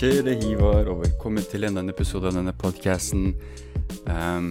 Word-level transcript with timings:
Yo, 0.00 0.08
hva 0.08 0.22
det 0.24 0.32
er 0.32 0.44
Hivar, 0.46 0.86
og 0.88 1.02
velkommen 1.02 1.44
til 1.44 1.66
enda 1.68 1.82
en 1.84 1.92
episode 1.92 2.30
av 2.30 2.32
denne 2.38 2.54
podkasten. 2.56 3.34
Um, 4.08 4.46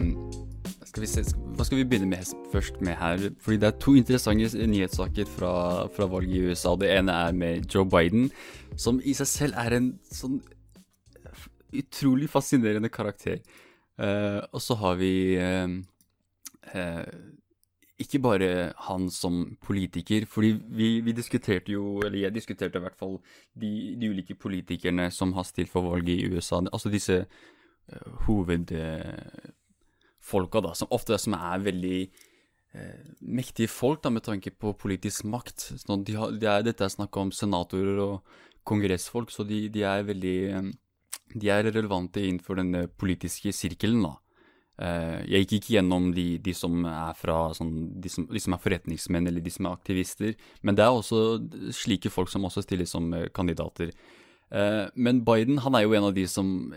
se, 0.86 1.24
hva 1.58 1.66
skal 1.66 1.80
vi 1.80 1.86
begynne 1.90 2.06
med 2.12 2.36
først 2.52 2.78
med 2.86 2.94
her? 3.00 3.24
Fordi 3.42 3.58
det 3.58 3.66
er 3.72 3.80
to 3.82 3.96
interessante 3.98 4.68
nyhetssaker 4.70 5.26
fra, 5.26 5.54
fra 5.96 6.06
valget 6.12 6.36
i 6.38 6.44
USA. 6.52 6.76
Det 6.78 6.92
ene 6.94 7.16
er 7.26 7.34
med 7.34 7.66
Joe 7.66 7.90
Biden, 7.90 8.30
som 8.78 9.02
i 9.02 9.16
seg 9.18 9.32
selv 9.32 9.58
er 9.58 9.80
en 9.80 9.90
sånn 10.14 10.38
utrolig 11.82 12.30
fascinerende 12.30 12.94
karakter. 12.94 13.42
Uh, 13.98 14.46
og 14.54 14.62
så 14.62 14.78
har 14.84 15.02
vi 15.02 15.12
uh, 15.42 15.80
uh, 16.76 17.10
ikke 18.00 18.22
bare 18.24 18.72
han 18.88 19.10
som 19.12 19.58
politiker, 19.64 20.26
fordi 20.30 20.54
vi, 20.72 21.02
vi, 21.04 21.12
diskuterte 21.16 21.72
jo, 21.74 22.00
eller 22.06 22.20
jeg 22.22 22.34
diskuterte 22.36 22.78
i 22.80 22.82
hvert 22.86 23.00
fall, 23.00 23.18
de, 23.60 23.96
de 24.00 24.10
ulike 24.14 24.36
politikerne 24.40 25.10
som 25.12 25.34
har 25.36 25.44
stilt 25.48 25.72
for 25.72 25.82
valget 25.92 26.16
i 26.16 26.28
USA. 26.32 26.58
Altså 26.72 26.90
disse 26.94 27.18
uh, 27.26 28.12
hovedfolka, 28.28 30.58
da, 30.64 30.72
som 30.80 30.94
ofte 30.96 31.18
som 31.20 31.34
er 31.36 31.66
veldig 31.66 32.00
uh, 32.08 33.00
mektige 33.20 33.68
folk 33.72 34.04
da, 34.06 34.10
med 34.16 34.24
tanke 34.30 34.50
på 34.56 34.68
politisk 34.80 35.20
makt. 35.28 35.60
Sånn, 35.84 36.06
de 36.08 36.14
har, 36.20 36.28
de 36.32 36.46
er, 36.48 36.64
dette 36.70 36.84
er 36.88 36.96
snakk 36.96 37.14
om 37.20 37.36
senatorer 37.36 37.98
og 38.06 38.16
kongressfolk, 38.70 39.30
så 39.34 39.42
de, 39.48 39.58
de 39.74 39.82
er 39.88 40.08
veldig 40.08 40.40
um, 40.56 40.72
De 41.30 41.46
er 41.52 41.64
relevante 41.68 42.20
innenfor 42.26 42.56
den 42.58 42.72
politiske 42.98 43.52
sirkelen, 43.54 44.02
da. 44.08 44.14
Uh, 44.80 45.20
jeg 45.28 45.44
gikk 45.44 45.54
ikke 45.58 45.74
gjennom 45.74 46.06
de, 46.16 46.38
de 46.40 46.54
som 46.56 46.86
er 46.88 47.16
fra 47.20 47.50
sånn, 47.56 47.74
de, 48.00 48.12
som, 48.12 48.30
de, 48.32 48.40
som, 48.40 48.54
er 48.56 48.62
forretningsmenn 48.64 49.28
eller 49.28 49.44
de 49.44 49.52
som 49.52 49.68
er 49.68 49.76
aktivister, 49.76 50.38
men 50.64 50.78
det 50.80 50.86
er 50.86 50.96
også 50.96 51.20
slike 51.76 52.12
folk 52.14 52.32
som 52.32 52.48
også 52.48 52.64
stiller 52.64 52.88
som 52.88 53.10
uh, 53.12 53.26
kandidater. 53.36 53.92
Uh, 54.48 54.88
men 54.96 55.20
Biden 55.28 55.60
han 55.66 55.76
er 55.76 55.84
jo 55.84 55.98
en 56.00 56.08
av 56.12 56.16
de 56.16 56.24
som 56.32 56.72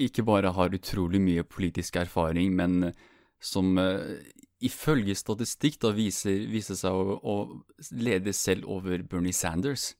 ikke 0.00 0.24
bare 0.24 0.54
har 0.56 0.72
utrolig 0.72 1.20
mye 1.20 1.44
politisk 1.44 2.00
erfaring, 2.00 2.56
men 2.56 2.94
som 3.42 3.76
ifølge 4.62 5.14
statistikk 5.18 5.76
da 5.82 5.90
viser, 5.94 6.46
viser 6.50 6.78
seg 6.78 6.94
å, 6.94 7.18
å, 7.20 7.34
lede 7.92 8.32
selv 8.34 8.70
over 8.70 9.04
Bernie 9.04 9.36
Sanders. 9.36 9.92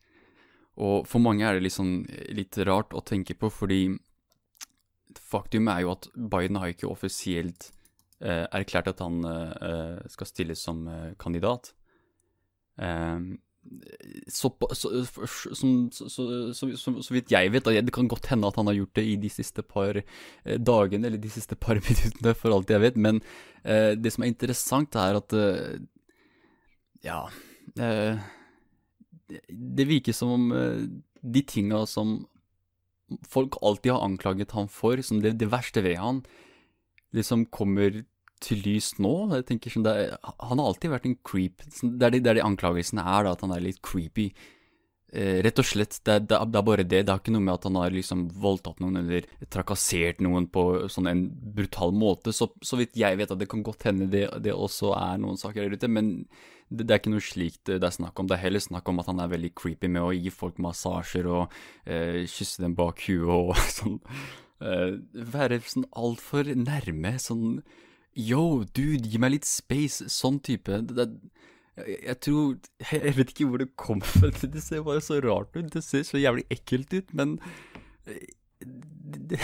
Og 0.81 1.05
for 1.11 1.23
mange 1.23 1.45
er 1.45 1.59
det 1.59 1.67
liksom 1.67 2.07
litt 2.33 2.57
rart 2.65 2.95
å 2.97 3.05
tenke 3.05 3.37
på, 3.39 3.51
fordi 3.53 3.83
faktum 5.19 5.69
er 5.69 5.85
jo 5.85 5.95
at 5.95 6.09
Biden 6.15 6.59
har 6.61 6.73
ikke 6.73 6.91
offisielt 6.91 7.71
eh, 8.23 8.47
erklært 8.55 8.91
at 8.93 9.01
han 9.05 9.23
eh, 9.27 10.03
skal 10.13 10.29
stilles 10.29 10.63
som 10.65 10.85
eh, 10.89 11.15
kandidat. 11.21 11.73
Ehm, 12.81 13.39
så, 14.27 14.51
så, 14.75 14.91
så, 15.55 16.67
så, 16.75 17.15
vidt 17.15 17.31
jeg 17.31 17.53
vet, 17.55 17.69
det 17.87 17.95
kan 17.95 18.09
godt 18.11 18.27
hende 18.33 18.49
at 18.49 18.57
han 18.59 18.67
har 18.67 18.75
gjort 18.75 18.97
det 18.99 19.05
i 19.07 19.15
de 19.23 19.31
siste 19.31 19.63
par 19.63 20.01
eh, 20.01 20.59
dagene 20.59 21.07
eller 21.07 21.23
de 21.23 21.31
siste 21.31 21.55
par 21.55 21.79
minuttene, 21.87 22.35
for 22.35 22.57
alt 22.57 22.73
jeg 22.75 22.83
vet, 22.83 22.99
men 22.99 23.23
eh, 23.63 23.95
det 23.95 24.15
som 24.15 24.27
er 24.27 24.33
interessant, 24.35 24.99
er 24.99 25.21
at 25.21 25.39
Ja 27.03 27.23
Det 29.47 29.87
virker 29.87 30.15
som 30.15 30.35
om 30.35 30.51
de 31.23 31.43
tinga 31.47 31.87
som 31.87 32.19
folk 33.29 33.59
alltid 33.63 33.95
har 33.95 34.07
anklaget 34.07 34.55
han 34.57 34.71
for, 34.73 35.01
som 35.05 35.21
det, 35.25 35.37
det 35.41 35.51
verste 35.53 35.85
ved 35.85 35.99
han, 36.01 36.23
liksom 37.17 37.47
kommer 37.53 38.03
til 38.43 38.63
lys 38.65 38.95
nå. 39.03 39.13
Jeg 39.37 39.47
tenker 39.51 39.73
sånn, 39.73 39.87
er, 39.87 40.17
Han 40.43 40.59
har 40.59 40.73
alltid 40.73 40.93
vært 40.93 41.07
en 41.09 41.21
creep. 41.27 41.63
Det 41.69 42.09
er 42.09 42.17
de, 42.17 42.23
det 42.25 42.33
er 42.33 42.41
de 42.41 42.49
anklagelsene 42.49 43.05
er, 43.05 43.27
da, 43.27 43.37
at 43.37 43.45
han 43.47 43.55
er 43.55 43.65
litt 43.65 43.83
creepy. 43.85 44.31
Eh, 45.13 45.43
rett 45.45 45.61
og 45.61 45.67
slett, 45.69 45.99
det 46.09 46.15
er, 46.15 46.23
det, 46.25 46.39
er, 46.41 46.65
bare 46.65 46.87
det. 46.87 47.03
Det 47.05 47.13
har 47.13 47.21
ikke 47.21 47.35
noe 47.35 47.45
med 47.45 47.55
at 47.55 47.67
han 47.69 47.77
har 47.77 47.93
liksom 47.93 48.25
voldtatt 48.41 48.81
noen 48.81 49.03
eller 49.03 49.29
trakassert 49.53 50.23
noen 50.25 50.49
på 50.49 50.65
sånn 50.93 51.11
en 51.11 51.27
brutal 51.59 51.93
måte. 51.93 52.33
Så, 52.33 52.49
så 52.65 52.81
vidt 52.81 52.97
jeg 52.97 53.21
vet, 53.21 53.35
at 53.35 53.43
det 53.43 53.51
kan 53.53 53.65
godt 53.67 53.85
hende 53.91 54.09
det, 54.13 54.25
det 54.45 54.57
også 54.57 54.95
er 54.97 55.21
noen 55.21 55.37
saker 55.41 55.67
der 55.67 55.77
ute. 55.77 55.93
Men 55.93 56.15
det, 56.73 56.87
det, 56.87 56.95
er 56.95 57.01
ikke 57.01 57.13
noe 57.13 57.25
slikt 57.25 57.69
det 57.69 57.83
er 57.85 57.95
snakk 57.95 58.19
om. 58.21 58.29
Det 58.29 58.39
er 58.39 58.47
heller 58.47 58.63
snakk 58.65 58.89
om 58.89 59.03
at 59.03 59.11
han 59.11 59.21
er 59.23 59.33
veldig 59.33 59.53
creepy 59.59 59.91
med 59.93 60.07
å 60.07 60.15
gi 60.17 60.33
folk 60.33 60.61
massasjer 60.63 61.29
og 61.31 61.55
eh, 61.85 62.23
kysse 62.31 62.65
dem 62.65 62.77
bak 62.79 63.05
huet 63.07 63.29
og 63.29 63.53
sånn. 63.79 64.01
Eh, 64.63 64.99
være 65.35 65.61
sånn 65.67 65.89
altfor 65.99 66.53
nærme. 66.57 67.17
Sånn 67.23 67.63
Yo, 68.13 68.65
dude, 68.77 69.09
gi 69.09 69.21
meg 69.23 69.39
litt 69.39 69.49
space. 69.49 70.11
Sånn 70.13 70.39
type. 70.45 70.83
Det, 70.91 71.09
jeg, 71.81 71.97
jeg, 71.97 72.19
tror 72.27 72.57
Jeg 73.07 73.17
vet 73.19 73.35
ikke 73.35 73.49
hvor 73.49 73.63
det 73.63 73.71
kommer 73.81 74.09
fra. 74.15 74.33
Det 74.33 74.65
ser 74.65 74.85
bare 74.87 75.05
så 75.05 75.21
rart 75.25 75.57
ut. 75.57 75.73
Det 75.73 75.85
ser 75.85 76.07
så 76.09 76.21
jævlig 76.21 76.47
ekkelt 76.53 76.93
ut, 76.99 77.13
men 77.17 77.39
eh, 78.07 78.27
det, 78.63 79.41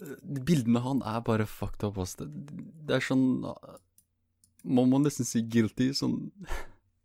Bildene 0.00 0.80
han 0.80 1.02
er 1.04 1.20
bare 1.24 1.46
fucked 1.48 1.84
up. 1.84 1.98
Altså. 2.00 2.26
Det, 2.26 2.96
er 2.96 3.04
sånn 3.04 3.44
Man 4.64 4.90
må 4.92 5.00
nesten 5.02 5.28
si 5.28 5.42
guilty. 5.44 5.90
Sånn 5.96 6.30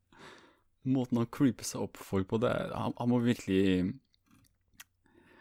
Måten 0.95 1.19
han 1.19 1.29
creeper 1.33 1.65
seg 1.65 1.87
opp 1.87 1.97
folk 1.97 2.29
på, 2.29 2.39
det 2.43 2.51
er, 2.51 2.73
han, 2.77 2.93
han, 2.99 3.09
må 3.09 3.17
virkelig 3.23 3.95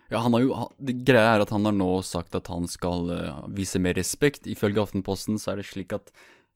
Ja, 0.08 0.22
han 0.24 0.32
har 0.32 0.40
jo 0.40 0.54
han, 0.56 0.70
Det 0.80 0.94
greia 1.04 1.34
er 1.34 1.44
at 1.44 1.52
han 1.52 1.68
har 1.68 1.76
nå 1.76 1.90
sagt 2.06 2.36
at 2.38 2.48
han 2.48 2.64
skal 2.70 3.10
uh, 3.12 3.42
vise 3.52 3.80
mer 3.82 3.96
respekt. 3.98 4.48
Ifølge 4.50 4.82
Aftenposten 4.82 5.36
så 5.40 5.52
er 5.52 5.60
det 5.60 5.68
slik 5.68 5.92
at 5.96 6.10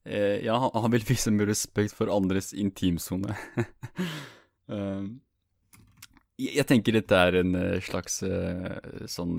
uh, 0.08 0.37
Ja, 0.41 0.56
han, 0.72 0.91
vil 0.94 1.04
vise 1.08 1.32
mer 1.34 1.50
respekt 1.53 1.94
for 1.97 2.10
andres 2.12 2.54
intimsone. 2.56 3.37
uh, 4.72 5.04
jeg, 6.41 6.54
jeg, 6.54 6.66
tenker 6.70 6.97
dette 6.97 7.25
er 7.28 7.42
en 7.42 7.58
slags 7.84 8.22
sånn 9.10 9.37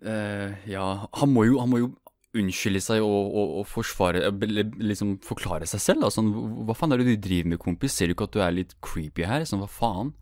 ja, 0.00 0.84
han 1.20 1.32
må, 1.34 1.44
jo, 1.44 1.58
han 1.60 1.68
må 1.68 1.80
jo 1.82 1.90
unnskylde 2.38 2.80
seg 2.82 3.02
og, 3.02 3.32
og, 3.34 3.54
og 3.60 3.66
forsvare 3.66 4.30
Liksom 4.30 5.16
forklare 5.26 5.66
seg 5.68 5.82
selv. 5.82 6.04
Da. 6.04 6.12
Sånn, 6.14 6.30
hva 6.66 6.76
faen 6.78 6.94
er 6.94 7.02
det 7.02 7.16
du 7.16 7.24
driver 7.28 7.54
med, 7.54 7.62
kompis? 7.62 7.96
Ser 7.96 8.10
du 8.10 8.14
ikke 8.14 8.28
at 8.30 8.36
du 8.36 8.42
er 8.44 8.54
litt 8.54 8.76
creepy 8.84 9.26
her? 9.28 9.46
Sånn, 9.48 9.62
hva 9.64 9.70
faen? 9.70 10.14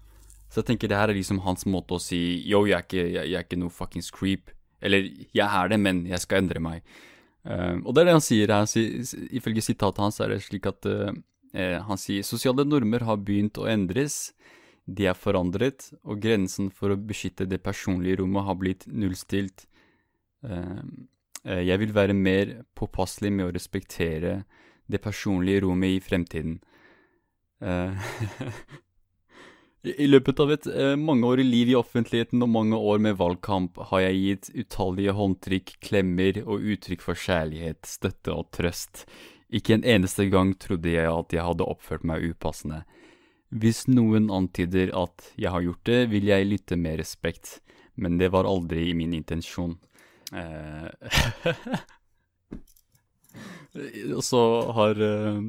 Så 0.49 0.63
jeg 0.63 0.71
tenker 0.71 0.89
det 0.91 0.97
her 0.97 1.13
er 1.13 1.19
liksom 1.19 1.43
hans 1.45 1.67
måte 1.69 1.99
å 1.99 2.01
si 2.01 2.41
yo, 2.49 2.63
jeg 2.65 2.79
er 2.79 2.87
ikke, 2.87 3.03
jeg, 3.05 3.25
jeg 3.29 3.37
er 3.37 3.45
ikke 3.45 3.61
noe 3.61 3.75
fuckings 3.75 4.09
creep. 4.15 4.53
Eller 4.81 5.09
jeg 5.37 5.45
er 5.45 5.73
det, 5.73 5.79
men 5.83 6.05
jeg 6.09 6.23
skal 6.25 6.45
endre 6.45 6.63
meg. 6.63 6.99
Uh, 7.45 7.81
og 7.85 7.93
det 7.93 8.03
er 8.03 8.09
det 8.09 8.17
han 8.17 8.25
sier 8.25 8.55
her. 8.55 8.69
Ifølge 9.37 9.65
sitatet 9.65 10.01
hans 10.03 10.21
er 10.25 10.33
det 10.33 10.41
slik 10.47 10.69
at 10.71 10.89
uh, 10.89 11.13
han 11.53 12.01
sier 12.01 12.27
sosiale 12.27 12.65
normer 12.65 13.05
har 13.09 13.21
begynt 13.21 13.61
å 13.61 13.69
endres. 13.69 14.31
De 14.89 15.05
er 15.11 15.17
forandret, 15.19 15.91
og 16.09 16.23
grensen 16.25 16.71
for 16.73 16.95
å 16.95 17.01
beskytte 17.01 17.49
det 17.49 17.61
personlige 17.65 18.23
rommet 18.23 18.47
har 18.47 18.57
blitt 18.57 18.87
nullstilt. 18.89 19.67
Ehm, 20.49 21.09
eh, 21.45 21.61
jeg 21.67 21.83
vil 21.83 21.93
være 21.93 22.17
mer 22.17 22.55
påpasselig 22.79 23.33
med 23.35 23.49
å 23.49 23.53
respektere 23.53 24.43
det 24.89 25.03
personlige 25.05 25.67
rommet 25.67 25.99
i 25.99 26.01
fremtiden. 26.01 26.59
Eh, 27.61 28.09
I 30.05 30.09
løpet 30.09 30.41
av 30.41 30.53
et 30.57 30.67
eh, 30.73 30.97
mangeårig 30.97 31.45
liv 31.45 31.73
i 31.75 31.79
offentligheten 31.79 32.43
og 32.43 32.55
mange 32.55 32.81
år 32.81 33.03
med 33.05 33.19
valgkamp 33.21 33.77
har 33.93 34.07
jeg 34.07 34.23
gitt 34.23 34.53
utallige 34.65 35.15
håndtrykk, 35.21 35.75
klemmer 35.85 36.41
og 36.47 36.65
uttrykk 36.65 37.05
for 37.05 37.29
kjærlighet, 37.29 37.85
støtte 37.87 38.33
og 38.35 38.49
trøst. 38.57 39.05
Ikke 39.53 39.77
en 39.77 39.85
eneste 39.85 40.31
gang 40.33 40.57
trodde 40.61 40.97
jeg 40.97 41.09
at 41.13 41.33
jeg 41.33 41.45
hadde 41.45 41.69
oppført 41.69 42.09
meg 42.09 42.25
upassende. 42.33 42.83
Hvis 43.49 43.87
noen 43.89 44.27
antyder 44.29 44.91
at 44.93 45.31
jeg 45.41 45.49
har 45.55 45.63
gjort 45.65 45.87
det, 45.89 46.11
vil 46.13 46.27
jeg 46.29 46.49
lytte 46.49 46.77
med 46.77 46.99
respekt, 47.01 47.61
men 47.97 48.19
det 48.21 48.29
var 48.35 48.45
aldri 48.45 48.93
min 48.95 49.15
intensjon. 49.17 49.79
Eh, 50.37 50.89
og 54.17 54.23
så 54.25 54.43
har 54.77 55.01
eh, 55.01 55.41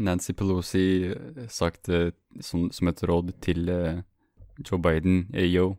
Nancy 0.00 0.32
Pelosi 0.32 1.12
sagt 1.52 1.88
eh, 1.92 2.16
som, 2.40 2.70
som, 2.72 2.88
et 2.88 3.02
råd 3.04 3.34
til 3.44 3.68
eh, 3.68 4.00
Joe 4.64 4.80
Biden 4.80 5.28
Yo, 5.36 5.76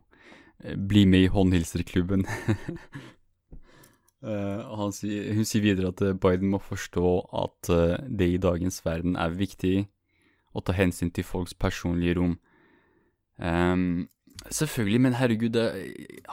bli 0.62 1.02
med 1.04 1.26
i 1.26 1.32
håndhilserklubben. 1.34 2.24
sier, 4.94 5.34
hun 5.36 5.44
sier 5.44 5.60
videre 5.60 5.90
at 5.90 6.00
Biden 6.22 6.48
må 6.54 6.58
forstå 6.62 7.08
at 7.42 7.68
det 8.08 8.28
i 8.32 8.40
dagens 8.40 8.80
verden 8.86 9.18
er 9.20 9.34
viktig 9.36 9.84
å 10.54 10.62
ta 10.62 10.74
hensyn 10.76 11.10
til 11.14 11.26
folks 11.26 11.54
personlige 11.54 12.18
rom. 12.18 12.36
Um, 13.38 14.06
selvfølgelig, 14.50 15.00
men 15.00 15.16
herregud, 15.18 15.56
det, 15.56 15.64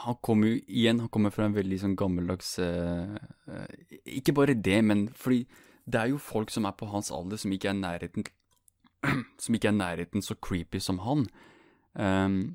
han 0.04 0.18
kommer 0.22 0.52
jo 0.52 0.60
igjen 0.68 1.00
Han 1.02 1.10
kommer 1.10 1.32
fra 1.34 1.48
en 1.48 1.56
veldig 1.56 1.78
sånn 1.82 1.96
gammeldags 1.98 2.52
uh, 2.62 3.16
uh, 3.50 3.96
Ikke 4.06 4.34
bare 4.36 4.54
det, 4.54 4.76
men 4.86 5.08
fordi 5.10 5.40
det 5.90 5.98
er 5.98 6.12
jo 6.12 6.20
folk 6.22 6.52
som 6.54 6.68
er 6.68 6.76
på 6.78 6.86
hans 6.92 7.10
alder, 7.10 7.40
som 7.42 7.50
ikke 7.50 7.72
er 7.72 7.80
nærheten 7.80 8.28
Som 9.42 9.58
ikke 9.58 9.72
er 9.72 9.78
nærheten 9.80 10.22
så 10.22 10.38
creepy 10.38 10.78
som 10.78 11.02
han. 11.02 11.26
Um, 11.98 12.54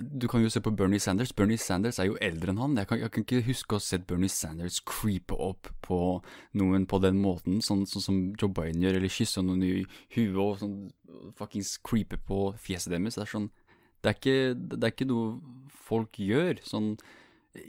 du 0.00 0.28
kan 0.30 0.42
jo 0.42 0.50
se 0.52 0.60
på 0.62 0.70
Bernie 0.76 1.00
Sanders. 1.00 1.32
Bernie 1.36 1.58
Sanders 1.58 1.98
er 1.98 2.08
jo 2.08 2.18
eldre 2.22 2.52
enn 2.52 2.60
han. 2.60 2.76
Jeg 2.78 2.88
kan, 2.90 3.00
jeg 3.00 3.12
kan 3.14 3.24
ikke 3.24 3.42
huske 3.46 3.74
å 3.74 3.80
ha 3.80 3.84
sett 3.84 4.06
Bernie 4.08 4.30
Sanders 4.32 4.80
creepe 4.86 5.34
opp 5.34 5.70
på 5.84 5.98
noen 6.58 6.86
på 6.90 7.00
den 7.02 7.18
måten, 7.22 7.60
sånn, 7.64 7.84
sånn 7.90 8.04
som 8.04 8.20
Joe 8.38 8.52
Biden 8.54 8.84
gjør, 8.84 9.00
eller 9.00 9.12
kysse 9.12 9.42
noen 9.44 9.64
i 9.66 9.72
huet 10.16 10.38
og 10.42 10.60
sånn 10.62 10.76
fuckings 11.38 11.74
creepe 11.84 12.20
på 12.28 12.52
fjeset 12.62 12.94
deres. 12.94 13.18
Det 13.18 13.26
er 13.26 13.34
sånn 13.34 13.50
det 14.02 14.10
er, 14.10 14.16
ikke, 14.18 14.38
det 14.58 14.86
er 14.86 14.94
ikke 14.94 15.10
noe 15.10 15.26
folk 15.86 16.18
gjør. 16.18 16.58
Sånn 16.66 16.96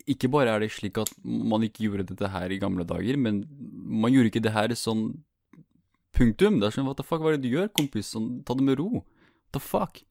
Ikke 0.10 0.32
bare 0.32 0.54
er 0.56 0.64
det 0.64 0.72
slik 0.74 0.98
at 1.02 1.12
man 1.22 1.66
ikke 1.66 1.86
gjorde 1.86 2.08
dette 2.10 2.32
her 2.34 2.54
i 2.54 2.58
gamle 2.62 2.86
dager, 2.88 3.20
men 3.20 3.44
man 3.84 4.14
gjorde 4.14 4.32
ikke 4.32 4.46
det 4.46 4.56
her 4.56 4.74
sånn 4.80 5.10
punktum. 6.14 6.58
Det 6.62 6.70
er 6.70 6.78
sånn, 6.78 6.88
what 6.88 6.98
the 6.98 7.06
fuck, 7.06 7.22
hva 7.22 7.34
er 7.34 7.38
det 7.38 7.46
du 7.46 7.54
gjør, 7.54 7.70
kompis? 7.76 8.14
Sånn, 8.16 8.42
ta 8.48 8.58
det 8.58 8.66
med 8.66 8.80
ro. 8.82 9.04
What 9.04 9.58
the 9.58 9.62
fuck? 9.62 10.02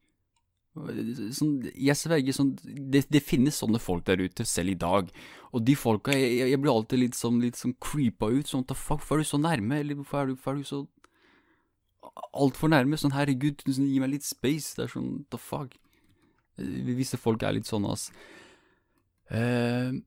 Sånn, 0.72 1.58
jeg 1.76 1.92
sverger 2.00 2.32
sånn 2.32 2.54
det, 2.64 3.02
det, 3.12 3.20
finnes 3.20 3.58
sånne 3.60 3.76
folk 3.82 4.06
der 4.08 4.22
ute 4.24 4.46
selv 4.48 4.72
i 4.72 4.78
dag. 4.80 5.10
Og 5.52 5.64
de 5.66 5.74
folka 5.76 6.14
Jeg, 6.16 6.46
jeg 6.48 6.60
blir 6.62 6.72
alltid 6.72 7.02
litt 7.02 7.18
sånn, 7.18 7.42
litt 7.44 7.60
sånn 7.60 7.74
creepa 7.82 8.30
ut. 8.32 8.48
Sånn 8.48 8.64
da 8.68 8.76
fuck, 8.76 9.02
hvorfor 9.02 9.20
er 9.20 9.26
du 9.26 9.28
så 9.28 9.40
nærme? 9.42 9.82
Eller 9.82 9.98
hvorfor 9.98 10.22
er 10.22 10.30
du, 10.30 10.36
hvorfor 10.36 10.54
er 10.54 10.62
du 10.62 10.70
så 10.70 10.82
altfor 12.32 12.72
nærme? 12.72 13.00
Sånn 13.00 13.12
herregud, 13.12 13.64
sånn, 13.66 13.90
gi 13.90 14.00
meg 14.00 14.14
litt 14.14 14.28
space. 14.28 14.72
Det 14.78 14.86
er 14.86 14.94
sånn 14.94 15.10
the 15.32 15.40
fuck. 15.40 15.76
Visse 16.56 17.20
folk 17.20 17.44
er 17.44 17.58
litt 17.58 17.68
sånn, 17.68 17.84
ass. 17.92 18.08
Uh, 19.32 20.00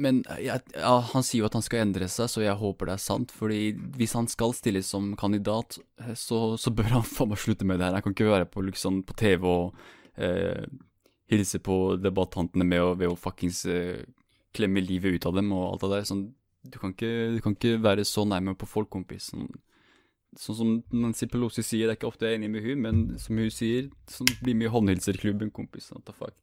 men 0.00 0.22
ja, 0.40 0.56
ja, 0.72 0.92
han 1.12 1.24
sier 1.24 1.42
jo 1.42 1.48
at 1.48 1.56
han 1.56 1.64
skal 1.64 1.82
endre 1.84 2.06
seg, 2.08 2.30
så 2.32 2.40
jeg 2.40 2.56
håper 2.56 2.88
det 2.88 2.94
er 2.96 3.02
sant. 3.04 3.32
Fordi 3.32 3.72
hvis 3.96 4.14
han 4.16 4.28
skal 4.28 4.54
stilles 4.56 4.88
som 4.92 5.12
kandidat, 5.20 5.76
eh, 6.00 6.14
så, 6.16 6.58
så 6.60 6.72
bør 6.72 6.98
han 6.98 7.08
faen 7.16 7.32
meg 7.32 7.40
slutte 7.40 7.68
med 7.68 7.80
det 7.80 7.88
her. 7.88 7.96
Han 7.96 8.06
kan 8.06 8.16
ikke 8.16 8.30
være 8.32 8.48
på, 8.52 8.64
liksom, 8.68 9.02
på 9.08 9.16
TV 9.20 9.48
og 9.48 9.82
eh, 10.16 10.64
hilse 11.32 11.60
på 11.64 11.96
debattantene 12.00 12.66
med 12.68 12.84
å, 12.84 12.92
ved 12.98 13.12
å 13.12 13.18
fuckings 13.18 13.64
eh, 13.70 14.04
klemme 14.52 14.84
livet 14.84 15.16
ut 15.16 15.28
av 15.28 15.36
dem 15.38 15.52
og 15.56 15.66
alt 15.70 15.84
det 15.84 15.92
der. 15.94 16.08
Sånn, 16.08 16.24
du, 16.68 16.78
kan 16.78 16.94
ikke, 16.94 17.12
du, 17.36 17.40
kan 17.44 17.56
ikke, 17.56 17.76
være 17.82 18.06
så 18.08 18.26
nærme 18.28 18.56
på 18.58 18.68
folk, 18.68 18.90
kompis. 18.92 19.30
Sånn, 19.32 19.48
sånn 20.38 20.58
som 20.58 20.76
Nancy 20.92 21.28
Pelosi 21.30 21.64
sier, 21.64 21.86
det 21.86 21.96
er 21.96 22.00
ikke 22.00 22.12
ofte 22.12 22.28
jeg 22.28 22.36
er 22.36 22.42
enig 22.42 22.52
med 22.54 22.66
hun, 22.66 22.86
men 22.86 23.02
som 23.22 23.40
hun 23.40 23.52
sier, 23.52 23.90
sånn, 24.12 24.32
bli 24.44 24.56
med 24.58 24.70
i 24.70 24.74
håndhilserklubben, 24.76 25.52
kompis. 25.54 25.90
What 25.94 26.06
the 26.08 26.16
fuck. 26.16 26.36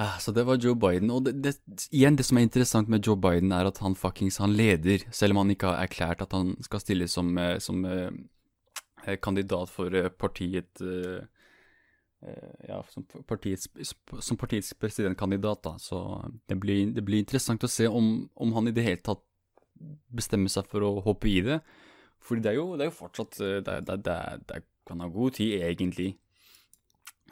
Ah, 0.00 0.16
så 0.18 0.32
det 0.32 0.46
var 0.48 0.56
Joe 0.56 0.74
Biden. 0.74 1.10
Og 1.12 1.26
det, 1.26 1.34
det, 1.44 1.56
igjen, 1.92 2.16
det 2.16 2.24
som 2.24 2.38
er 2.40 2.46
interessant 2.46 2.88
med 2.88 3.04
Joe 3.06 3.18
Biden, 3.20 3.52
er 3.52 3.68
at 3.68 3.80
han 3.84 3.96
fuckings 3.98 4.40
han 4.40 4.54
leder, 4.56 5.04
selv 5.12 5.36
om 5.36 5.42
han 5.42 5.52
ikke 5.52 5.68
har 5.68 5.84
erklært 5.84 6.24
at 6.24 6.32
han 6.32 6.54
skal 6.64 6.80
stille 6.80 7.08
som, 7.12 7.28
eh, 7.38 7.58
som 7.60 7.84
uh, 7.84 8.08
kandidat 9.22 9.70
for 9.72 9.94
uh, 9.94 10.08
partiet 10.08 10.82
uh, 10.82 11.22
Ja, 12.68 12.76
som 12.86 13.02
partiets, 13.26 13.66
som 14.22 14.36
partiets, 14.38 14.74
presidentkandidat, 14.78 15.58
da. 15.64 15.72
Så 15.82 15.96
det 16.46 16.54
blir, 16.62 16.92
det 16.94 17.02
blir 17.02 17.18
interessant 17.18 17.64
å 17.66 17.70
se 17.70 17.88
om, 17.90 18.28
om, 18.38 18.52
han 18.54 18.70
i 18.70 18.74
det 18.76 18.84
hele 18.86 19.00
tatt 19.02 19.24
bestemmer 20.06 20.52
seg 20.52 20.68
for 20.70 20.86
å 20.86 21.00
hoppe 21.02 21.26
i 21.26 21.40
det. 21.42 21.58
For 22.22 22.38
det 22.38 22.52
er 22.52 22.60
jo, 22.60 22.76
det 22.78 22.86
er 22.86 22.92
jo 22.92 23.00
fortsatt 23.00 23.40
det, 23.66 23.74
det, 23.88 23.96
det, 24.46 24.60
kan 24.86 25.02
ha 25.02 25.08
god 25.10 25.34
tid, 25.40 25.64
egentlig. 25.66 26.12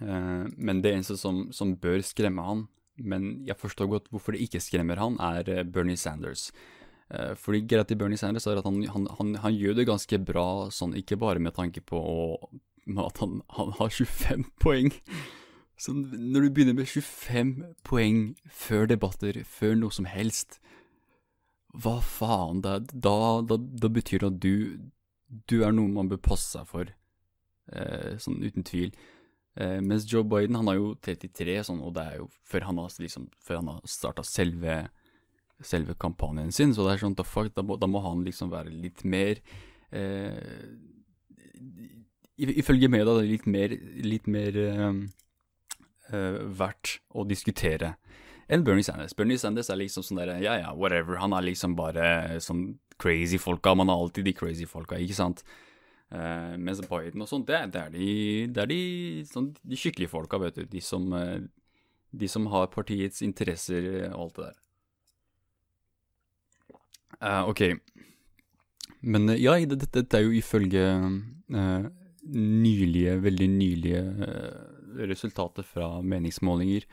men 0.00 0.82
det 0.82 0.96
eneste 0.96 1.14
som, 1.18 1.44
som 1.54 1.76
bør 1.78 2.02
skremme 2.02 2.42
han, 2.42 2.66
men 2.98 3.30
jeg 3.46 3.62
forstår 3.62 3.86
godt 3.94 4.10
hvorfor 4.10 4.34
det 4.34 4.42
ikke 4.48 4.62
skremmer 4.62 4.98
han, 4.98 5.22
er 5.22 5.62
Bernie 5.70 5.98
Sanders. 5.98 6.48
Uh, 7.10 7.34
fordi 7.34 7.64
greit 7.66 7.90
Bernie 7.98 8.18
Sanders 8.18 8.46
er 8.46 8.60
at 8.60 8.66
han, 8.68 8.82
han, 8.86 9.08
han, 9.18 9.34
han, 9.42 9.54
gjør 9.54 9.80
det 9.80 9.88
ganske 9.88 10.18
bra, 10.22 10.70
sånn 10.70 10.94
ikke 10.94 11.18
bare 11.18 11.42
med 11.42 11.56
tanke 11.56 11.82
på 11.82 11.98
å, 11.98 12.20
at 13.02 13.18
han, 13.22 13.40
har 13.50 13.90
25 13.90 14.46
poeng. 14.62 14.92
Så 15.80 15.94
når 15.96 16.44
du 16.44 16.50
begynner 16.54 16.76
med 16.76 16.86
25 16.86 17.54
poeng 17.88 18.22
før 18.52 18.86
debatter, 18.90 19.40
før 19.48 19.78
noe 19.80 19.96
som 19.96 20.06
helst, 20.06 20.60
hva 21.72 22.00
faen? 22.04 22.60
Da, 22.64 22.78
da, 22.80 23.40
da, 23.46 23.56
da 23.56 23.90
betyr 23.92 24.22
det 24.22 24.30
at 24.30 24.40
du, 24.42 24.54
du 25.48 25.60
er 25.64 25.72
noe 25.74 25.90
man 25.94 26.10
bør 26.10 26.20
passe 26.30 26.50
seg 26.52 26.68
for, 26.68 26.90
eh, 27.72 28.18
sånn 28.20 28.42
uten 28.42 28.66
tvil. 28.66 28.92
Eh, 29.56 29.78
mens 29.82 30.06
Joe 30.10 30.26
Biden, 30.26 30.58
han 30.58 30.68
har 30.70 30.78
jo 30.78 30.92
33, 31.02 31.58
sånn, 31.70 31.82
og 31.82 31.94
det 31.96 32.06
er 32.06 32.18
jo 32.20 32.28
før 32.46 32.68
han 32.68 32.82
har, 32.82 32.92
liksom, 33.02 33.30
har 33.48 33.80
starta 33.88 34.26
selve 34.26 34.82
selve 35.66 35.94
kampanjen 36.00 36.52
sin. 36.52 36.74
Så 36.74 36.86
det 36.86 36.94
er 36.94 37.02
sånn, 37.04 37.16
da, 37.18 37.26
fuck, 37.26 37.52
da, 37.56 37.64
må, 37.66 37.76
da 37.80 37.88
må 37.90 38.02
han 38.04 38.24
liksom 38.26 38.52
være 38.52 38.72
litt 38.72 39.04
mer 39.08 39.40
eh, 39.90 40.68
Ifølge 42.40 42.88
media 42.88 43.04
det 43.04 43.20
er 43.20 43.28
litt 43.28 43.48
mer, 43.52 43.72
litt 44.00 44.28
mer 44.32 44.56
eh, 44.56 45.00
eh, 46.08 46.38
verdt 46.56 46.94
å 47.12 47.26
diskutere 47.28 47.98
enn 48.50 48.64
Bernie 48.64 48.82
Sanders. 48.82 49.12
Bernie 49.14 49.38
Sanders 49.38 49.68
er 49.70 49.76
liksom 49.78 50.02
sånn 50.06 50.22
der, 50.22 50.32
ja 50.42 50.56
ja, 50.58 50.70
whatever. 50.72 51.20
Han 51.20 51.36
er 51.36 51.44
liksom 51.44 51.76
bare 51.78 52.40
sånn 52.42 52.80
crazy 52.98 53.38
folka. 53.38 53.76
Man 53.78 53.92
har 53.92 54.00
alltid 54.00 54.26
de 54.26 54.32
crazy 54.34 54.66
folka, 54.66 54.96
ikke 54.98 55.18
sant? 55.18 55.44
Uh, 56.10 56.56
mens 56.58 56.80
Biden 56.82 57.22
og 57.22 57.28
sånt, 57.30 57.46
det, 57.46 57.60
det, 57.76 57.84
er 57.84 57.92
de, 57.94 58.08
det 58.50 58.64
er 58.64 58.72
de, 58.72 58.80
sånn, 59.30 59.52
de 59.62 59.78
skikkelige 59.78 60.10
folka, 60.10 60.40
vet 60.42 60.58
du. 60.58 60.64
De 60.72 60.82
som, 60.82 61.06
de 62.10 62.32
som 62.32 62.48
har 62.50 62.72
partiets 62.74 63.22
interesser 63.22 63.86
og 64.08 64.24
alt 64.24 64.40
det 64.40 64.48
der. 64.48 64.58
Uh, 67.18 67.48
ok. 67.50 67.62
Men 69.00 69.28
uh, 69.32 69.36
ja, 69.38 69.56
dette, 69.66 69.88
dette, 69.90 70.18
er 70.18 70.26
jo 70.26 70.36
ifølge 70.36 70.84
uh, 70.96 71.86
nylige, 72.30 73.16
veldig 73.24 73.48
nylige 73.50 74.02
resultater 75.10 75.64
fra 75.64 76.00
meningsmålinger. 76.02 76.84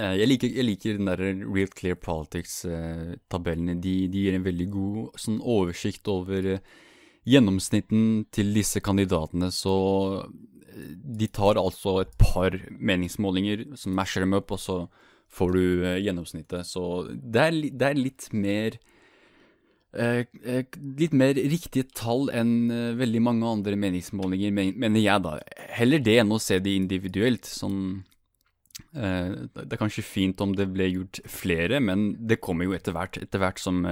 Jeg 0.00 0.28
liker, 0.30 0.48
jeg, 0.54 0.64
liker, 0.64 0.96
den 0.96 1.10
der 1.10 1.20
Real 1.20 1.68
Clear 1.76 1.98
Politics-tabellene. 2.00 3.74
De, 3.82 4.06
de, 4.08 4.22
gir 4.22 4.36
en 4.38 4.46
veldig 4.46 4.66
god 4.72 5.18
sånn 5.20 5.40
oversikt 5.44 6.08
over 6.08 6.54
gjennomsnitten 7.28 8.24
til 8.32 8.54
disse 8.54 8.80
kandidatene. 8.80 9.50
Så 9.52 9.74
de 10.72 11.28
tar 11.28 11.60
altså 11.60 11.98
et 12.00 12.14
par 12.22 12.56
meningsmålinger, 12.78 13.66
som 13.76 13.92
masher 13.98 14.24
dem 14.24 14.38
opp, 14.38 14.54
og 14.56 14.62
så 14.62 14.78
får 15.30 15.56
du 15.56 15.64
gjennomsnittet. 16.02 16.66
Så 16.66 16.84
det 17.10 17.42
er, 17.46 17.58
det 17.70 17.90
er 17.90 18.00
litt 18.00 18.28
mer 18.34 18.78
Eh, 19.90 20.22
eh, 20.46 20.64
litt 21.00 21.14
mer 21.18 21.34
riktige 21.34 21.88
tall 21.98 22.28
enn 22.30 22.70
eh, 22.70 22.92
veldig 22.94 23.22
mange 23.26 23.48
andre 23.48 23.74
meningsmålinger, 23.74 24.52
mener 24.54 25.02
jeg, 25.02 25.22
da. 25.24 25.34
Heller 25.74 26.04
det 26.06 26.20
enn 26.22 26.30
å 26.30 26.38
se 26.38 26.60
det 26.62 26.76
individuelt. 26.78 27.48
Sånn 27.48 28.04
Det 28.90 29.66
er 29.66 29.78
kanskje 29.78 30.02
fint 30.02 30.40
om 30.40 30.54
det 30.56 30.64
ble 30.72 30.86
gjort 30.88 31.18
flere, 31.28 31.78
men 31.84 32.14
det 32.26 32.40
kommer 32.40 32.64
jo 32.64 32.72
etter 32.74 32.94
hvert. 32.96 33.18
Etter 33.20 33.42
hvert 33.42 33.60
som, 33.60 33.84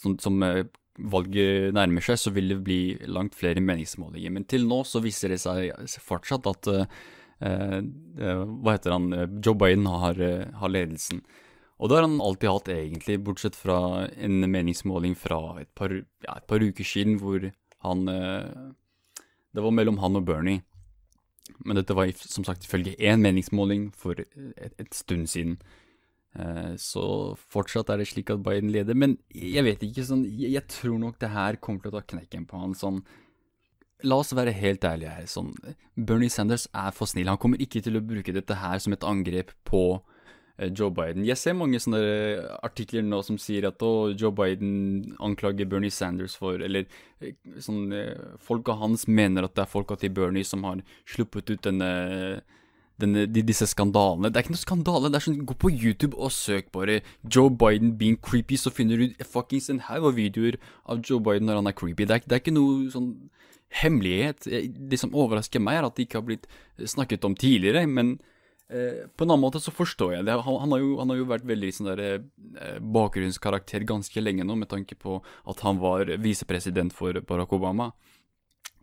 som, 0.00 0.14
som 0.18 0.40
valget 0.40 1.74
nærmer 1.76 2.02
seg, 2.02 2.18
så 2.18 2.32
vil 2.34 2.48
det 2.50 2.56
bli 2.64 2.80
langt 3.06 3.36
flere 3.38 3.60
meningsmålinger. 3.62 4.32
Men 4.32 4.48
til 4.50 4.64
nå 4.66 4.80
så 4.88 5.02
viser 5.04 5.34
det 5.34 5.38
seg 5.42 6.00
fortsatt 6.06 6.48
at 6.48 6.70
Hva 7.40 8.74
heter 8.74 8.92
han? 8.92 9.06
Joe 9.40 9.56
Biden 9.56 9.86
har, 9.88 10.18
har 10.60 10.72
ledelsen. 10.72 11.22
Og 11.80 11.88
det 11.88 11.96
har 11.96 12.04
han 12.04 12.20
alltid 12.20 12.50
hatt, 12.50 12.68
egentlig, 12.74 13.16
bortsett 13.24 13.56
fra 13.56 14.06
en 14.20 14.42
meningsmåling 14.52 15.14
fra 15.16 15.40
et 15.62 15.70
par, 15.74 15.94
ja, 15.96 16.34
et 16.36 16.48
par 16.50 16.60
uker 16.60 16.84
siden 16.84 17.16
hvor 17.22 17.46
han 17.86 18.08
eh, 18.12 18.66
Det 19.50 19.64
var 19.64 19.72
mellom 19.72 19.98
han 19.98 20.20
og 20.20 20.26
Bernie. 20.28 20.60
Men 21.64 21.80
dette 21.80 21.96
var 21.96 22.12
som 22.20 22.44
sagt 22.44 22.66
ifølge 22.68 22.94
én 23.00 23.24
meningsmåling 23.24 23.88
for 23.96 24.20
et, 24.20 24.74
et 24.76 24.92
stund 24.94 25.26
siden. 25.32 25.56
Eh, 26.36 26.76
så 26.76 27.34
fortsatt 27.50 27.90
er 27.90 28.02
det 28.02 28.10
slik 28.12 28.30
at 28.30 28.44
Biden 28.44 28.70
leder, 28.70 28.94
men 28.94 29.16
jeg 29.34 29.64
vet 29.64 29.80
ikke 29.82 30.04
sånn 30.06 30.22
Jeg, 30.28 30.52
jeg 30.52 30.68
tror 30.70 31.00
nok 31.00 31.16
det 31.18 31.32
her 31.32 31.58
kommer 31.58 31.82
til 31.82 31.90
å 31.90 31.98
ta 31.98 32.04
knekken 32.12 32.44
på 32.46 32.60
han 32.60 32.76
sånn 32.76 33.00
La 34.02 34.20
oss 34.22 34.32
være 34.36 34.54
helt 34.56 34.84
ærlige 34.84 35.12
her. 35.12 35.26
Sånn, 35.28 35.52
Bernie 35.96 36.32
Sanders 36.32 36.68
er 36.72 36.94
for 36.96 37.10
snill. 37.10 37.28
Han 37.28 37.40
kommer 37.40 37.60
ikke 37.60 37.82
til 37.84 37.98
å 37.98 38.04
bruke 38.04 38.34
dette 38.36 38.56
her 38.60 38.80
som 38.80 38.96
et 38.96 39.06
angrep 39.06 39.52
på 39.68 40.00
Eh, 40.60 40.68
Joe 40.76 40.90
Biden. 40.90 41.24
Jeg 41.24 41.38
ser 41.40 41.56
mange 41.56 41.80
sånne 41.80 42.00
artikler 42.66 43.04
nå 43.06 43.22
som 43.24 43.38
sier 43.40 43.64
at 43.70 43.80
å, 43.84 44.12
Joe 44.12 44.32
Biden 44.36 45.14
anklager 45.22 45.68
Bernie 45.68 45.92
Sanders 45.94 46.36
for 46.36 46.60
Eller 46.60 46.84
eh, 47.20 47.32
sånn 47.64 47.88
eh, 47.96 48.36
Folka 48.44 48.76
hans 48.76 49.06
mener 49.08 49.46
at 49.46 49.56
det 49.56 49.64
er 49.64 49.70
folka 49.70 49.96
til 50.00 50.12
Bernie 50.16 50.44
som 50.44 50.66
har 50.68 50.82
sluppet 51.08 51.54
ut 51.54 51.64
denne, 51.64 51.90
denne 53.00 53.24
de, 53.24 53.44
disse 53.46 53.70
skandalene. 53.72 54.28
Det 54.28 54.36
er 54.36 54.44
ikke 54.44 54.56
noe 54.58 54.66
skandale. 54.66 55.08
det 55.08 55.22
er 55.22 55.28
sånn, 55.30 55.40
Gå 55.48 55.56
på 55.64 55.72
YouTube 55.72 56.18
og 56.18 56.34
søk 56.36 56.68
bare 56.76 57.00
Joe 57.24 57.48
Biden 57.48 57.96
being 57.96 58.20
creepy, 58.20 58.60
så 58.60 58.74
finner 58.74 59.00
du 59.00 59.24
fuckings 59.24 59.70
en 59.72 59.84
haug 59.88 60.12
av 60.12 60.20
videoer 60.20 60.60
av 60.84 61.00
Joe 61.00 61.24
Biden 61.24 61.48
når 61.48 61.62
han 61.62 61.72
er 61.72 61.78
creepy. 61.80 62.04
Det 62.04 62.20
er, 62.20 62.26
det 62.26 62.36
er 62.36 62.44
ikke 62.44 62.58
noe 62.58 62.90
sånn 62.92 63.14
hemmelighet. 63.82 64.48
Det 64.90 64.98
som 64.98 65.14
overrasker 65.14 65.62
meg, 65.62 65.78
er 65.78 65.88
at 65.88 65.96
det 65.96 66.08
ikke 66.08 66.20
har 66.20 66.26
blitt 66.26 66.50
snakket 66.90 67.24
om 67.28 67.38
tidligere. 67.38 67.86
men 67.86 68.18
Eh, 68.70 69.06
på 69.16 69.24
en 69.24 69.32
annen 69.32 69.42
måte 69.42 69.58
så 69.58 69.72
forstår 69.74 70.12
jeg 70.14 70.26
det. 70.28 70.36
Han, 70.46 70.58
han, 70.62 70.72
har, 70.72 70.82
jo, 70.82 70.90
han 71.00 71.10
har, 71.10 71.18
jo, 71.18 71.26
vært 71.32 71.46
veldig 71.48 71.70
sånn 71.74 71.88
der, 71.90 72.02
eh, 72.62 72.76
bakgrunnskarakter 72.78 73.82
ganske 73.88 74.22
lenge 74.22 74.46
nå, 74.46 74.54
med 74.60 74.70
tanke 74.70 74.94
på 74.94 75.16
at 75.50 75.64
han 75.66 75.80
var 75.82 76.12
visepresident 76.22 76.94
for 76.94 77.18
Barack 77.26 77.56
Obama. 77.56 77.90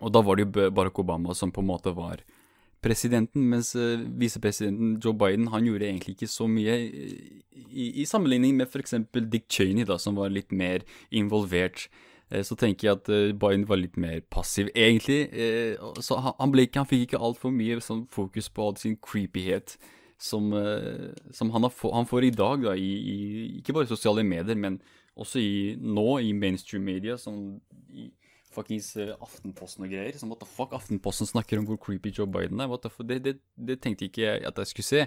Og 0.03 0.11
da 0.11 0.21
var 0.25 0.35
det 0.35 0.45
jo 0.45 0.67
Barack 0.75 0.99
Obama 0.99 1.35
som 1.37 1.53
på 1.55 1.63
en 1.63 1.71
måte 1.71 1.95
var 1.95 2.25
presidenten, 2.83 3.47
mens 3.53 3.71
eh, 3.79 4.03
visepresidenten 4.19 4.97
Joe 5.03 5.15
Biden 5.15 5.47
han 5.53 5.69
gjorde 5.69 5.87
egentlig 5.87 6.17
ikke 6.17 6.31
så 6.35 6.49
mye 6.51 6.75
i, 6.83 7.87
i 8.03 8.05
sammenligning 8.09 8.59
med 8.59 8.67
f.eks. 8.67 8.99
Dick 9.31 9.47
Cheney, 9.47 9.87
da, 9.87 9.95
som 10.01 10.19
var 10.19 10.35
litt 10.35 10.51
mer 10.51 10.83
involvert. 11.15 11.87
Uh, 12.31 12.41
så 12.43 12.57
tenker 12.59 12.89
jeg 12.89 12.99
at 12.99 13.11
uh, 13.11 13.35
Biden 13.35 13.67
var 13.69 13.81
litt 13.81 13.97
mer 13.97 14.19
passiv, 14.33 14.71
egentlig. 14.75 15.29
så 16.03 16.19
han, 16.23 16.51
ble 16.53 16.67
ikke, 16.67 16.83
han 16.83 16.89
fikk 16.89 17.07
ikke 17.07 17.23
altfor 17.29 17.53
mye 17.53 17.79
sånn, 17.83 18.05
fokus 18.11 18.49
på 18.49 18.67
all 18.67 18.77
sin 18.79 18.97
creepyhet 18.97 19.77
som, 20.17 20.49
som 21.29 21.51
han, 21.53 21.67
har, 21.67 21.73
han, 21.93 22.07
får 22.09 22.25
i 22.25 22.33
dag, 22.33 22.63
da, 22.65 22.71
i, 22.73 22.93
i, 22.97 23.17
ikke 23.59 23.75
bare 23.77 23.89
sosiale 23.89 24.23
medier, 24.25 24.57
men 24.57 24.79
også 25.17 25.41
i, 25.41 25.75
nå 25.77 26.07
i 26.25 26.31
mainstream 26.33 26.87
media. 26.89 27.19
Som 27.21 27.59
i, 27.93 28.07
fuckings 28.57 28.95
Aftenposten 28.97 29.85
og 29.85 29.93
greier. 29.93 30.17
Som 30.17 30.33
what 30.33 30.41
the 30.41 30.49
fuck, 30.49 30.73
Aftenposten 30.75 31.29
snakker 31.29 31.61
om 31.61 31.67
hvor 31.69 31.79
creepy 31.81 32.13
Joe 32.13 32.29
Biden 32.29 32.61
er. 32.61 32.69
What 32.71 32.85
the 32.85 32.91
fuck? 32.93 33.07
Det, 33.09 33.21
det, 33.25 33.37
det 33.55 33.79
tenkte 33.83 34.09
ikke 34.09 34.25
jeg 34.25 34.45
at 34.47 34.63
jeg 34.63 34.71
skulle 34.73 34.89
se. 34.89 35.05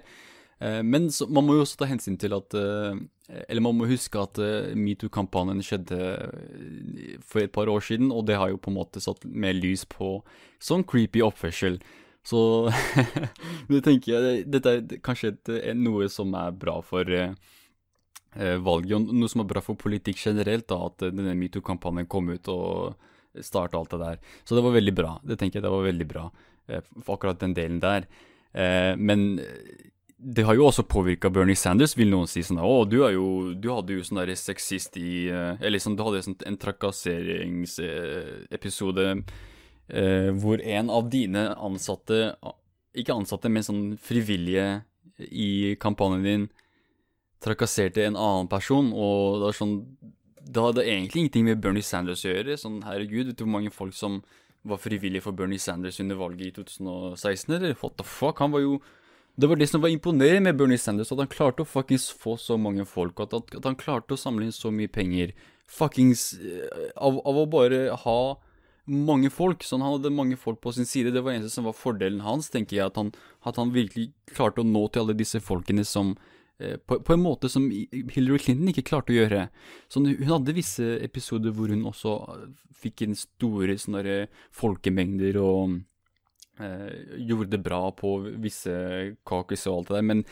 Uh, 0.60 0.82
men 0.84 1.08
så, 1.12 1.26
man 1.32 1.46
må 1.46 1.56
jo 1.56 1.64
også 1.64 1.80
ta 1.80 1.88
hensyn 1.88 2.18
til 2.20 2.34
at 2.36 2.52
uh, 2.52 2.98
Eller 3.48 3.64
man 3.64 3.78
må 3.78 3.88
huske 3.88 4.18
at 4.20 4.40
metoo-kampanjen 4.74 5.62
skjedde 5.64 5.98
for 7.22 7.44
et 7.44 7.52
par 7.54 7.70
år 7.70 7.84
siden, 7.86 8.10
og 8.10 8.26
det 8.26 8.40
har 8.40 8.50
jo 8.50 8.58
på 8.58 8.72
en 8.72 8.78
måte 8.80 9.00
satt 9.00 9.22
mer 9.24 9.54
lys 9.54 9.84
på 9.86 10.16
sånn 10.58 10.82
creepy 10.82 11.22
oppførsel. 11.22 11.78
Så 12.26 12.40
det 13.70 13.84
tenker 13.86 14.16
jeg 14.16 14.48
Dette 14.50 14.72
er 14.74 14.98
kanskje 15.06 15.30
et, 15.36 15.52
noe 15.78 16.10
som 16.10 16.34
er 16.34 16.50
bra 16.58 16.80
for 16.82 17.06
valget, 18.34 18.96
og 18.98 19.14
noe 19.14 19.30
som 19.30 19.44
er 19.44 19.48
bra 19.54 19.62
for 19.62 19.78
politikk 19.78 20.18
generelt, 20.26 20.66
da, 20.66 20.90
at 20.90 21.06
denne 21.14 21.38
metoo-kampanjen 21.38 22.10
kom 22.10 22.34
ut 22.34 22.50
og 22.50 22.98
starta 23.38 23.78
alt 23.78 23.90
det 23.90 23.98
der. 23.98 24.18
Så 24.44 24.54
det 24.54 24.64
var 24.64 24.74
veldig 24.74 24.94
bra. 24.94 25.14
Det 25.22 25.38
tenker 25.38 25.60
jeg 25.60 25.66
det 25.66 25.72
var 25.72 25.86
veldig 25.86 26.08
bra 26.10 26.26
eh, 26.68 26.82
for 27.02 27.16
akkurat 27.16 27.40
den 27.42 27.54
delen 27.54 27.80
der. 27.82 28.06
Eh, 28.52 28.96
men 28.96 29.40
det 30.22 30.44
har 30.44 30.54
jo 30.54 30.66
også 30.68 30.82
påvirka 30.84 31.30
Bernie 31.32 31.56
Sanders, 31.56 31.96
vil 31.96 32.10
noen 32.12 32.28
si 32.28 32.42
sånn 32.44 32.58
Å, 32.60 32.84
du, 32.84 33.00
er 33.06 33.14
jo, 33.14 33.54
du 33.56 33.70
hadde 33.72 33.94
jo 33.96 34.02
sånn 34.04 34.20
der 34.20 34.34
sexist 34.36 34.96
i 35.00 35.32
eh, 35.32 35.56
Eller 35.64 35.80
sånn, 35.80 35.96
du 35.96 36.04
hadde 36.04 36.20
sånn, 36.26 36.36
en 36.44 36.60
trakasseringsepisode 36.60 39.06
eh, 39.16 40.28
hvor 40.36 40.60
en 40.60 40.90
av 40.92 41.08
dine 41.12 41.56
ansatte 41.56 42.36
Ikke 42.92 43.14
ansatte, 43.16 43.48
men 43.48 43.62
sånn 43.64 43.96
frivillige 44.00 44.82
i 45.20 45.76
kampanjen 45.80 46.24
din 46.24 46.48
trakasserte 47.44 48.04
en 48.04 48.16
annen 48.20 48.48
person, 48.52 48.92
og 48.92 49.40
det 49.40 49.48
er 49.48 49.52
sånn 49.56 49.86
det 50.50 50.62
hadde 50.64 50.84
egentlig 50.88 51.20
ingenting 51.20 51.44
med 51.46 51.60
Bernie 51.62 51.84
Sanders 51.84 52.24
å 52.24 52.30
gjøre. 52.32 52.56
Sånn, 52.58 52.80
herregud, 52.82 53.28
vet 53.28 53.38
du 53.38 53.44
hvor 53.44 53.52
mange 53.52 53.70
folk 53.70 53.94
som 53.94 54.22
var 54.66 54.80
frivillige 54.80 55.22
for 55.24 55.32
Bernie 55.36 55.60
Sanders 55.62 56.00
under 56.02 56.16
valget 56.18 56.48
i 56.48 56.54
2016, 56.56 57.54
eller? 57.54 57.76
What 57.80 57.94
the 58.00 58.06
fuck? 58.08 58.40
Han 58.42 58.54
var 58.56 58.62
jo 58.64 58.72
Det 59.40 59.48
var 59.48 59.56
det 59.56 59.70
som 59.70 59.80
var 59.80 59.92
imponerende 59.92 60.50
med 60.50 60.58
Bernie 60.58 60.80
Sanders, 60.80 61.12
at 61.14 61.22
han 61.22 61.30
klarte 61.30 61.64
å 61.64 61.68
fuckings 61.68 62.10
få 62.12 62.34
så 62.36 62.58
mange 62.60 62.84
folk, 62.88 63.22
at, 63.24 63.32
at, 63.32 63.64
han 63.64 63.78
klarte 63.78 64.16
å 64.16 64.20
samle 64.20 64.44
inn 64.44 64.52
så 64.52 64.72
mye 64.74 64.90
penger. 64.92 65.32
Fuckings 65.70 66.34
eh, 66.36 66.90
av, 66.96 67.16
av, 67.24 67.38
å 67.40 67.46
bare 67.48 67.78
ha 68.02 68.18
mange 68.90 69.30
folk. 69.32 69.64
Sånn, 69.64 69.84
han 69.86 69.96
hadde 69.96 70.12
mange 70.12 70.36
folk 70.40 70.60
på 70.60 70.74
sin 70.76 70.88
side. 70.88 71.14
Det 71.14 71.22
var 71.24 71.38
eneste 71.38 71.54
som 71.54 71.68
var 71.70 71.78
fordelen 71.78 72.20
hans, 72.26 72.50
tenker 72.52 72.76
jeg, 72.76 72.90
at 72.90 73.00
han, 73.00 73.14
at 73.46 73.60
han 73.60 73.72
virkelig 73.72 74.10
klarte 74.34 74.60
å 74.60 74.68
nå 74.68 74.84
til 74.90 75.06
alle 75.06 75.16
disse 75.16 75.40
folkene 75.44 75.86
som 75.88 76.16
Eh, 76.60 76.76
på, 76.76 77.00
på, 77.00 77.12
en 77.12 77.22
måte 77.22 77.48
som 77.48 77.70
Hillary 77.70 78.38
Clinton 78.38 78.68
ikke 78.68 78.84
klarte 78.90 79.14
å 79.14 79.16
gjøre. 79.16 79.46
Sånn, 79.92 80.10
hun 80.12 80.28
hadde 80.28 80.56
visse 80.56 80.98
episoder 81.00 81.54
hvor 81.56 81.72
hun 81.72 81.86
også 81.88 82.16
eh, 82.34 82.42
fikk 82.82 83.06
inn 83.06 83.16
store 83.16 83.78
sånne 83.80 84.26
folkemengder 84.56 85.38
og 85.40 85.80
gjorde 86.60 87.50
det 87.54 87.62
bra 87.64 87.82
på 87.96 88.16
visse 88.42 88.72
caucus 89.26 89.66
og 89.70 89.76
alt 89.78 89.90
det 89.90 89.96
der, 89.96 90.06
men 90.10 90.24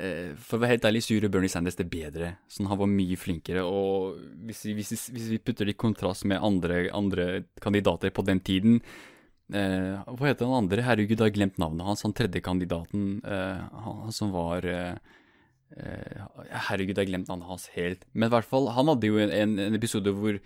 eh, 0.00 0.30
for 0.36 0.58
å 0.58 0.62
være 0.62 0.76
helt 0.76 0.88
ærlig 0.90 1.02
så 1.06 1.16
gjorde 1.16 1.30
Bernie 1.34 1.52
Sanders 1.52 1.78
det 1.78 1.88
bedre. 1.92 2.36
Sånn, 2.52 2.68
han 2.70 2.80
var 2.80 2.90
mye 2.90 3.18
flinkere, 3.20 3.64
og 3.64 4.16
hvis 4.48 4.64
vi, 4.68 4.76
hvis, 4.80 5.08
hvis 5.14 5.28
vi 5.34 5.42
putter 5.42 5.68
det 5.68 5.76
i 5.76 5.82
kontrast 5.82 6.26
med 6.28 6.42
andre, 6.44 6.86
andre, 6.96 7.28
kandidater 7.62 8.14
på 8.14 8.24
den 8.26 8.42
tiden 8.44 8.80
eh, 9.52 9.94
Hva 10.06 10.30
heter 10.30 10.48
han 10.48 10.64
andre? 10.64 10.86
Herregud, 10.86 11.18
jeg 11.18 11.30
har 11.30 11.36
glemt 11.36 11.60
navnet 11.62 11.86
hans. 11.86 12.04
Han 12.06 12.16
tredje 12.16 12.44
kandidaten, 12.44 13.20
eh, 13.24 13.62
han 13.86 14.14
som 14.14 14.34
var 14.34 14.66
eh, 14.66 14.98
herregud, 15.74 16.94
jeg 16.94 17.04
har 17.04 17.10
glemt 17.10 17.28
navnet 17.30 17.50
hans 17.50 17.68
helt. 17.74 18.06
Men 18.12 18.28
i 18.30 18.34
hvert 18.36 18.48
fall, 18.48 18.70
han 18.74 18.88
hadde 18.92 19.10
jo 19.10 19.18
en, 19.22 19.58
en, 19.58 19.74
episode 19.78 20.12
hvor 20.14 20.38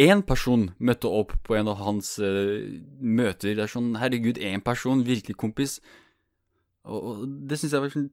én 0.00 0.22
person 0.26 0.70
møtte 0.78 1.10
opp 1.10 1.34
på 1.46 1.56
en 1.58 1.68
av 1.70 1.80
hans 1.84 2.14
uh, 2.22 2.62
møter. 3.00 3.54
Det 3.56 3.66
er 3.66 3.72
sånn, 3.72 3.92
herregud, 4.00 4.40
én 4.40 4.64
person, 4.64 5.04
virkelig 5.06 5.36
kompis. 5.40 5.78
Og, 6.88 6.98
og 6.98 7.28
det 7.50 7.60
syns 7.60 7.76
jeg 7.76 7.84
var 7.84 7.94
sånn 7.94 8.08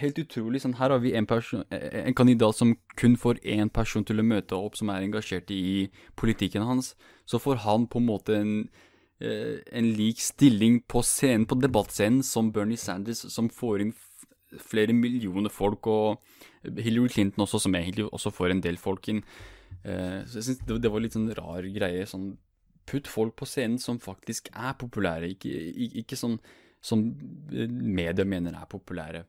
helt 0.00 0.18
utrolig. 0.22 0.62
Sånn, 0.62 0.76
her 0.78 0.92
har 0.94 1.02
vi 1.02 1.14
en, 1.18 1.28
person, 1.28 1.64
en 1.70 2.16
kandidat 2.16 2.58
som 2.58 2.74
kun 3.00 3.16
får 3.20 3.40
én 3.42 3.72
person 3.72 4.04
til 4.06 4.20
å 4.22 4.26
møte 4.26 4.58
opp, 4.58 4.76
som 4.78 4.92
er 4.92 5.04
engasjert 5.04 5.50
i 5.54 5.88
politikken 6.18 6.66
hans. 6.68 6.94
Så 7.28 7.40
får 7.42 7.64
han 7.66 7.88
på 7.90 8.02
en 8.02 8.08
måte 8.08 8.36
en, 8.36 8.52
uh, 9.24 9.56
en 9.72 9.90
lik 9.98 10.22
stilling 10.22 10.82
på 10.88 11.02
scenen, 11.06 11.48
på 11.48 11.58
debattscenen, 11.60 12.22
som 12.26 12.52
Bernie 12.52 12.80
Sanders, 12.80 13.24
som 13.32 13.50
får 13.52 13.86
inn 13.86 13.96
flere 14.62 14.94
millioner 14.94 15.50
folk, 15.52 15.88
og 15.90 16.22
Hillary 16.62 17.10
Clinton 17.12 17.44
også, 17.44 17.64
som 17.66 17.74
egentlig 17.74 18.06
også 18.12 18.32
får 18.34 18.54
en 18.54 18.62
del 18.64 18.78
folk 18.80 19.08
inn. 19.10 19.24
Eh, 19.82 20.20
så 20.26 20.40
jeg 20.40 20.48
synes 20.48 20.82
det, 20.82 20.90
var 20.92 21.02
litt 21.02 21.16
sånn 21.16 21.32
rar 21.38 21.68
greie. 21.74 22.06
sånn 22.08 22.34
Putt 22.86 23.08
folk 23.10 23.34
på 23.34 23.48
scenen 23.50 23.80
som 23.82 23.98
faktisk 23.98 24.46
er 24.54 24.76
populære, 24.78 25.32
ikke, 25.34 25.50
ikke 26.02 26.18
sånn 26.18 26.36
som 26.86 27.00
media 27.50 28.22
mener 28.22 28.54
er 28.54 28.68
populære. 28.70 29.24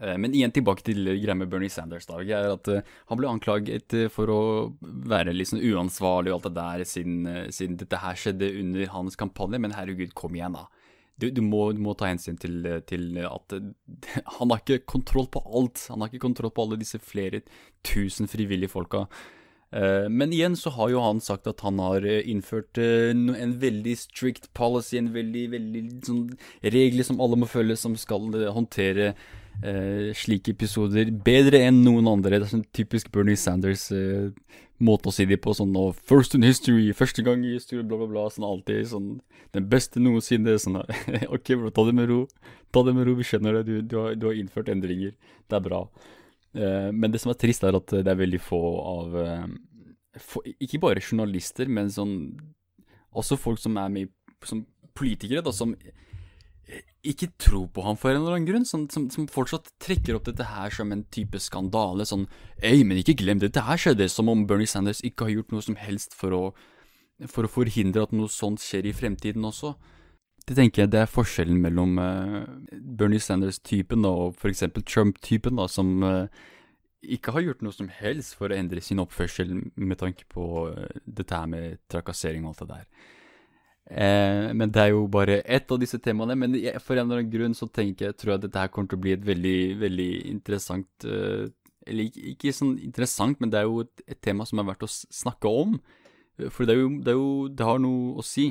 Eh, 0.00 0.14
men 0.16 0.32
igjen 0.32 0.54
tilbake 0.54 0.86
til 0.86 1.04
greia 1.04 1.36
med 1.36 1.50
Bernie 1.52 1.72
Sanders. 1.72 2.08
da, 2.08 2.22
er 2.22 2.54
at 2.54 2.70
Han 3.10 3.20
ble 3.20 3.28
anklaget 3.28 3.98
for 4.10 4.32
å 4.32 4.40
være 4.80 5.36
litt 5.36 5.52
sånn 5.52 5.60
uansvarlig 5.60 6.32
og 6.32 6.38
alt 6.38 6.48
det 6.48 6.56
der, 6.56 6.86
siden, 6.88 7.52
siden 7.52 7.76
dette 7.76 8.00
her 8.00 8.16
skjedde 8.16 8.48
under 8.62 8.88
hans 8.96 9.20
kampanje. 9.20 9.60
Men 9.60 9.76
herregud, 9.76 10.16
kom 10.16 10.34
igjen, 10.34 10.56
da 10.56 10.68
du, 11.20 11.28
du, 11.30 11.40
må, 11.46 11.68
du, 11.72 11.80
må, 11.84 11.94
ta 11.94 12.08
hensyn 12.10 12.38
til, 12.40 12.64
til, 12.88 13.06
at 13.22 13.54
han 14.38 14.50
har 14.50 14.62
ikke 14.62 14.82
kontroll 14.90 15.30
på 15.30 15.44
alt. 15.46 15.86
Han 15.92 16.02
har 16.02 16.10
ikke 16.10 16.26
kontroll 16.26 16.52
på 16.54 16.66
alle 16.66 16.80
disse 16.80 16.98
flere 17.02 17.44
tusen 17.86 18.30
frivillige 18.30 18.72
folka. 18.72 19.06
Eh, 19.74 20.08
men 20.10 20.32
igjen 20.32 20.56
så 20.56 20.70
har 20.76 20.92
jo 20.92 21.02
han 21.02 21.22
sagt 21.24 21.48
at 21.50 21.64
han 21.66 21.80
har 21.82 22.04
eh, 22.06 22.22
innført 22.30 22.78
eh, 22.78 23.10
en 23.10 23.56
veldig 23.62 23.94
strict 23.98 24.52
policy, 24.54 25.00
en 25.00 25.10
veldig, 25.14 25.44
veldig 25.56 25.82
sånn 26.06 26.26
regler 26.76 27.06
som 27.06 27.22
alle 27.24 27.40
må 27.42 27.48
følge, 27.50 27.78
som 27.80 27.96
skal 27.98 28.30
håndtere 28.54 29.14
slike 30.18 30.50
episoder 30.50 31.08
bedre 31.24 31.60
enn 31.68 31.78
noen 31.84 32.08
andre. 32.10 32.40
Det 32.40 32.48
er 32.48 32.50
sånn 32.56 32.66
typisk 32.74 33.12
Bernie 33.14 33.38
Sanders 33.38 33.86
måte 34.82 35.10
å 35.10 35.14
si 35.14 35.26
det 35.28 35.40
på. 35.42 35.54
Sånn 35.54 35.74
og 35.78 35.94
'First 35.94 36.34
in 36.34 36.42
history', 36.42 36.92
første 36.94 37.22
gang 37.22 37.44
i 37.44 37.54
historie, 37.54 37.84
bla, 37.84 37.98
bla, 37.98 38.06
bla. 38.06 38.30
Sånn 38.30 38.44
alltid 38.44 38.86
sånn 38.88 39.20
Den 39.52 39.68
beste 39.68 40.00
noensinne. 40.00 40.58
Sånn 40.58 40.76
OK, 41.34 41.54
bro, 41.54 41.70
ta 41.70 41.84
det 41.86 41.94
med 41.94 42.08
ro. 42.08 42.26
Ta 42.72 42.82
det 42.82 42.94
med 42.94 43.06
ro, 43.06 43.14
vi 43.14 43.22
skjønner 43.22 43.60
det. 43.60 43.66
Du, 43.66 43.82
du, 43.82 43.96
har, 43.96 44.14
du 44.18 44.26
har, 44.26 44.34
innført 44.34 44.68
endringer. 44.68 45.14
Det 45.46 45.56
er 45.56 45.62
bra. 45.62 45.84
Eh, 46.54 46.90
men 46.90 47.12
det 47.12 47.20
som 47.22 47.30
er 47.30 47.38
trist, 47.38 47.62
er 47.62 47.76
at 47.78 47.86
det 47.86 48.10
er 48.10 48.18
veldig 48.18 48.40
få 48.42 48.60
av 48.82 49.14
uh, 49.14 49.46
for, 50.18 50.42
Ikke 50.58 50.80
bare 50.82 51.02
journalister, 51.02 51.70
men 51.70 51.90
sånn 51.90 52.34
Også 53.14 53.38
folk 53.38 53.58
som 53.62 53.78
er 53.78 53.88
med 53.88 54.10
som 54.44 54.66
politikere, 54.94 55.42
da, 55.42 55.50
som 55.54 55.74
ikke 57.04 57.28
tro 57.40 57.64
på 57.68 57.82
ham 57.84 57.98
for 58.00 58.10
en 58.10 58.22
eller 58.22 58.38
annen 58.38 58.48
grunn, 58.48 58.66
som, 58.68 58.86
som, 58.92 59.08
som, 59.12 59.26
fortsatt 59.30 59.68
trekker 59.82 60.16
opp 60.16 60.28
dette 60.28 60.46
her 60.48 60.72
som 60.72 60.92
en 60.94 61.04
type 61.12 61.40
skandale. 61.42 62.06
Sånn 62.08 62.24
Ei, 62.64 62.80
men 62.86 63.00
ikke 63.00 63.18
glem 63.20 63.42
det, 63.42 63.52
dette 63.52 63.66
her 63.66 63.80
skjedde, 63.80 64.08
som 64.12 64.30
om 64.32 64.46
Bernie 64.48 64.70
Sanders 64.70 65.02
ikke 65.04 65.28
har 65.28 65.36
gjort 65.36 65.52
noe 65.52 65.66
som 65.66 65.76
helst 65.80 66.16
for 66.16 66.36
å, 66.36 66.44
for 67.28 67.44
å 67.44 67.52
forhindre 67.52 68.06
at 68.06 68.16
noe 68.16 68.32
sånt 68.32 68.64
skjer 68.64 68.88
i 68.88 68.96
fremtiden 68.96 69.44
også. 69.44 69.74
Det 70.44 70.56
tenker 70.58 70.84
jeg 70.84 70.92
det 70.92 71.04
er 71.04 71.12
forskjellen 71.12 71.60
mellom 71.60 72.00
uh, 72.00 72.42
Bernie 72.72 73.22
Sanders-typen 73.22 74.04
og 74.08 74.36
f.eks. 74.36 74.66
Trump-typen, 74.84 75.60
da, 75.60 75.68
som 75.72 76.04
uh, 76.04 76.26
ikke 77.04 77.32
har 77.36 77.44
gjort 77.44 77.64
noe 77.64 77.76
som 77.76 77.88
helst 77.92 78.36
for 78.38 78.52
å 78.52 78.56
endre 78.56 78.80
sin 78.84 79.00
oppførsel 79.00 79.52
med 79.76 80.00
tanke 80.00 80.28
på 80.32 80.70
uh, 80.72 80.88
dette 81.04 81.36
her 81.36 81.48
med 81.48 81.80
trakassering 81.92 82.44
og 82.44 82.54
alt 82.54 82.64
det 82.64 82.70
der. 82.74 83.12
Eh, 83.90 84.52
men 84.56 84.70
det 84.72 84.80
er 84.80 84.94
jo 84.94 85.04
bare 85.12 85.42
ett 85.44 85.70
av 85.72 85.80
disse 85.82 86.00
temaene. 86.02 86.36
Men 86.38 86.56
for 86.80 86.96
en 86.96 87.06
eller 87.06 87.22
annen 87.22 87.32
grunn 87.32 87.56
så 87.56 87.68
tenker 87.68 88.10
jeg, 88.10 88.18
tror 88.20 88.34
jeg 88.34 88.46
dette 88.46 88.64
her 88.64 88.72
kommer 88.72 88.92
til 88.92 89.00
å 89.00 89.04
bli 89.04 89.14
et 89.16 89.26
veldig, 89.26 89.58
veldig 89.82 90.10
interessant 90.32 91.06
eh, 91.08 91.46
Eller 91.84 92.08
ikke, 92.08 92.26
ikke, 92.32 92.56
sånn 92.56 92.78
interessant, 92.80 93.40
men 93.40 93.52
det 93.52 93.60
er 93.60 93.68
jo 93.68 93.82
et, 93.84 94.04
et, 94.06 94.20
tema 94.24 94.46
som 94.48 94.60
er 94.60 94.70
verdt 94.70 94.86
å 94.86 94.90
snakke 94.90 95.50
om. 95.50 95.78
For 96.48 96.64
det, 96.66 96.78
jo, 96.78 96.86
det, 97.04 97.12
jo, 97.12 97.26
det 97.52 97.66
har 97.68 97.82
noe 97.82 98.14
å 98.18 98.24
si. 98.24 98.48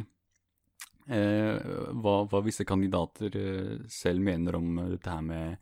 Eh, 1.10 1.72
hva, 2.00 2.20
hva, 2.30 2.40
visse 2.46 2.64
kandidater 2.64 3.34
eh, 3.36 3.74
selv 3.92 4.24
mener 4.24 4.56
om 4.56 4.78
dette 4.94 5.12
her 5.12 5.26
med 5.26 5.58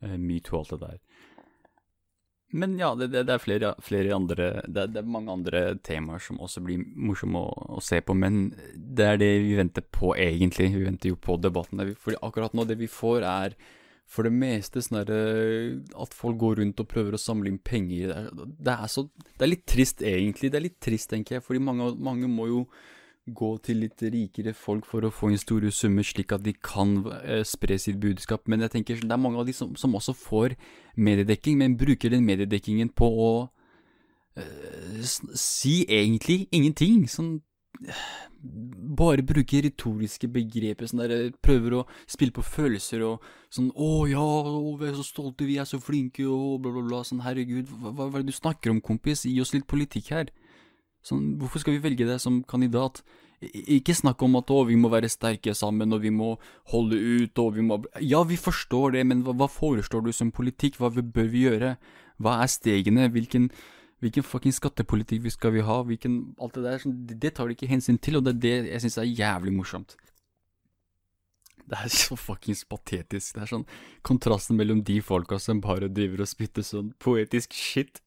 eh, 0.00 0.14
metoo 0.16 0.56
og 0.56 0.62
alt 0.62 0.70
det 0.70 0.78
der. 0.86 1.26
Men 2.50 2.78
ja, 2.80 2.94
det, 2.96 3.10
det, 3.12 3.28
er 3.28 3.42
flere, 3.42 3.74
flere 3.84 4.14
andre 4.16 4.46
det, 4.64 4.86
det, 4.94 5.02
er 5.02 5.08
mange 5.08 5.34
andre 5.34 5.62
temaer 5.84 6.22
som 6.24 6.38
også 6.40 6.62
blir 6.64 6.80
morsomme 6.80 7.42
å, 7.44 7.50
å, 7.76 7.80
se 7.84 8.00
på, 8.00 8.16
men 8.16 8.54
det 8.72 9.04
er 9.04 9.20
det 9.20 9.32
vi 9.44 9.58
venter 9.58 9.84
på, 9.84 10.14
egentlig. 10.16 10.70
Vi 10.72 10.86
venter 10.86 11.12
jo 11.12 11.18
på 11.20 11.36
debatten. 11.42 11.82
For 12.00 12.16
akkurat 12.24 12.56
nå, 12.56 12.64
det 12.68 12.78
vi 12.80 12.88
får, 12.88 13.26
er 13.28 13.58
for 14.08 14.24
det 14.24 14.32
meste 14.32 14.80
sånn 14.80 15.02
At 15.04 16.14
folk 16.16 16.38
går 16.40 16.62
rundt 16.62 16.80
og 16.80 16.88
prøver 16.88 17.18
å 17.18 17.20
samle 17.20 17.52
inn 17.52 17.60
penger. 17.60 18.08
Det 18.08 18.16
er, 18.16 18.54
det 18.56 18.76
er, 18.78 18.86
så 18.88 19.04
Det 19.12 19.44
er 19.44 19.52
litt 19.52 19.66
trist, 19.68 20.00
egentlig. 20.00 20.48
Det 20.48 20.60
er 20.60 20.68
litt 20.70 20.80
trist, 20.80 21.10
tenker 21.12 21.36
jeg, 21.36 21.44
fordi 21.44 21.60
mange, 21.68 21.92
mange 22.00 22.30
må 22.32 22.48
jo 22.48 22.62
gå 23.34 23.50
til 23.64 23.82
litt 23.84 24.02
rikere 24.02 24.54
folk 24.56 24.86
for 24.88 25.04
å 25.04 25.12
få 25.14 25.32
inn 25.32 25.40
store 25.40 25.72
summer, 25.74 26.06
slik 26.06 26.32
at 26.36 26.44
de 26.44 26.54
kan 26.54 26.96
eh, 27.22 27.44
spre 27.46 27.78
sitt 27.80 28.00
budskap. 28.02 28.48
Men 28.48 28.64
jeg 28.64 28.74
tenker 28.76 29.02
det 29.02 29.14
er 29.14 29.20
mange 29.20 29.40
av 29.42 29.48
de 29.48 29.54
som, 29.56 29.74
som 29.76 29.96
også 29.98 30.16
får 30.16 30.56
mediedekking, 30.96 31.58
men 31.60 31.78
bruker 31.80 32.12
den 32.14 32.26
mediedekkingen 32.28 32.92
på 32.96 33.08
å 33.08 33.32
eh, 34.38 35.04
si 35.34 35.82
egentlig 35.86 36.46
ingenting. 36.54 37.06
Sånn 37.10 37.38
bare 38.98 39.24
bruker 39.26 39.64
retoriske 39.66 40.28
begreper, 40.30 40.86
sånn 40.86 41.02
der, 41.02 41.30
prøver 41.42 41.80
å 41.80 41.86
spille 42.10 42.34
på 42.34 42.44
følelser 42.46 43.02
og 43.06 43.24
sånn 43.50 43.70
'Å 43.74 43.90
ja, 44.10 44.26
vi 44.78 44.86
er 44.86 44.94
så 44.94 45.06
stolte, 45.06 45.46
vi 45.46 45.58
er 45.58 45.66
så 45.66 45.78
flinke', 45.78 46.26
og 46.26 46.62
bla, 46.62 46.70
bla, 46.72 46.82
bla. 46.82 47.02
Sånn, 47.02 47.22
herregud, 47.22 47.66
hva, 47.68 47.92
hva 47.94 48.18
er 48.18 48.22
det 48.22 48.30
du 48.30 48.38
snakker 48.38 48.70
om, 48.70 48.80
kompis? 48.80 49.26
Gi 49.26 49.40
oss 49.40 49.54
litt 49.54 49.66
politikk 49.66 50.10
her. 50.10 50.30
Sånn, 51.08 51.32
hvorfor 51.40 51.62
skal 51.62 51.76
vi 51.76 51.84
velge 51.86 52.08
deg 52.08 52.20
som 52.22 52.42
kandidat? 52.48 53.00
Ikke 53.40 53.94
snakk 53.94 54.22
om 54.26 54.36
at 54.40 54.50
å, 54.50 54.64
vi 54.66 54.76
må 54.78 54.90
være 54.92 55.10
sterke 55.10 55.54
sammen, 55.54 55.94
og 55.94 56.02
vi 56.02 56.10
må 56.12 56.32
holde 56.72 56.98
ut, 56.98 57.38
og 57.38 57.54
vi 57.56 57.64
må 57.64 57.80
Ja, 58.02 58.24
vi 58.26 58.38
forstår 58.40 58.98
det, 58.98 59.06
men 59.08 59.24
hva, 59.26 59.36
hva 59.38 59.48
foreslår 59.50 60.08
du 60.08 60.12
som 60.12 60.34
politikk? 60.34 60.80
Hva 60.80 60.90
bør 60.90 61.32
vi 61.32 61.46
gjøre? 61.46 61.76
Hva 62.18 62.40
er 62.42 62.52
stegene? 62.52 63.10
Hvilken 63.14 63.50
Hvilken 63.98 64.22
fucking 64.22 64.54
skattepolitikk 64.54 65.24
vi 65.24 65.30
skal 65.34 65.56
vi 65.56 65.62
ha? 65.66 65.80
Hvilken, 65.82 66.20
alt 66.38 66.54
det 66.54 66.62
der, 66.62 66.82
sånn, 66.82 66.98
det 67.18 67.32
tar 67.34 67.48
de 67.48 67.56
ikke 67.56 67.70
hensyn 67.70 67.98
til, 67.98 68.18
og 68.18 68.28
det 68.28 68.36
er 68.36 68.42
det 68.44 68.52
jeg 68.68 68.84
syns 68.84 68.98
er 69.02 69.08
jævlig 69.10 69.54
morsomt. 69.56 69.96
Det 71.68 71.76
er 71.76 71.90
så 71.92 72.16
fuckings 72.16 72.62
patetisk. 72.68 73.34
Det 73.34 73.42
er 73.42 73.50
sånn 73.50 73.66
kontrasten 74.06 74.56
mellom 74.56 74.84
de 74.86 75.00
folka 75.04 75.40
som 75.42 75.60
bare 75.64 75.90
driver 75.92 76.22
og 76.24 76.30
spytter 76.30 76.64
sånn 76.64 76.92
poetisk 77.02 77.56
shit. 77.58 78.00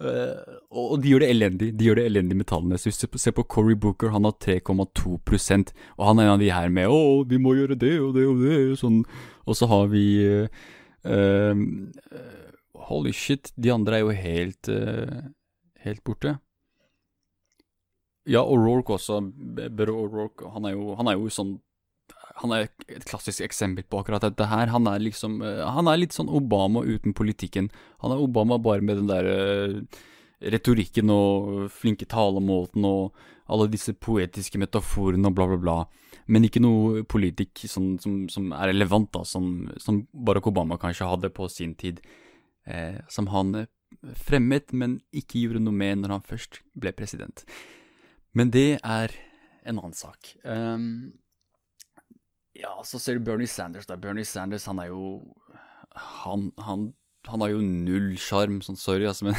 Uh, 0.00 0.58
og 0.72 1.02
de 1.02 1.12
gjør 1.12 1.22
det 1.22 1.30
elendig. 1.30 1.68
De 1.78 1.86
gjør 1.86 2.00
det 2.00 2.06
elendig 2.08 2.36
med 2.40 2.48
tallene. 2.50 2.78
Så 2.80 2.90
hvis 2.90 3.02
du 3.02 3.18
ser 3.20 3.34
på 3.36 3.44
Cory 3.44 3.76
Booker, 3.78 4.10
han 4.14 4.24
har 4.26 4.34
3,2% 4.42 5.74
og 5.98 6.06
han 6.08 6.18
er 6.18 6.26
en 6.26 6.34
av 6.36 6.40
de 6.40 6.50
her 6.50 6.68
med 6.68 6.88
'Å, 6.88 7.28
vi 7.28 7.38
må 7.38 7.54
gjøre 7.54 7.78
det 7.78 8.00
og 8.00 8.14
det 8.14 8.26
og 8.26 8.40
det', 8.42 8.78
sånn. 8.78 9.04
Og 9.46 9.56
så 9.56 9.66
har 9.66 9.86
vi 9.92 10.04
uh, 10.26 10.48
uh, 11.06 11.54
holy 12.88 13.12
shit, 13.12 13.52
de 13.56 13.70
andre 13.70 13.96
er 13.96 14.00
jo 14.00 14.10
helt 14.10 14.68
Helt 15.82 16.04
borte. 16.04 16.36
Ja, 18.24 18.44
O'Rourke 18.46 18.94
også. 18.94 19.18
Burr 19.76 19.90
O'Rourke, 19.90 20.46
han 20.54 20.64
han 20.96 21.08
er 21.10 21.18
jo 21.18 21.28
sånn 21.28 21.56
han 22.40 22.54
er 22.54 22.68
et 22.88 23.04
klassisk 23.08 23.42
eksempel 23.44 23.84
på 23.84 24.00
akkurat 24.00 24.24
dette 24.24 24.46
her. 24.48 24.70
Han 24.72 24.88
er 24.90 25.02
liksom 25.02 25.40
uh, 25.44 25.66
Han 25.76 25.90
er 25.90 26.00
litt 26.00 26.16
sånn 26.16 26.30
Obama 26.32 26.84
uten 26.84 27.14
politikken. 27.16 27.68
Han 28.04 28.14
er 28.14 28.22
Obama 28.22 28.58
bare 28.62 28.84
med 28.84 29.02
den 29.02 29.10
der 29.10 29.28
uh, 29.28 30.00
retorikken 30.42 31.12
og 31.12 31.68
flinke 31.74 32.08
talemåten 32.10 32.86
og 32.88 33.12
alle 33.52 33.68
disse 33.70 33.94
poetiske 33.94 34.58
metaforene 34.60 35.28
og 35.28 35.36
bla, 35.36 35.46
bla, 35.50 35.60
bla. 35.60 35.76
Men 36.30 36.46
ikke 36.46 36.62
noe 36.62 37.02
politikk 37.08 37.64
som, 37.68 37.96
som, 38.02 38.24
som 38.32 38.52
er 38.54 38.70
relevant, 38.72 39.10
da, 39.14 39.24
som, 39.28 39.68
som 39.82 40.02
Barack 40.12 40.48
Obama 40.50 40.78
kanskje 40.80 41.08
hadde 41.10 41.32
på 41.34 41.48
sin 41.50 41.74
tid 41.78 42.00
eh, 42.66 43.00
som 43.10 43.28
han 43.32 43.54
eh, 43.58 43.70
fremmet, 44.16 44.72
men 44.72 45.00
ikke 45.10 45.42
gjorde 45.42 45.64
noe 45.64 45.76
med 45.76 46.02
når 46.02 46.16
han 46.16 46.26
først 46.26 46.62
ble 46.78 46.94
president. 46.96 47.44
Men 48.38 48.54
det 48.54 48.78
er 48.78 49.16
en 49.66 49.78
annen 49.78 49.96
sak. 49.96 50.34
Um, 50.46 51.12
ja, 52.58 52.72
så 52.84 53.00
ser 53.00 53.18
du 53.18 53.24
Bernie 53.24 53.48
Sanders, 53.48 53.86
da. 53.88 53.96
Bernie 53.96 54.28
Sanders, 54.28 54.66
han 54.68 54.80
er 54.82 54.90
jo 54.92 55.22
Han, 55.92 56.52
han, 56.58 56.92
han 57.28 57.42
har 57.44 57.50
jo 57.52 57.60
null 57.60 58.14
sjarm, 58.16 58.62
sånn 58.64 58.78
sorry, 58.80 59.04
altså, 59.04 59.28
men 59.28 59.36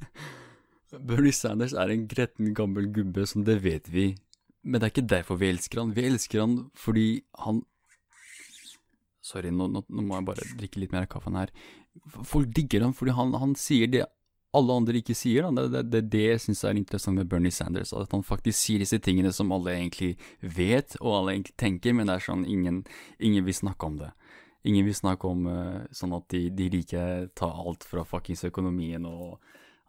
Bernie 1.08 1.34
Sanders 1.34 1.74
er 1.74 1.90
en 1.90 2.06
gretten 2.10 2.52
gammel 2.54 2.86
gubbe, 2.94 3.26
som 3.26 3.42
det 3.46 3.60
vet 3.64 3.90
vi. 3.90 4.12
Men 4.62 4.78
det 4.78 4.86
er 4.86 4.94
ikke 4.94 5.10
derfor 5.10 5.40
vi 5.40 5.50
elsker 5.50 5.82
han. 5.82 5.94
Vi 5.96 6.06
elsker 6.06 6.42
han 6.44 6.56
fordi 6.78 7.08
han 7.46 7.64
Sorry, 9.20 9.50
nå, 9.52 9.66
nå, 9.68 9.82
nå 9.84 10.02
må 10.02 10.16
jeg 10.16 10.26
bare 10.26 10.46
drikke 10.58 10.80
litt 10.80 10.94
mer 10.94 11.04
av 11.04 11.10
kaffen 11.12 11.36
her. 11.36 11.50
Folk 12.26 12.48
digger 12.56 12.86
han 12.86 12.94
fordi 12.96 13.12
han, 13.14 13.34
han 13.38 13.52
sier 13.58 13.90
det 13.90 14.06
alle 14.56 14.76
andre 14.80 14.98
ikke 14.98 15.14
sier. 15.14 15.46
Da. 15.46 15.66
Det 15.70 15.80
er 15.80 15.90
det, 15.92 16.02
det, 16.12 16.22
jeg 16.24 16.42
syns 16.46 16.64
er 16.66 16.78
interessant 16.78 17.20
med 17.20 17.28
Bernie 17.30 17.54
Sanders. 17.54 17.92
At 17.96 18.14
han 18.14 18.26
faktisk 18.26 18.58
sier 18.58 18.82
disse 18.82 18.98
tingene 19.02 19.32
som 19.34 19.52
alle 19.54 19.76
egentlig 19.76 20.16
vet, 20.40 20.96
og 21.00 21.20
alle 21.20 21.36
egentlig 21.36 21.56
tenker, 21.60 21.94
men 21.94 22.10
det 22.10 22.18
er 22.18 22.26
sånn 22.26 22.46
ingen, 22.48 22.82
ingen 23.22 23.46
vil 23.46 23.56
snakke 23.56 23.86
om 23.86 24.00
det. 24.00 24.10
Ingen 24.68 24.90
vil 24.90 24.96
snakke 24.96 25.28
om 25.30 25.46
uh, 25.48 25.86
sånn 25.94 26.12
at 26.18 26.26
de, 26.34 26.48
de 26.52 26.66
rike 26.74 27.04
tar 27.38 27.62
alt 27.62 27.86
fra 27.88 28.04
fuckings 28.04 28.44
økonomien, 28.44 29.06
og 29.08 29.38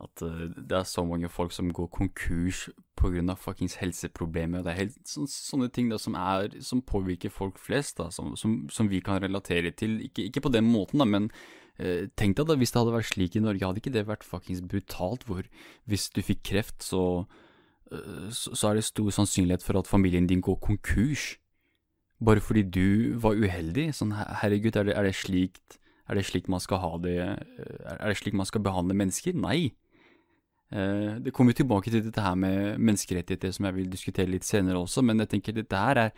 at 0.02 0.24
uh, 0.24 0.46
det 0.56 0.78
er 0.78 0.86
så 0.88 1.04
mange 1.06 1.30
folk 1.30 1.52
som 1.52 1.74
går 1.76 1.90
konkurs 1.92 2.70
pga. 2.96 3.36
fuckings 3.36 3.76
helseproblemer. 3.82 4.64
Det 4.64 4.72
er 4.72 4.80
helt 4.86 5.02
sånne, 5.10 5.34
sånne 5.34 5.72
ting 5.74 5.90
da, 5.92 6.00
som, 6.00 6.16
er, 6.16 6.56
som, 6.64 6.86
påvirker 6.86 7.34
folk 7.34 7.60
flest, 7.60 7.98
da, 7.98 8.08
som, 8.14 8.38
som, 8.40 8.62
som, 8.72 8.88
vi 8.90 9.02
kan 9.04 9.20
relatere 9.24 9.74
til. 9.76 10.00
Ikke, 10.06 10.30
ikke 10.30 10.46
på 10.48 10.54
den 10.54 10.70
måten, 10.72 11.04
da, 11.04 11.10
men 11.10 11.32
tenk 12.20 12.38
deg 12.38 12.48
da 12.50 12.58
hvis 12.60 12.74
det 12.74 12.82
hadde 12.82 12.96
vært 12.96 13.10
slik 13.10 13.36
i 13.38 13.44
Norge, 13.44 13.66
hadde 13.66 13.82
ikke 13.82 13.94
det 13.94 14.08
vært 14.10 14.26
fuckings 14.28 14.64
brutalt, 14.64 15.26
hvor 15.28 15.46
hvis 15.90 16.10
du 16.14 16.22
fikk 16.26 16.44
kreft, 16.52 16.82
så, 16.86 17.04
uh, 17.94 18.28
så, 18.32 18.56
er 18.70 18.80
det 18.80 18.88
stor 18.88 19.12
sannsynlighet 19.22 19.66
for 19.66 19.80
at 19.80 19.90
familien 19.90 20.30
din 20.30 20.44
går 20.46 20.60
konkurs. 20.64 21.36
Bare 22.22 22.44
fordi 22.44 22.64
du 22.70 23.18
var 23.22 23.40
uheldig? 23.40 23.90
Sånn, 23.98 24.14
herregud, 24.14 24.76
er 24.78 24.90
det, 24.90 24.98
er 24.98 25.08
det, 25.10 25.16
slik, 25.18 25.58
er 26.06 26.20
det 26.20 26.26
slik 26.28 26.52
man 26.52 26.62
skal 26.62 26.84
ha 26.84 26.92
det 27.02 27.16
eh, 27.18 27.96
Er 27.96 28.12
det 28.12 28.20
slik 28.20 28.36
man 28.38 28.46
skal 28.46 28.62
behandle 28.62 28.94
mennesker? 28.94 29.34
Nei. 29.34 29.74
Det 30.72 31.34
kommer 31.36 31.52
tilbake 31.52 31.92
til 31.92 32.00
dette 32.06 32.24
her 32.24 32.38
med 32.40 32.78
menneskerettigheter, 32.80 33.52
som 33.52 33.66
jeg 33.68 33.76
vil 33.76 33.90
diskutere 33.92 34.32
litt 34.32 34.46
senere 34.48 34.80
også, 34.80 35.02
men 35.04 35.20
jeg 35.20 35.34
tenker 35.34 35.58
dette 35.58 35.76
her 35.76 36.00
er 36.00 36.14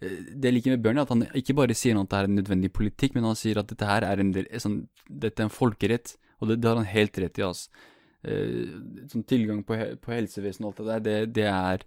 det 0.00 0.48
jeg 0.48 0.56
liker 0.56 0.74
med 0.74 0.84
Bernie, 0.84 1.04
at 1.04 1.12
han 1.12 1.24
ikke 1.38 1.56
bare 1.56 1.76
sier 1.76 1.98
at 2.00 2.10
det 2.10 2.18
er 2.18 2.28
en 2.28 2.38
nødvendig 2.40 2.70
politikk, 2.74 3.14
men 3.16 3.28
han 3.28 3.38
sier 3.38 3.60
at 3.60 3.70
dette 3.70 3.88
her 3.88 4.06
er 4.06 4.20
en, 4.20 4.32
sånn, 4.60 4.78
dette 5.08 5.42
er 5.42 5.48
en 5.48 5.54
folkerett, 5.54 6.16
og 6.40 6.50
det, 6.50 6.58
det, 6.60 6.70
har 6.70 6.80
han 6.80 6.90
helt 6.90 7.20
rett 7.22 7.40
i. 7.40 7.46
altså. 7.46 7.84
Eh, 8.24 8.74
sånn 9.12 9.26
tilgang 9.28 9.60
på, 9.68 9.76
på 10.00 10.14
helsevesenet 10.14 10.66
og 10.66 10.72
alt 10.72 10.78
det 10.80 10.86
der, 10.88 11.04
det, 11.04 11.16
det, 11.36 11.48
er, 11.50 11.84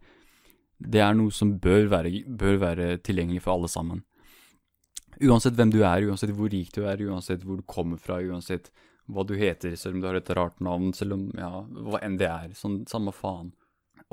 det 0.77 1.01
er 1.03 1.15
noe 1.17 1.33
som 1.33 1.55
bør 1.61 1.89
være, 1.93 2.13
bør 2.29 2.59
være, 2.61 2.89
tilgjengelig 3.05 3.43
for 3.45 3.57
alle 3.57 3.71
sammen. 3.73 4.03
Uansett 5.17 5.57
hvem 5.57 5.71
du 5.73 5.79
er, 5.81 6.05
uansett 6.05 6.35
hvor 6.37 6.51
rik 6.53 6.69
du 6.75 6.83
er, 6.85 7.01
uansett 7.09 7.45
hvor 7.45 7.57
du 7.57 7.65
kommer 7.65 7.97
fra, 8.01 8.19
uansett 8.21 8.69
hva 9.07 9.23
du 9.25 9.33
heter, 9.39 9.73
selv 9.79 9.97
om 9.97 10.03
du 10.03 10.09
har 10.09 10.17
et 10.19 10.29
rart 10.35 10.59
navn, 10.63 10.91
selv 10.93 11.15
om 11.15 11.29
ja, 11.37 11.51
hva 11.87 12.01
enn 12.05 12.19
det 12.19 12.27
er. 12.29 12.51
Sånn, 12.57 12.83
samme 12.89 13.13
faen. 13.15 13.53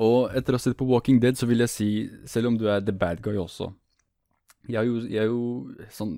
Og 0.01 0.33
etter 0.35 0.55
å 0.55 0.57
ha 0.57 0.63
sett 0.63 0.77
på 0.79 0.87
Walking 0.87 1.21
Dead, 1.23 1.37
så 1.37 1.47
vil 1.47 1.63
jeg 1.63 1.71
si, 1.71 1.89
selv 2.27 2.51
om 2.51 2.57
du 2.59 2.65
er 2.71 2.81
the 2.83 2.95
bad 2.95 3.21
guy 3.23 3.37
også, 3.39 3.69
jeg 4.67 4.81
er 4.81 4.89
jo, 4.89 4.97
jeg 5.05 5.21
er 5.23 5.31
jo 5.31 5.87
sånn 5.93 6.17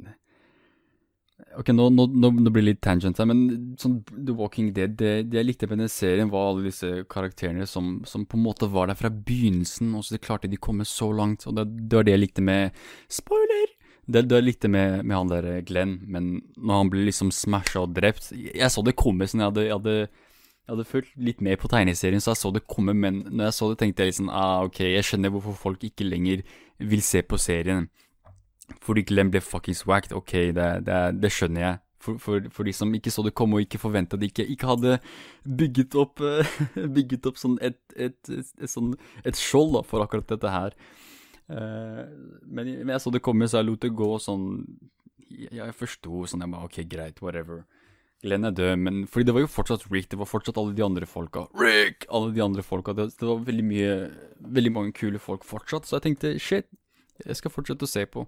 Ok, 1.54 1.70
nå, 1.70 1.86
nå, 1.94 2.08
nå, 2.10 2.32
blir 2.50 2.64
det 2.64 2.66
litt 2.66 2.80
tangent 2.82 3.20
her, 3.22 3.28
men 3.30 3.76
sånn 3.78 4.00
The 4.10 4.34
Walking 4.34 4.72
Dead 4.74 4.96
Det, 4.98 5.12
det 5.30 5.38
jeg 5.38 5.46
likte 5.46 5.68
med 5.70 5.84
den 5.84 5.92
serien, 5.92 6.32
var 6.34 6.50
alle 6.50 6.66
disse 6.66 7.04
karakterene 7.14 7.68
som, 7.70 8.00
som, 8.10 8.24
på 8.26 8.40
en 8.40 8.46
måte 8.48 8.70
var 8.74 8.90
der 8.90 8.98
fra 8.98 9.12
begynnelsen, 9.14 9.92
og 9.94 10.06
så 10.08 10.18
klarte 10.18 10.50
de 10.50 10.58
å 10.58 10.66
komme 10.66 10.88
så 10.88 11.12
langt. 11.14 11.46
Og 11.46 11.54
det, 11.60 11.68
det 11.86 12.00
var 12.00 12.08
det 12.08 12.16
jeg 12.16 12.24
likte 12.24 12.46
med 12.46 12.80
Spoiler! 13.20 13.76
Det, 14.08 14.24
det 14.26 14.40
jeg 14.40 14.48
likte 14.48 14.72
med, 14.72 15.04
med, 15.04 15.14
han 15.14 15.30
der 15.30 15.62
Glenn, 15.68 16.00
men 16.10 16.32
når 16.56 16.82
han 16.82 16.92
ble 16.94 17.06
liksom 17.10 17.30
smasha 17.36 17.82
og 17.84 17.92
drept 17.92 18.30
Jeg 18.32 18.70
så 18.72 18.82
det 18.88 18.96
komme 18.98 19.28
sånn, 19.28 19.44
jeg 19.44 19.52
hadde, 19.52 19.66
jeg 19.68 19.76
hadde 19.76 19.98
jeg 20.68 20.76
hadde 20.76 20.84
fulgt 20.90 21.12
litt 21.24 21.40
med 21.40 21.56
på 21.62 21.70
tegneserien, 21.72 22.20
så 22.20 22.34
jeg 22.34 22.40
så 22.42 22.50
det 22.52 22.66
komme, 22.68 22.92
men 22.92 23.22
når 23.30 23.46
jeg 23.46 23.56
så 23.56 23.70
det, 23.72 23.78
tenkte 23.80 24.04
jeg 24.04 24.12
liksom 24.12 24.32
ah, 24.36 24.66
ok, 24.68 24.82
jeg 24.84 25.06
skjønner 25.08 25.32
hvorfor 25.32 25.56
folk 25.56 25.86
ikke 25.88 26.04
lenger 26.04 26.42
vil 26.92 27.04
se 27.08 27.22
på 27.24 27.40
serien. 27.40 27.88
Fordi 28.84 29.04
Glenn 29.08 29.32
ble 29.32 29.42
fuckings 29.44 29.86
whacked. 29.88 30.16
Ok, 30.16 30.34
det, 30.56 30.68
det, 30.88 31.02
det 31.22 31.32
skjønner 31.34 31.64
jeg. 31.64 31.84
For, 32.04 32.20
for, 32.22 32.44
for, 32.54 32.68
de 32.68 32.74
som 32.76 32.94
ikke 32.94 33.12
så 33.12 33.24
det 33.26 33.34
komme 33.36 33.58
og 33.58 33.66
ikke 33.66 33.82
forventa 33.82 34.20
det, 34.20 34.30
ikke, 34.30 34.46
ikke 34.54 34.70
hadde 34.70 34.98
bygget 35.44 35.96
opp, 35.98 36.22
bygget 36.98 37.26
opp 37.28 37.40
sånn 37.42 37.58
et, 37.66 37.80
et, 37.96 38.20
et, 38.30 38.52
et, 38.62 38.70
sånn, 38.72 38.94
et 39.28 39.40
skjold 39.40 39.74
da, 39.80 39.82
for 39.88 40.06
akkurat 40.06 40.30
dette 40.30 40.54
her. 40.54 40.78
Uh, 41.48 42.04
men, 42.44 42.70
men, 42.84 42.94
jeg 42.94 43.04
så 43.04 43.12
det 43.14 43.24
komme, 43.26 43.48
så 43.50 43.62
jeg 43.62 43.70
lot 43.70 43.80
det 43.86 43.94
gå 43.96 44.08
sånn 44.20 44.50
Jeg, 45.32 45.48
jeg 45.56 45.76
forsto 45.80 46.26
sånn 46.28 46.42
Jeg 46.44 46.52
bare 46.52 46.68
ok, 46.68 46.82
greit, 46.92 47.22
whatever. 47.24 47.62
Glenn 48.26 48.48
er 48.50 48.56
død, 48.56 48.74
men 48.82 48.98
fordi 49.08 49.30
det 49.30 49.36
var 49.38 49.46
jo 49.46 49.52
fortsatt 49.52 49.86
Rick, 49.92 50.10
det 50.12 50.20
var 50.20 50.28
fortsatt 50.28 50.58
alle 50.60 50.74
de 50.76 50.84
andre 50.84 51.08
folka. 51.08 51.46
Rick! 51.56 52.08
Alle 52.10 52.34
de 52.36 52.44
andre 52.44 52.66
folka. 52.66 52.96
Det, 52.98 53.12
det 53.20 53.30
var 53.30 53.46
veldig 53.46 53.66
mye 53.68 53.94
Veldig 54.58 54.74
mange 54.74 54.94
kule 54.98 55.22
folk 55.22 55.46
fortsatt, 55.48 55.88
så 55.88 55.98
jeg 55.98 56.08
tenkte 56.08 56.34
shit, 56.42 56.68
jeg 57.24 57.40
skal 57.40 57.54
fortsette 57.54 57.88
å 57.88 57.90
se 57.90 58.04
på. 58.10 58.26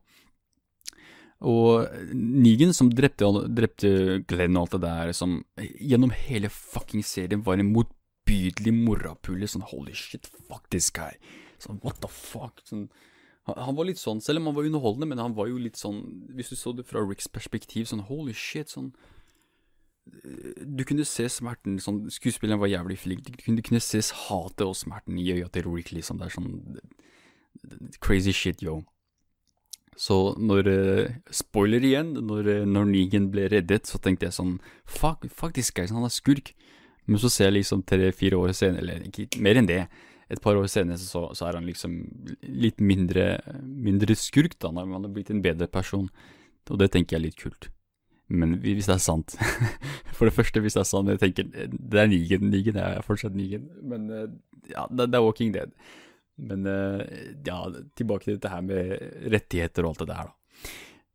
Og 1.40 1.88
Negan, 2.12 2.74
som 2.76 2.90
drepte, 2.92 3.28
drepte 3.56 3.92
Glenn 4.28 4.58
og 4.58 4.66
alt 4.66 4.74
det 4.76 4.82
der, 4.84 5.12
som 5.16 5.38
gjennom 5.80 6.12
hele 6.12 6.50
fucking 6.52 7.06
serien 7.06 7.46
var 7.46 7.62
en 7.62 7.72
motbydelig 7.72 8.74
morapule. 8.76 9.48
Sånn 9.48 9.68
holy 9.70 9.96
shit, 9.96 10.28
fuck 10.50 10.68
this 10.74 10.90
guy. 10.92 11.16
Sånn 11.64 11.80
what 11.86 12.02
the 12.04 12.12
fuck. 12.12 12.60
Sånn, 12.68 12.90
han, 13.48 13.56
han, 13.56 13.78
var 13.78 13.88
litt 13.88 14.02
sånn, 14.02 14.20
selv 14.24 14.42
om 14.42 14.52
han 14.52 14.58
var 14.58 14.68
underholdende, 14.68 15.08
men 15.14 15.24
han 15.24 15.38
var 15.38 15.48
jo 15.48 15.62
litt 15.62 15.80
sånn 15.80 16.04
Hvis 16.36 16.52
du 16.52 16.60
så 16.60 16.76
det 16.76 16.86
fra 16.88 17.02
Ricks 17.06 17.32
perspektiv, 17.32 17.88
sånn 17.88 18.04
holy 18.12 18.36
shit, 18.36 18.76
sånn 18.76 18.92
du 20.66 20.84
kunne 20.88 21.06
se 21.06 21.28
smerten 21.30 21.76
sånn, 21.82 22.08
Skuespilleren 22.10 22.62
var 22.62 22.72
jævlig 22.72 22.98
flink. 22.98 23.28
Du 23.28 23.36
kunne, 23.38 23.60
du 23.60 23.66
kunne 23.66 23.84
se 23.84 24.02
hatet 24.02 24.66
og 24.66 24.78
smerten 24.78 25.20
i 25.22 25.28
øya 25.36 25.50
til 25.54 25.68
Rick, 25.70 25.92
liksom. 25.94 26.18
Det 26.18 26.30
er 26.30 26.34
sånn 26.34 26.80
Crazy 28.02 28.34
shit, 28.34 28.64
yo. 28.64 28.80
Så 30.00 30.18
når 30.40 30.70
uh, 30.72 31.16
Spoiler 31.36 31.84
igjen. 31.84 32.14
Når, 32.30 32.48
uh, 32.48 32.68
når 32.68 32.88
Negan 32.94 33.30
ble 33.34 33.50
reddet, 33.52 33.90
så 33.90 34.00
tenkte 34.02 34.30
jeg 34.30 34.38
sånn 34.38 34.58
Fuck, 34.88 35.28
faktisk, 35.36 35.82
han 35.84 36.08
er 36.08 36.14
skurk. 36.14 36.54
Men 37.10 37.20
så 37.22 37.32
ser 37.34 37.50
jeg 37.50 37.60
liksom 37.60 37.84
tre-fire 37.90 38.38
år 38.38 38.54
senere, 38.56 38.84
eller 38.84 39.08
ikke 39.10 39.42
mer 39.42 39.58
enn 39.60 39.68
det, 39.70 39.82
et 40.30 40.42
par 40.44 40.60
år 40.60 40.68
senere, 40.70 41.00
så, 41.02 41.24
så 41.34 41.48
er 41.48 41.58
han 41.58 41.66
liksom 41.66 41.96
litt 42.46 42.78
mindre, 42.86 43.40
mindre 43.66 44.14
skurk, 44.14 44.60
da. 44.62 44.70
Han 44.78 44.94
har 44.94 45.10
blitt 45.10 45.32
en 45.34 45.42
bedre 45.42 45.66
person. 45.72 46.06
Og 46.70 46.78
det 46.78 46.92
tenker 46.94 47.16
jeg 47.16 47.20
er 47.20 47.26
litt 47.26 47.40
kult. 47.42 47.72
Men 48.30 48.60
hvis 48.62 48.86
det 48.86 48.94
er 48.94 49.02
sant 49.02 49.34
For 50.20 50.30
det 50.30 50.36
første, 50.36 50.62
hvis 50.62 50.76
det 50.78 50.84
er 50.84 50.86
sant, 50.86 51.10
jeg 51.10 51.18
tenker 51.18 51.48
Det 51.50 51.98
er 51.98 52.12
Negan. 52.12 52.52
Negan 52.52 52.78
er 52.78 53.02
fortsatt 53.02 53.34
Negan. 53.34 53.66
Men 53.82 54.06
ja, 54.70 54.86
det, 54.86 55.10
det 55.10 55.18
er 55.18 55.26
Walking 55.26 55.56
Dead. 55.56 55.74
Men 56.40 56.66
uh, 56.68 57.02
ja, 57.46 57.58
tilbake 57.98 58.26
til 58.26 58.38
dette 58.38 58.52
her 58.52 58.64
med 58.64 58.96
rettigheter 59.34 59.86
og 59.86 59.94
alt 59.94 60.04
det 60.04 60.10
der, 60.12 60.30
da. 60.30 60.36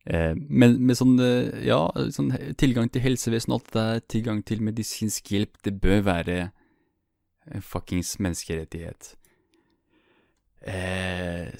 Uh, 0.04 0.34
men 0.36 0.76
med 0.84 0.98
sånn, 0.98 1.14
uh, 1.16 1.48
ja, 1.64 1.80
sånn 2.12 2.32
tilgang 2.60 2.90
til 2.92 3.04
helsevesen 3.06 3.54
og 3.54 3.62
alt 3.62 3.70
det 3.70 3.84
der, 3.84 4.06
tilgang 4.16 4.42
til 4.44 4.64
medisinsk 4.64 5.32
hjelp, 5.32 5.56
det 5.64 5.78
bør 5.80 6.04
være 6.10 6.38
en 7.54 7.64
fuckings 7.64 8.16
menneskerettighet. 8.24 9.14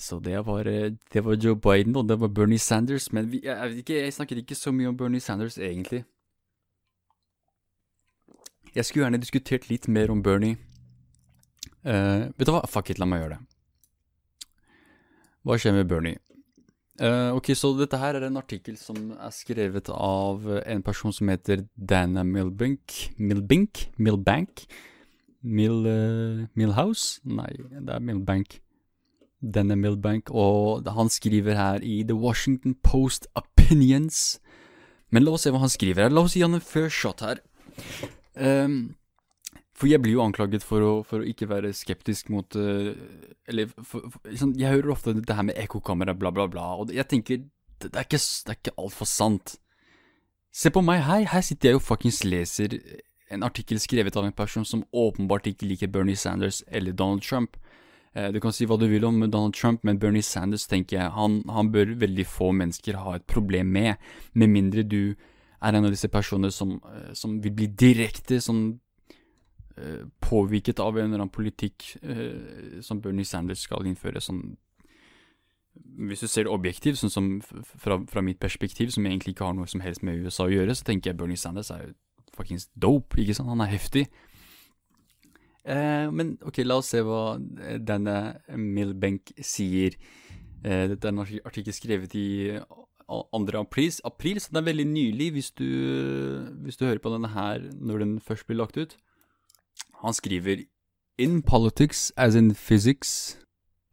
så 0.00 0.16
det 0.24 0.38
var, 0.46 0.64
det 0.64 1.24
var 1.24 1.37
Joe 1.37 1.57
Biden, 1.57 1.96
og 1.96 2.09
det 2.09 2.16
var 2.20 2.29
Bernie 2.29 2.59
Sanders. 2.59 3.12
Men 3.12 3.29
vi, 3.31 3.42
jeg, 3.44 3.83
ikke, 3.83 3.98
jeg 4.00 4.12
snakker 4.16 4.37
ikke 4.40 4.57
så 4.57 4.72
mye 4.72 4.88
om 4.88 4.96
Bernie 4.96 5.20
Sanders, 5.20 5.59
egentlig. 5.59 6.05
Jeg 8.74 8.85
skulle 8.85 9.05
gjerne 9.05 9.20
diskutert 9.20 9.68
litt 9.68 9.88
mer 9.88 10.11
om 10.11 10.22
Bernie. 10.22 10.57
vet 11.85 12.46
du 12.46 12.55
hva, 12.57 12.64
fuck 12.64 12.88
it, 12.90 12.98
la 12.98 13.05
meg 13.05 13.27
gjøre 13.27 13.37
det. 13.37 13.53
Hva 15.44 15.59
skjer 15.61 15.76
med 15.76 15.88
Bernie? 15.90 16.20
Uh, 17.02 17.35
ok, 17.35 17.50
så 17.59 17.72
dette 17.74 17.98
her 17.98 18.16
er 18.16 18.28
en 18.28 18.38
artikkel 18.38 18.76
som 18.78 19.11
er 19.12 19.33
skrevet 19.35 19.88
av 19.90 20.44
en 20.62 20.83
person 20.87 21.12
som 21.12 21.30
heter 21.33 21.64
Dana 21.74 22.22
Milbank 22.22 23.11
Milbank? 23.18 23.88
Milbank? 23.98 24.62
Mil, 25.44 25.83
uh, 25.85 26.44
Milhouse? 26.57 27.20
Nei, 27.28 27.50
det 27.74 27.92
er 27.92 28.00
Milbank. 28.00 28.61
Dana 29.44 29.76
Milbank, 29.76 30.30
og 30.30 30.88
han 30.88 31.11
skriver 31.12 31.59
her 31.59 31.83
i 31.85 32.02
The 32.02 32.16
Washington 32.16 32.78
Post 32.83 33.26
Opinions. 33.37 34.38
Men 35.12 35.26
la 35.26 35.35
oss 35.37 35.44
se 35.44 35.52
hva 35.52 35.61
han 35.61 35.72
skriver 35.72 36.07
her. 36.07 36.14
La 36.14 36.24
oss 36.24 36.38
gi 36.38 36.44
han 36.46 36.57
en 36.57 36.64
first 36.64 36.96
shot 36.96 37.20
her. 37.20 37.42
Um, 38.35 38.94
for 39.84 39.92
jeg 39.92 40.00
blir 40.00 40.14
jo 40.16 40.24
anklaget 40.24 40.64
for 40.64 40.80
å, 40.80 40.92
for 41.04 41.20
å 41.20 41.28
ikke 41.28 41.50
være 41.50 41.74
skeptisk 41.76 42.30
mot 42.32 42.56
uh, 42.56 42.94
Eller 43.50 43.68
for, 43.84 44.06
for, 44.08 44.30
sånn, 44.32 44.54
Jeg 44.56 44.78
hører 44.78 44.94
ofte 44.94 45.12
det 45.18 45.36
her 45.36 45.44
med 45.44 45.58
ekkokamera, 45.60 46.14
bla, 46.16 46.32
bla, 46.32 46.46
bla, 46.48 46.70
og 46.80 46.92
jeg 46.94 47.04
tenker 47.10 47.42
Det, 47.42 47.90
det 47.90 47.98
er 48.00 48.06
ikke, 48.06 48.20
det 48.22 48.54
er 48.54 48.60
ikke 48.62 48.72
altfor 48.80 49.08
sant. 49.10 49.56
Se 50.54 50.70
på 50.72 50.80
meg, 50.86 51.02
her, 51.04 51.26
her 51.28 51.42
sitter 51.44 51.68
jeg 51.68 51.76
jo 51.76 51.82
fuckings 51.82 52.22
leser 52.24 52.78
en 53.34 53.42
artikkel 53.44 53.80
skrevet 53.82 54.16
av 54.16 54.28
en 54.28 54.36
person 54.36 54.64
som 54.64 54.84
åpenbart 54.94 55.48
ikke 55.50 55.66
liker 55.66 55.90
Bernie 55.90 56.16
Sanders 56.16 56.62
eller 56.68 56.94
Donald 56.94 57.24
Trump. 57.26 57.58
Uh, 58.16 58.30
du 58.32 58.38
kan 58.40 58.54
si 58.54 58.64
hva 58.70 58.78
du 58.80 58.86
vil 58.88 59.04
om 59.04 59.18
Donald 59.26 59.56
Trump, 59.58 59.82
men 59.84 59.98
Bernie 60.00 60.24
Sanders 60.24 60.68
tenker 60.70 61.00
jeg 61.00 61.12
han, 61.18 61.42
han 61.50 61.72
bør 61.74 61.96
veldig 62.06 62.28
få 62.30 62.54
mennesker 62.56 63.02
ha 63.02 63.18
et 63.18 63.26
problem 63.28 63.74
med, 63.74 64.00
med 64.32 64.54
mindre 64.54 64.86
du 64.86 65.02
er 65.64 65.74
en 65.74 65.88
av 65.88 65.92
disse 65.92 66.08
personene 66.12 66.54
som, 66.54 66.78
uh, 66.86 67.12
som 67.12 67.36
vil 67.44 67.52
bli 67.58 67.68
direkte 67.84 68.40
sånn 68.40 68.64
Eh, 68.68 68.83
påvirket 70.22 70.78
av 70.78 70.98
en 70.98 71.08
eller 71.08 71.24
annen 71.24 71.34
politikk 71.34 71.96
eh, 72.02 72.80
som 72.84 73.00
Bernie 73.02 73.26
Sanders 73.26 73.64
skal 73.66 73.87
innføre. 73.88 74.22
Sånn, 74.22 74.56
hvis 75.74 76.22
du 76.22 76.28
ser 76.30 76.46
det 76.46 76.54
objektivt, 76.54 77.00
sånn 77.00 77.12
som 77.12 77.30
fra, 77.42 77.98
fra, 78.10 78.22
mitt 78.22 78.38
perspektiv, 78.42 78.92
som 78.94 79.06
egentlig 79.06 79.34
ikke 79.34 79.48
har 79.48 79.56
noe 79.58 79.70
som 79.70 79.82
helst 79.82 80.04
med 80.06 80.22
USA 80.22 80.46
å 80.46 80.54
gjøre, 80.54 80.76
så 80.78 80.87
tenker 80.87 81.10
jeg 81.10 81.18
Bernie 81.18 81.40
Sanders 81.40 81.72
er 81.74 81.88
jo 81.88 81.94
fuckings 82.34 82.68
dope, 82.78 83.18
ikke 83.18 83.34
sant? 83.37 83.50
Han 83.50 83.64
er 83.64 83.72
heftig. 83.74 84.06
Eh, 85.64 86.06
men 86.12 86.37
ok, 86.44 86.62
la 86.66 86.78
oss 86.78 86.92
se 86.92 87.02
hva 87.02 87.37
denne 87.80 88.18
Milbank 88.54 89.34
sier. 89.42 89.96
Eh, 90.62 90.84
dette 90.92 91.08
er 91.08 91.14
en 91.14 91.24
artikkel 91.24 91.74
skrevet 91.74 92.14
i 92.18 92.28
2. 93.04 93.58
April, 93.58 93.90
april, 94.06 94.38
så 94.40 94.54
det 94.54 94.62
er 94.62 94.70
veldig 94.70 94.87
nylig 94.88 95.32
hvis 95.34 95.50
du, 95.58 95.66
hvis 96.64 96.78
du 96.80 96.87
hører 96.87 97.02
på 97.04 97.12
denne 97.12 97.34
her 97.34 97.66
når 97.74 98.04
den 98.04 98.14
først 98.22 98.46
blir 98.48 98.62
lagt 98.62 98.78
ut. 98.80 98.94
Han 100.02 100.14
skriver 100.14 100.64
In 101.18 101.42
politics, 101.42 102.12
as 102.16 102.35
in 102.35 102.54
physics, 102.54 103.37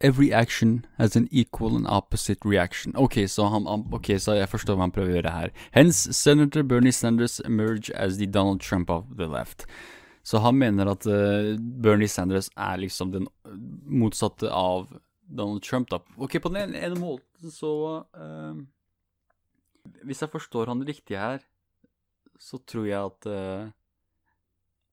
every 0.02 0.34
action 0.34 0.86
has 0.98 1.16
an 1.16 1.28
equal 1.32 1.76
and 1.76 1.88
opposite 1.88 2.40
reaction. 2.44 2.94
Ok, 2.96 3.28
så, 3.28 3.46
han, 3.46 3.68
okay, 3.94 4.18
så 4.18 4.34
jeg 4.34 4.50
forstår 4.50 4.76
hva 4.76 4.88
han 4.88 4.94
prøver 4.96 5.12
å 5.12 5.18
gjøre 5.20 5.34
her. 5.36 5.54
Hence, 5.76 6.14
Senator 6.18 6.64
Bernie 6.64 6.92
Sanders 6.92 7.40
emerge 7.46 7.94
as 7.94 8.18
the 8.18 8.26
Donald 8.26 8.62
Trump 8.62 8.90
of 8.90 9.06
the 9.18 9.28
left. 9.30 9.68
Så 10.24 10.42
han 10.42 10.58
mener 10.58 10.90
at 10.92 11.06
uh, 11.10 11.56
Bernie 11.58 12.10
Sanders 12.10 12.50
er 12.58 12.82
liksom 12.82 13.14
den 13.14 13.28
motsatte 13.86 14.52
av 14.54 14.92
Donald 15.26 15.64
Trump, 15.64 15.90
da. 15.90 16.02
Ok, 16.18 16.38
på 16.42 16.52
den 16.54 16.76
ene 16.76 16.98
måten 17.00 17.54
så 17.54 17.72
uh, 18.18 18.58
Hvis 20.06 20.22
jeg 20.22 20.30
forstår 20.30 20.70
han 20.70 20.84
riktig 20.86 21.18
her, 21.18 21.40
så 22.42 22.60
tror 22.68 22.86
jeg 22.86 23.00
at 23.00 23.30
uh, 23.30 23.72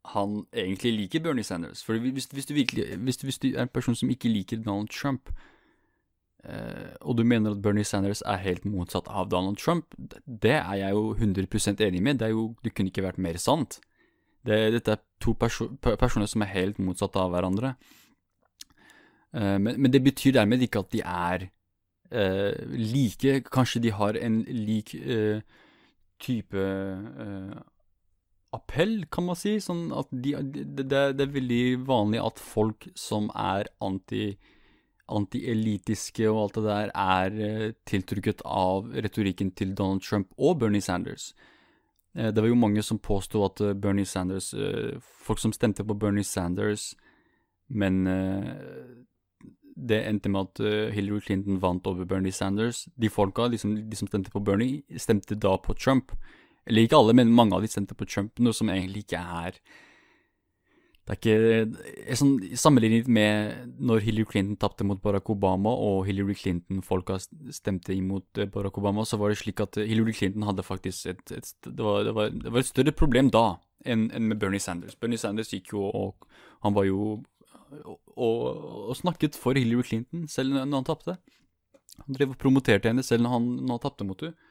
han 0.04 0.46
egentlig 0.52 0.92
liker 0.92 1.20
Bernie 1.20 1.44
Sanders. 1.44 1.84
For 1.84 1.98
hvis, 1.98 2.24
hvis, 2.24 2.46
du, 2.46 2.54
virkelig, 2.54 2.96
hvis, 2.96 3.16
du, 3.16 3.26
hvis 3.26 3.38
du, 3.38 3.48
er 3.48 3.62
en 3.62 3.68
person 3.68 3.94
som 3.94 4.10
ikke 4.10 4.28
liker 4.28 4.56
Donald 4.56 4.88
Trump, 4.88 5.30
eh, 6.44 6.94
og 7.00 7.18
du 7.18 7.24
mener 7.24 7.50
at 7.50 7.62
Bernie 7.62 7.84
Sanders 7.84 8.22
er 8.26 8.36
helt 8.36 8.64
motsatt 8.64 9.08
av 9.08 9.30
Donald 9.30 9.56
Trump, 9.56 9.94
det 10.26 10.56
er 10.56 10.74
jeg 10.74 10.90
jo 10.90 11.14
100% 11.14 11.84
enig 11.84 12.02
med. 12.02 12.18
Det, 12.18 12.30
jo, 12.30 12.54
det 12.64 12.74
kunne 12.74 12.88
ikke 12.92 13.04
vært 13.04 13.18
mer 13.18 13.36
sant. 13.36 13.80
Det, 14.46 14.72
dette 14.72 14.96
er 14.96 15.04
to 15.20 15.34
perso 15.34 15.68
personer 15.82 16.26
som 16.26 16.42
er 16.42 16.54
helt 16.54 16.78
motsatt 16.78 17.16
av 17.16 17.32
hverandre. 17.34 17.74
Eh, 19.34 19.58
men, 19.58 19.74
men, 19.76 19.92
det 19.92 20.04
betyr 20.04 20.38
dermed 20.38 20.62
ikke 20.62 20.84
at 20.86 20.92
de 20.92 21.02
er 21.04 21.48
eh, 22.10 22.54
like. 22.72 23.40
Kanskje 23.52 23.82
de 23.82 23.92
har 23.92 24.16
en 24.16 24.42
lik 24.48 24.94
eh, 24.94 25.42
type 26.20 26.56
eh, 26.56 27.58
appell, 28.54 29.02
kan 29.10 29.28
man 29.28 29.38
si. 29.38 29.56
Sånn 29.62 29.88
at 29.96 30.10
de, 30.12 30.34
det, 30.42 30.86
det, 30.88 31.24
er 31.24 31.34
veldig 31.34 31.64
vanlig 31.88 32.22
at 32.22 32.40
folk 32.42 32.88
som 32.98 33.32
er 33.34 33.70
anti 33.84 34.36
antielitiske 35.08 36.26
og 36.28 36.38
alt 36.42 36.56
det 36.58 36.62
der, 36.66 36.90
er 36.92 37.36
uh, 37.38 37.76
tiltrukket 37.88 38.42
av 38.44 38.90
retorikken 38.92 39.54
til 39.56 39.70
Donald 39.72 40.02
Trump 40.04 40.34
og 40.36 40.58
Bernie 40.60 40.84
Sanders. 40.84 41.30
Uh, 42.12 42.28
det 42.28 42.42
var 42.42 42.50
jo 42.50 42.58
mange 42.60 42.84
som 42.84 43.00
påsto 43.00 43.40
at 43.46 43.62
uh, 43.64 43.72
Bernie 43.72 44.04
Sanders 44.04 44.50
Folk 45.24 45.40
som 45.40 45.54
stemte 45.56 45.84
på 45.84 45.96
Bernie 45.96 46.24
Sanders, 46.24 46.94
men 47.68 48.04
det 49.76 49.98
endte 50.08 50.30
med 50.32 50.46
at 50.46 50.92
Hillary 50.94 51.20
Clinton 51.20 51.58
vant 51.60 51.86
over 51.86 52.04
Bernie 52.08 52.32
Sanders. 52.32 52.86
De 52.96 53.10
folka, 53.12 53.48
de 53.48 53.58
som, 53.60 53.74
de 53.76 53.96
som 53.96 54.08
stemte 54.08 54.32
på 54.32 54.40
Bernie, 54.40 54.82
stemte 54.96 55.36
da 55.36 55.52
på 55.60 55.76
Trump. 55.76 56.12
Eller 56.68 56.86
ikke 56.86 56.98
alle, 57.00 57.16
men 57.16 57.34
mange 57.34 57.56
av 57.56 57.64
de 57.64 57.70
stemte 57.70 57.96
på 57.96 58.06
Trump, 58.08 58.34
noe 58.44 58.56
som 58.56 58.70
egentlig 58.72 59.06
ikke 59.06 59.20
er 59.20 59.60
Det 61.08 61.14
er 61.14 61.68
ikke 61.68 62.16
sånn, 62.20 62.34
Sammenlignet 62.60 63.08
med 63.08 63.78
når 63.80 64.02
Hillary 64.04 64.26
Clinton 64.28 64.58
tapte 64.60 64.84
mot 64.84 65.00
Barack 65.00 65.30
Obama, 65.32 65.72
og 65.72 66.04
Hillary 66.08 66.36
Clinton-folka 66.36 67.16
stemte 67.54 67.96
imot 67.96 68.42
eh, 68.42 68.50
Barack 68.52 68.76
Obama, 68.78 69.06
så 69.08 69.16
var 69.20 69.32
det 69.32 69.40
slik 69.40 69.62
at 69.64 69.80
Hillary 69.80 70.12
Clinton 70.12 70.44
hadde 70.44 70.66
faktisk 70.66 71.08
et, 71.14 71.24
et 71.32 71.54
det, 71.64 71.80
var, 71.80 72.04
det, 72.04 72.14
var, 72.18 72.28
det, 72.34 72.52
var, 72.52 72.60
et 72.60 72.70
større 72.70 72.92
problem 72.92 73.32
da 73.32 73.46
enn, 73.86 74.10
enn 74.12 74.28
med 74.28 74.40
Bernie 74.42 74.60
Sanders. 74.60 74.98
Bernie 75.00 75.20
Sanders 75.20 75.54
gikk 75.54 75.72
jo 75.72 75.88
og 75.88 76.28
Han 76.66 76.74
var 76.74 76.84
jo 76.88 77.20
og, 78.16 78.36
og, 78.88 78.94
snakket 78.96 79.36
for 79.36 79.56
Hillary 79.56 79.84
Clinton 79.84 80.28
selv 80.28 80.56
når 80.56 80.72
han 80.72 80.86
tapte. 80.88 81.16
Han 82.04 82.16
drev 82.16 82.32
og 82.34 82.40
promoterte 82.40 82.90
henne 82.90 83.04
selv 83.04 83.24
når 83.24 83.34
han, 83.36 83.48
når 83.62 83.76
han 83.76 83.84
tapte 83.84 84.06
mot 84.08 84.24
henne. 84.24 84.47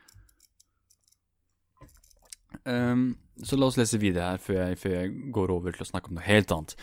Um, 2.68 3.10
så 3.46 3.58
la 3.58 3.70
oss 3.70 3.78
lese 3.80 4.00
videre 4.02 4.34
her 4.34 4.42
før 4.42 4.58
jeg, 4.60 4.80
før 4.82 4.96
jeg, 4.98 5.12
går 5.36 5.52
over 5.54 5.76
til 5.76 5.86
å 5.86 5.90
snakke 5.92 6.12
om 6.12 6.18
noe 6.18 6.28
helt 6.28 6.54
annet. 6.54 6.78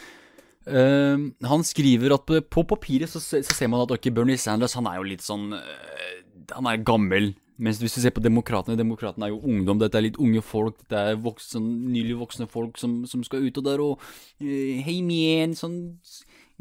Um, 0.65 1.25
han 1.45 1.65
skriver 1.67 2.15
at 2.17 2.25
på 2.25 2.63
papiret 2.65 3.11
så, 3.11 3.21
så, 3.21 3.43
ser 3.45 3.69
man 3.69 3.83
at 3.85 3.91
okay, 3.93 4.09
Bernie 4.15 4.41
Sanders 4.41 4.73
han 4.79 4.87
er 4.89 4.97
jo 4.97 5.05
litt 5.05 5.21
sånn 5.21 5.51
uh, 5.53 6.13
Han 6.57 6.69
er 6.71 6.85
gammel. 6.87 7.35
Mens 7.61 7.79
hvis 7.83 7.95
du 7.95 8.01
ser 8.01 8.15
på 8.17 8.23
Demokratene 8.25 8.79
Demokratene 8.79 9.29
er 9.29 9.35
jo 9.35 9.43
ungdom. 9.45 9.79
Dette 9.83 10.01
er 10.01 10.07
litt 10.07 10.21
unge 10.23 10.41
folk. 10.43 10.79
Dette 10.81 11.03
er 11.13 11.21
voksen, 11.21 11.67
nylig 11.93 12.17
voksne 12.23 12.49
folk 12.51 12.81
som, 12.81 13.03
som 13.11 13.23
skal 13.27 13.45
ut 13.45 13.61
og 13.61 13.69
der 13.69 13.85
og 13.85 14.01
uh, 14.01 14.81
Hei, 14.87 15.03
mien, 15.05 15.53
sånn 15.59 15.77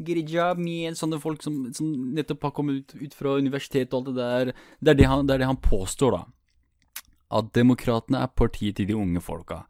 Get 0.04 0.18
a 0.18 0.24
job, 0.26 0.58
igjen. 0.66 0.96
Sånne 0.98 1.20
folk 1.22 1.42
som, 1.44 1.60
som 1.74 1.90
nettopp 2.16 2.48
har 2.48 2.54
kommet 2.56 2.82
ut, 2.82 2.96
ut, 2.98 3.12
fra 3.14 3.36
universitetet 3.38 3.94
og 3.94 4.00
alt 4.00 4.08
det 4.10 4.16
der. 4.18 4.54
Det 4.82 4.90
er 4.90 4.98
det, 4.98 5.10
han, 5.10 5.22
det 5.28 5.36
er 5.36 5.44
det 5.44 5.50
han 5.52 5.60
påstår, 5.62 6.16
da. 6.18 6.24
At 7.32 7.52
Demokratene 7.56 8.20
er 8.24 8.34
partiet 8.36 8.76
til 8.78 8.90
de 8.90 8.98
unge 8.98 9.22
folka. 9.24 9.64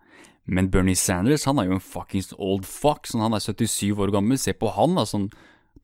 Men 0.45 0.69
Bernie 0.73 0.99
Sanders 0.99 1.47
han 1.49 1.59
er 1.61 1.71
jo 1.71 1.79
en 1.79 1.85
fuckings 1.85 2.33
old 2.37 2.67
fuck. 2.69 3.09
Sånn, 3.09 3.23
han 3.25 3.37
er 3.37 3.45
77 3.45 3.95
år 3.97 4.13
gammel. 4.15 4.41
Se 4.41 4.53
på 4.57 4.73
han, 4.77 4.97
da. 4.99 5.07
Sånn, 5.09 5.31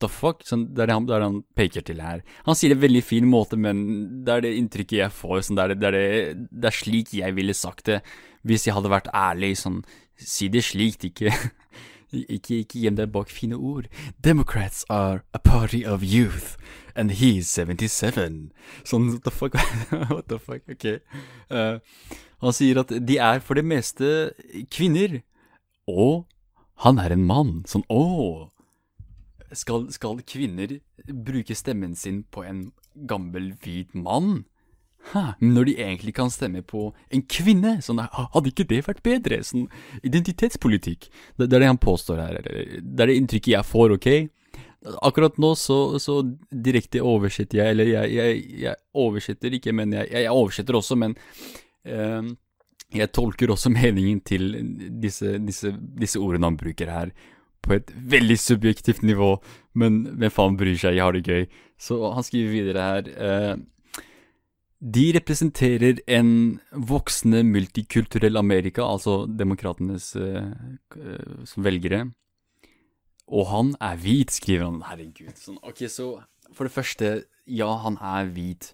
the 0.01 0.09
fuck? 0.11 0.43
Sånn, 0.45 0.67
det, 0.75 0.83
er 0.83 0.91
det, 0.91 0.97
han, 0.97 1.07
det 1.09 1.15
er 1.15 1.23
det 1.23 1.29
han 1.29 1.39
peker 1.57 1.85
til 1.87 2.03
her. 2.03 2.21
Han 2.45 2.57
sier 2.57 2.73
det 2.73 2.79
på 2.81 2.85
veldig 2.87 3.03
fin 3.05 3.29
måte, 3.29 3.57
men 3.59 3.81
det 4.25 4.35
er 4.35 4.45
det 4.45 4.53
inntrykket 4.59 4.99
jeg 4.99 5.17
får. 5.17 5.39
Sånn, 5.47 5.57
det, 5.57 5.65
er 5.65 5.73
det, 5.73 5.89
er 5.89 6.37
det, 6.43 6.67
er 6.69 6.77
slik 6.77 7.15
jeg 7.17 7.37
ville 7.37 7.57
sagt 7.57 7.89
det 7.89 8.01
hvis 8.47 8.65
jeg 8.67 8.77
hadde 8.77 8.93
vært 8.93 9.09
ærlig. 9.17 9.55
Sånn, 9.61 9.81
si 10.17 10.49
det 10.53 10.65
slik, 10.67 11.09
ikke 11.09 11.33
Ikke, 12.11 12.61
ikke 12.65 12.81
gjem 12.83 12.97
deg 12.97 13.11
bak 13.13 13.29
fine 13.31 13.55
ord. 13.55 13.87
Democrats 14.19 14.83
are 14.89 15.23
a 15.33 15.39
party 15.39 15.85
of 15.85 16.03
youth, 16.03 16.57
and 16.95 17.11
he's 17.21 17.47
77. 17.47 18.51
Sånn, 18.83 19.13
what 19.13 19.23
the 19.23 19.31
fuck? 19.31 19.55
what 20.11 20.27
the 20.27 20.39
fuck? 20.39 20.67
Ok. 20.67 20.99
Uh, 21.47 21.79
han 22.43 22.57
sier 22.57 22.81
at 22.81 22.91
de 22.91 23.17
er 23.21 23.39
for 23.39 23.55
det 23.55 23.63
meste 23.63 24.33
kvinner, 24.73 25.21
og 25.87 26.27
han 26.83 26.99
er 26.99 27.15
en 27.15 27.23
mann. 27.23 27.53
Sånn, 27.69 27.85
å, 27.87 28.51
skal, 29.53 29.87
skal, 29.93 30.19
kvinner 30.27 30.79
bruke 31.07 31.55
stemmen 31.55 31.95
sin 31.95 32.23
på 32.27 32.43
en 32.47 32.71
gammel, 33.07 33.53
hvit 33.63 33.95
mann? 33.95 34.43
Hæ, 35.09 35.23
når 35.41 35.65
de 35.65 35.73
egentlig 35.81 36.13
kan 36.15 36.29
stemme 36.29 36.61
på 36.61 36.91
en 37.11 37.23
kvinne? 37.25 37.79
Sånn, 37.83 37.99
hadde 38.05 38.51
ikke 38.51 38.67
det 38.69 38.83
vært 38.85 39.01
bedre? 39.05 39.41
Sånn 39.43 39.65
identitetspolitikk. 40.05 41.09
Det, 41.37 41.47
det 41.47 41.57
er 41.57 41.65
det 41.65 41.71
han 41.71 41.81
påstår 41.81 42.21
her. 42.21 42.37
Det 42.45 43.05
er 43.05 43.09
det 43.09 43.17
inntrykket 43.17 43.55
jeg 43.55 43.67
får, 43.67 43.95
ok? 43.97 44.09
Akkurat 45.05 45.35
nå 45.41 45.51
så, 45.59 45.79
så 46.01 46.21
direkte 46.49 47.03
oversetter 47.05 47.59
jeg, 47.61 47.73
eller 47.75 47.89
jeg, 47.89 48.13
jeg, 48.17 48.45
jeg 48.63 48.79
oversetter 48.97 49.57
ikke, 49.57 49.73
men 49.77 49.97
jeg, 49.97 50.09
jeg, 50.13 50.31
oversetter 50.31 50.79
også, 50.79 50.97
men 51.01 51.17
uh, 51.89 52.31
jeg 52.93 53.11
tolker 53.13 53.53
også 53.53 53.73
meningen 53.81 54.23
til 54.25 54.47
disse, 55.01 55.35
disse, 55.41 55.73
disse 55.75 56.21
ordene 56.21 56.49
han 56.49 56.61
bruker 56.61 56.93
her 56.93 57.13
på 57.61 57.75
et 57.75 57.91
veldig 57.93 58.37
subjektivt 58.41 59.03
nivå, 59.05 59.35
men 59.77 60.01
hvem 60.17 60.33
faen 60.33 60.57
bryr 60.57 60.77
seg, 60.81 60.95
jeg 60.97 61.05
har 61.05 61.13
det 61.13 61.27
gøy. 61.27 61.43
Så 61.81 61.99
han 62.15 62.25
skriver 62.25 62.55
videre 62.55 62.87
her 62.87 63.11
eh, 63.11 63.53
De 64.81 65.11
representerer 65.13 65.99
en 66.09 66.59
voksende 66.73 67.43
multikulturell 67.45 68.39
Amerika, 68.39 68.81
altså 68.81 69.27
demokratenes 69.29 70.15
uh, 70.17 70.49
velgere. 71.61 72.07
Og 73.29 73.45
han 73.51 73.75
er 73.77 73.99
hvit, 74.01 74.33
skriver 74.33 74.65
han. 74.65 74.81
Herregud. 74.89 75.37
Sånn, 75.37 75.59
ok, 75.61 75.85
så 75.85 76.07
for 76.57 76.67
det 76.67 76.73
første, 76.73 77.11
ja, 77.45 77.69
han 77.85 77.99
er 78.01 78.31
hvit. 78.33 78.73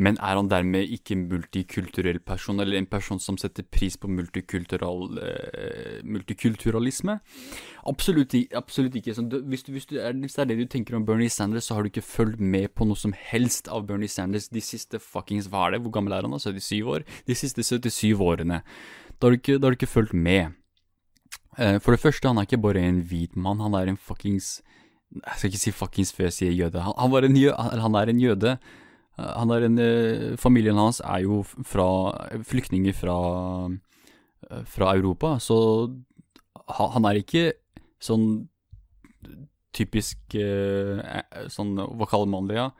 Men 0.00 0.16
er 0.24 0.38
han 0.38 0.48
dermed 0.48 0.88
ikke 0.88 1.18
multikulturell 1.20 2.16
person, 2.24 2.60
eller 2.62 2.78
en 2.78 2.88
person 2.88 3.18
som 3.20 3.36
setter 3.36 3.66
pris 3.68 3.98
på 4.00 4.08
multikultural, 4.08 5.18
uh, 5.20 5.98
multikulturalisme? 6.08 7.18
Absolutt, 7.90 8.32
absolutt 8.56 8.96
ikke. 8.96 9.12
Sånn, 9.18 9.28
hvis, 9.50 9.66
du, 9.66 9.72
hvis, 9.76 9.86
du 9.90 9.98
er, 10.00 10.16
hvis, 10.16 10.38
det 10.38 10.46
er 10.46 10.50
det 10.50 10.58
du 10.62 10.72
tenker 10.72 10.96
om 10.96 11.04
Bernie 11.04 11.32
Sanders, 11.32 11.68
så 11.68 11.76
har 11.76 11.84
du 11.84 11.92
ikke 11.92 12.06
fulgt 12.06 12.40
med 12.40 12.72
på 12.72 12.88
noe 12.88 12.96
som 12.96 13.12
helst 13.12 13.68
av 13.68 13.84
Bernie 13.90 14.08
Sanders 14.08 14.48
de 14.48 14.64
siste 14.64 15.00
fuckings 15.02 15.50
Hva 15.52 15.66
er 15.66 15.76
det? 15.76 15.84
Hvor 15.84 15.98
gammel 15.98 16.16
er 16.16 16.24
han? 16.24 16.32
da? 16.32 16.40
77 16.40 16.80
år? 16.88 17.04
De 17.28 17.36
siste 17.36 17.60
77 17.60 18.16
årene. 18.16 18.62
Da 19.18 19.28
har 19.28 19.36
du 19.36 19.42
ikke, 19.42 19.60
har 19.60 19.74
du 19.74 19.76
ikke 19.76 19.92
fulgt 19.92 20.16
med. 20.16 20.56
Uh, 21.60 21.76
for 21.84 21.92
det 21.92 22.00
første, 22.00 22.32
han 22.32 22.40
er 22.40 22.48
ikke 22.48 22.64
bare 22.64 22.80
en 22.80 23.04
hvit 23.04 23.36
mann, 23.36 23.60
han 23.60 23.76
er 23.76 23.92
en 23.92 24.00
fuckings 24.00 24.62
Jeg 25.12 25.34
skal 25.36 25.50
ikke 25.50 25.60
si 25.60 25.72
fuckings 25.76 26.14
før 26.16 26.30
jeg 26.30 26.38
sier 26.38 26.54
jøde. 26.56 26.80
Han, 26.80 26.96
han, 26.96 27.26
en 27.28 27.82
han 27.84 27.98
er 28.00 28.08
en 28.08 28.22
jøde 28.22 28.56
han 29.20 29.50
er 29.52 29.66
en, 29.66 29.78
eh, 29.78 30.36
familien 30.40 30.78
hans 30.80 31.00
er 31.04 31.24
jo 31.26 31.42
fra 31.44 31.88
flyktninger 32.48 32.94
fra, 32.96 33.16
eh, 34.50 34.62
fra 34.64 34.94
Europa, 34.96 35.36
så 35.38 35.92
han 36.68 37.04
er 37.04 37.20
ikke 37.20 37.52
sånn 38.00 38.48
typisk 39.72 40.34
eh, 40.34 41.22
sånn 41.48 41.76
Hva 41.76 42.06
kaller 42.08 42.28
man 42.28 42.48
det, 42.48 42.56
ja? 42.56 42.70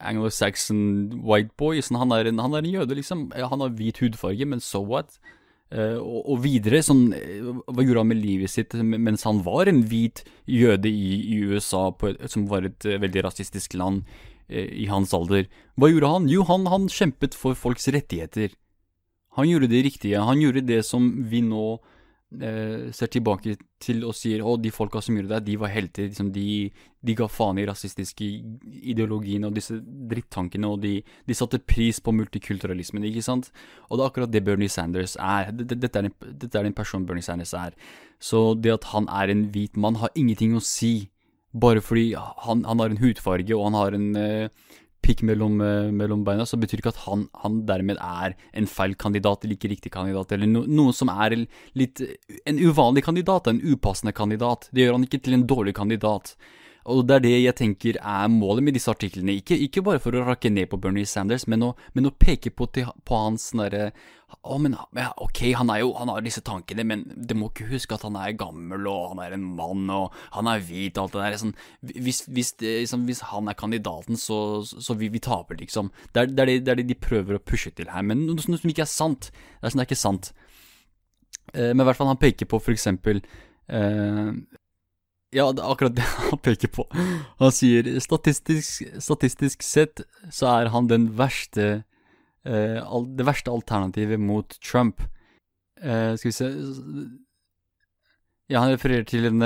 Anglo-Saxon 0.00 1.20
white 1.22 1.52
boy. 1.58 1.78
Sånn, 1.82 1.98
han, 2.00 2.12
er 2.12 2.30
en, 2.30 2.38
han, 2.40 2.54
er 2.54 2.64
en, 2.64 2.72
jøde, 2.80 2.96
liksom. 2.96 3.26
Han 3.36 3.60
har 3.60 3.74
hvit 3.76 4.00
hudfarge, 4.00 4.46
men 4.46 4.60
so 4.60 4.80
what? 4.80 5.18
og, 5.74 6.20
og, 6.30 6.36
videre, 6.44 6.84
sånn 6.86 7.08
Hva 7.10 7.82
gjorde 7.82 8.02
han 8.04 8.10
med 8.12 8.20
livet 8.20 8.52
sitt 8.52 8.76
mens 8.78 9.24
han 9.26 9.40
var 9.42 9.66
en 9.66 9.80
hvit 9.90 10.20
jøde 10.46 10.86
i, 10.86 11.16
i 11.34 11.38
USA, 11.50 11.88
et, 12.06 12.20
som 12.30 12.44
var 12.46 12.68
et 12.68 12.84
veldig 12.84 13.24
rasistisk 13.26 13.74
land? 13.74 14.04
Eh, 14.48 14.68
i 14.84 14.86
hans 14.90 15.14
alder. 15.16 15.48
Hva 15.80 15.88
gjorde 15.88 16.12
han? 16.12 16.28
Jo, 16.28 16.44
han, 16.50 16.68
han, 16.68 16.90
kjempet 16.92 17.36
for 17.38 17.56
folks 17.56 17.88
rettigheter. 17.88 18.52
Han 19.38 19.48
gjorde 19.48 19.70
det 19.72 19.84
riktige. 19.86 20.20
Han 20.20 20.40
gjorde 20.42 20.66
det 20.68 20.82
som 20.84 21.06
vi 21.30 21.40
nå 21.42 21.64
eh, 22.44 22.90
ser 22.92 23.08
tilbake 23.10 23.56
til 23.82 24.04
og 24.04 24.12
sier 24.14 24.44
å, 24.44 24.58
de 24.60 24.68
folka 24.70 25.00
som 25.02 25.16
gjorde 25.16 25.32
det, 25.32 25.46
de 25.48 25.56
var 25.62 25.72
helter. 25.72 26.10
Liksom, 26.10 26.28
de, 26.34 26.68
de, 27.00 27.16
ga 27.16 27.30
faen 27.32 27.58
i 27.58 27.64
rasistiske 27.66 28.28
ideologiene 28.92 29.48
og 29.48 29.56
disse 29.56 29.78
drittankene, 29.80 30.68
og 30.68 30.84
de, 30.84 30.98
de, 31.00 31.38
satte 31.38 31.62
pris 31.64 32.02
på 32.04 32.12
multikulturalismen, 32.12 33.08
ikke 33.08 33.24
sant? 33.24 33.48
Og 33.88 33.96
det 33.96 34.04
er 34.04 34.12
akkurat 34.12 34.36
det 34.36 34.44
Bernie 34.44 34.68
Sanders 34.68 35.16
er. 35.16 35.54
Dette 35.56 35.88
er, 35.88 36.10
en, 36.10 36.36
dette 36.44 36.60
er 36.60 36.68
den 36.68 36.76
personen 36.76 37.08
Bernie 37.08 37.24
Sanders 37.24 37.56
er. 37.56 37.72
Så 38.20 38.50
det 38.60 38.76
at 38.76 38.92
han 38.92 39.08
er 39.08 39.32
en 39.32 39.48
hvit 39.56 39.80
mann, 39.80 40.02
har 40.04 40.12
ingenting 40.12 40.52
å 40.52 40.62
si 40.62 41.08
bare 41.54 41.82
fordi 41.84 42.12
han, 42.16 42.64
han, 42.66 42.80
har 42.82 42.90
en 42.90 43.02
hudfarge 43.02 43.54
og 43.54 43.68
han 43.68 43.78
har 43.78 43.96
en 43.96 44.08
uh, 44.18 44.72
pikk 45.04 45.22
mellom, 45.28 45.60
uh, 45.62 45.92
mellom, 45.94 46.24
beina, 46.26 46.46
så 46.48 46.58
betyr 46.60 46.82
ikke 46.82 46.94
at 46.94 47.04
han, 47.04 47.28
han, 47.44 47.62
dermed 47.68 48.00
er 48.02 48.34
en 48.56 48.68
feil 48.70 48.96
kandidat 48.98 49.44
eller 49.44 49.58
ikke 49.58 49.70
riktig 49.74 49.94
kandidat, 49.94 50.34
eller 50.34 50.50
no, 50.50 50.64
noen 50.66 50.96
som 50.96 51.12
er 51.14 51.36
litt 51.78 52.02
en 52.44 52.60
uvanlig 52.60 53.04
kandidat, 53.06 53.50
en 53.50 53.62
upassende 53.62 54.14
kandidat. 54.16 54.68
Det 54.74 54.86
gjør 54.86 54.98
han 54.98 55.08
ikke 55.08 55.22
til 55.24 55.38
en 55.38 55.48
dårlig 55.50 55.76
kandidat. 55.78 56.34
Og 56.92 57.06
det 57.08 57.16
er 57.16 57.24
det 57.24 57.36
jeg 57.38 57.56
tenker 57.56 57.96
er 57.96 58.26
målet 58.28 58.66
med 58.66 58.76
disse 58.76 58.92
artiklene. 58.92 59.38
Ikke, 59.40 59.56
ikke 59.56 59.84
bare 59.86 60.02
for 60.02 60.16
å 60.16 60.24
rakke 60.26 60.50
ned 60.52 60.68
på 60.68 60.80
Bernie 60.80 61.08
Sanders, 61.08 61.46
men 61.48 61.64
å, 61.64 61.70
men 61.96 62.10
å 62.10 62.12
peke 62.12 62.52
på, 62.52 62.68
til, 62.76 62.90
på 63.08 63.20
hans 63.22 63.52
derre 63.56 63.92
å, 64.42 64.56
men 64.58 64.74
ok, 64.74 65.40
han 65.54 65.70
jo 65.78 65.92
Han 65.94 66.10
har 66.10 66.24
disse 66.24 66.42
tankene, 66.44 66.84
men 66.86 67.04
det 67.14 67.36
må 67.38 67.50
ikke 67.50 67.68
huske 67.70 67.94
at 67.94 68.04
han 68.06 68.16
er 68.18 68.34
gammel, 68.38 68.88
og 68.90 69.12
han 69.12 69.22
er 69.22 69.36
en 69.36 69.44
mann, 69.56 69.84
og 69.92 70.16
han 70.34 70.48
er 70.50 70.64
hvit, 70.64 70.98
og 70.98 71.04
alt 71.04 71.14
det 71.14 71.22
der. 71.22 71.36
Sånn, 71.40 71.54
hvis, 71.94 72.24
hvis, 72.26 72.54
liksom, 72.62 73.06
hvis, 73.08 73.22
han 73.30 73.48
er 73.48 73.58
kandidaten, 73.58 74.18
så, 74.20 74.38
så 74.64 74.96
vi, 74.98 75.12
vi 75.14 75.22
taper, 75.22 75.60
liksom. 75.60 75.92
Det 76.10 76.24
er, 76.24 76.32
det, 76.32 76.42
er 76.42 76.50
det, 76.50 76.58
det 76.66 76.74
er, 76.74 76.82
det, 76.82 76.88
de 76.90 76.98
prøver 76.98 77.38
å 77.38 77.44
pushe 77.44 77.72
til 77.76 77.92
her, 77.94 78.04
men 78.06 78.26
noe 78.26 78.42
som 78.42 78.58
ikke 78.58 78.84
er 78.86 78.90
sant. 78.90 79.30
Det 79.30 79.68
er 79.68 79.74
sånn 79.74 79.84
det 79.84 79.86
er 79.86 79.92
ikke 79.92 80.02
sant. 80.02 80.32
Eh, 81.52 81.70
men 81.70 81.84
i 81.84 81.88
hvert 81.88 82.00
fall, 82.00 82.10
han 82.10 82.20
peker 82.20 82.50
på 82.50 82.60
for 82.62 82.74
eksempel 82.74 83.22
eh, 83.22 84.34
ja, 85.34 85.48
det 85.50 85.64
er 85.64 85.72
akkurat 85.72 85.96
det 85.96 86.06
han 86.28 86.40
peker 86.42 86.70
på. 86.70 86.86
Han 87.40 87.52
sier 87.54 87.88
statistisk, 88.02 88.86
statistisk 89.02 89.66
sett 89.66 90.04
så 90.32 90.50
er 90.52 90.70
han 90.74 90.88
den 90.90 91.10
verste 91.18 91.84
eh, 92.46 92.80
Det 93.18 93.26
verste 93.26 93.52
alternativet 93.52 94.20
mot 94.20 94.56
Trump. 94.62 95.02
Eh, 95.82 96.14
skal 96.16 96.30
vi 96.30 96.36
se 96.36 96.50
Ja, 98.48 98.60
han 98.60 98.74
refererer 98.74 99.06
til 99.08 99.26
en 99.26 99.40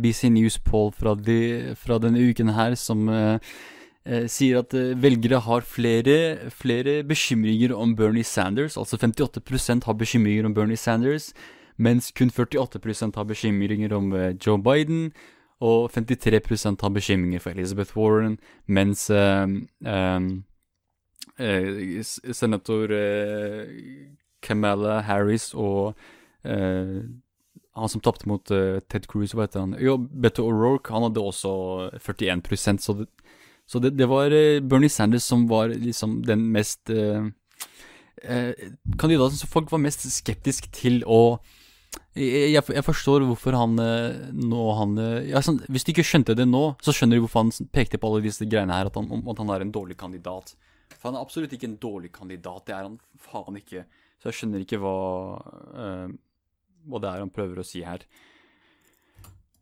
NBC 0.00 0.30
News-poll 0.32 0.90
fra, 0.96 1.14
de, 1.14 1.76
fra, 1.76 2.00
denne 2.00 2.22
uken 2.24 2.54
her 2.56 2.74
som 2.74 3.08
eh, 3.12 3.38
eh 4.08 4.26
sier 4.26 4.64
at 4.64 4.74
eh, 4.74 4.96
velgere 4.96 5.42
har 5.44 5.60
flere, 5.60 6.50
flere 6.50 7.02
bekymringer 7.04 7.76
om 7.76 7.94
Bernie 7.94 8.24
Sanders. 8.24 8.76
Altså 8.80 8.96
58% 8.96 9.84
har 9.84 9.94
bekymringer 9.94 10.48
om 10.48 10.54
Bernie 10.54 10.80
Sanders 10.80 11.34
mens 11.80 12.10
kun 12.12 12.30
48% 12.30 13.16
har 13.16 13.24
bekymringer 13.24 13.92
om 13.96 14.12
eh, 14.12 14.34
Joe 14.36 14.60
Biden, 14.60 15.10
og 15.60 15.90
53% 15.92 16.80
har 16.80 16.92
bekymringer 16.92 17.40
for 17.40 17.50
Elizabeth 17.50 17.96
Warren, 17.96 18.38
mens 18.66 19.10
uh, 19.12 19.44
um, 19.84 20.28
uh, 21.36 22.00
senator 22.32 22.88
uh, 22.88 23.68
Kamala 24.40 25.00
Harris 25.04 25.50
og 25.52 25.92
uh, 26.48 27.00
han 27.76 27.92
som 27.92 28.00
tapte 28.02 28.28
mot 28.28 28.42
Ted 28.44 29.06
Cruz, 29.08 29.32
hva 29.32 29.44
heter 29.46 29.62
han? 29.62 29.76
Jo, 29.80 29.94
Beto 29.96 30.42
O'Rourke, 30.48 30.90
han 30.92 31.04
hadde 31.06 31.22
også 31.22 31.52
41% 32.02 32.82
så 32.82 32.96
det, 32.98 33.06
så 33.68 33.78
det, 33.78 33.92
det 33.96 34.08
var 34.10 34.32
Bernie 34.66 34.90
Sanders 34.90 35.28
som 35.28 35.46
var 35.48 35.70
liksom 35.70 36.24
den 36.26 36.48
mest 36.52 36.90
Kandidaten 38.98 39.38
som 39.38 39.48
folk 39.48 39.70
var 39.72 39.80
mest 39.80 40.02
skeptisk 40.10 40.66
til 40.74 41.04
å 41.06 41.38
jeg, 42.14 42.58
jeg, 42.58 42.82
forstår 42.86 43.24
hvorfor 43.26 43.54
han 43.54 43.78
eh, 43.82 44.30
nå 44.34 44.64
han, 44.78 44.96
eh, 44.98 45.30
ja, 45.30 45.42
sånn, 45.42 45.60
Hvis 45.70 45.86
du 45.86 45.92
ikke 45.92 46.06
skjønte 46.06 46.34
det 46.38 46.46
nå, 46.48 46.62
så 46.82 46.94
skjønner 46.94 47.18
du 47.18 47.24
hvorfor 47.24 47.44
han 47.46 47.68
pekte 47.74 48.00
på 48.00 48.10
alle 48.10 48.24
disse 48.24 48.46
greiene 48.50 48.74
her, 48.74 48.90
at 48.90 48.98
han, 48.98 49.10
at 49.30 49.42
han 49.42 49.52
er 49.54 49.64
en 49.64 49.72
dårlig 49.74 49.96
kandidat. 49.98 50.54
For 50.96 51.08
han 51.08 51.18
er 51.18 51.24
absolutt 51.24 51.54
ikke 51.54 51.68
en 51.70 51.78
dårlig 51.82 52.10
kandidat. 52.14 52.64
Det 52.66 52.74
er 52.74 52.88
han 52.88 52.98
faen 53.18 53.60
ikke. 53.60 53.84
Så 54.20 54.28
jeg 54.28 54.40
skjønner 54.40 54.64
ikke 54.64 54.80
hva, 54.82 54.96
uh, 55.72 56.10
hva 56.90 57.00
det 57.00 57.08
er 57.08 57.22
han 57.22 57.30
prøver 57.32 57.62
å 57.62 57.64
si 57.64 57.80
her. 57.86 58.02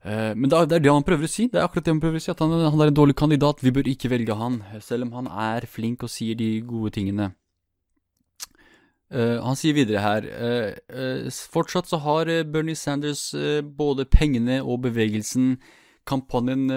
Uh, 0.02 0.32
men 0.34 0.48
det 0.48 0.56
er, 0.56 0.70
det 0.70 0.78
er, 0.78 0.84
det 0.86 0.94
han 0.96 1.06
prøver 1.06 1.28
å 1.28 1.30
si. 1.30 1.46
Det 1.52 1.60
er 1.60 1.68
akkurat 1.68 1.86
det 1.86 1.94
han 1.94 2.00
prøver 2.02 2.18
å 2.18 2.24
si, 2.24 2.32
At 2.32 2.42
han, 2.42 2.56
han, 2.64 2.80
er 2.80 2.90
en 2.90 2.98
dårlig 2.98 3.14
kandidat. 3.20 3.62
Vi 3.62 3.74
bør 3.76 3.92
ikke 3.92 4.10
velge 4.10 4.38
han, 4.40 4.58
selv 4.82 5.06
om 5.06 5.14
han 5.20 5.30
er 5.30 5.68
flink 5.70 6.02
og 6.08 6.10
sier 6.10 6.38
de 6.38 6.56
gode 6.66 6.96
tingene. 6.96 7.30
Uh, 9.08 9.40
han 9.40 9.56
sier 9.56 9.72
videre 9.72 10.02
her 10.04 10.26
uh, 10.28 11.28
Fortsatt 11.32 11.88
så 11.88 11.96
har 12.04 12.28
Bernie 12.52 12.76
Sanders 12.76 13.30
både 13.78 14.04
pengene 14.04 14.60
og 14.62 14.82
bevegelsen. 14.84 15.56
Kampanjen 16.08 16.68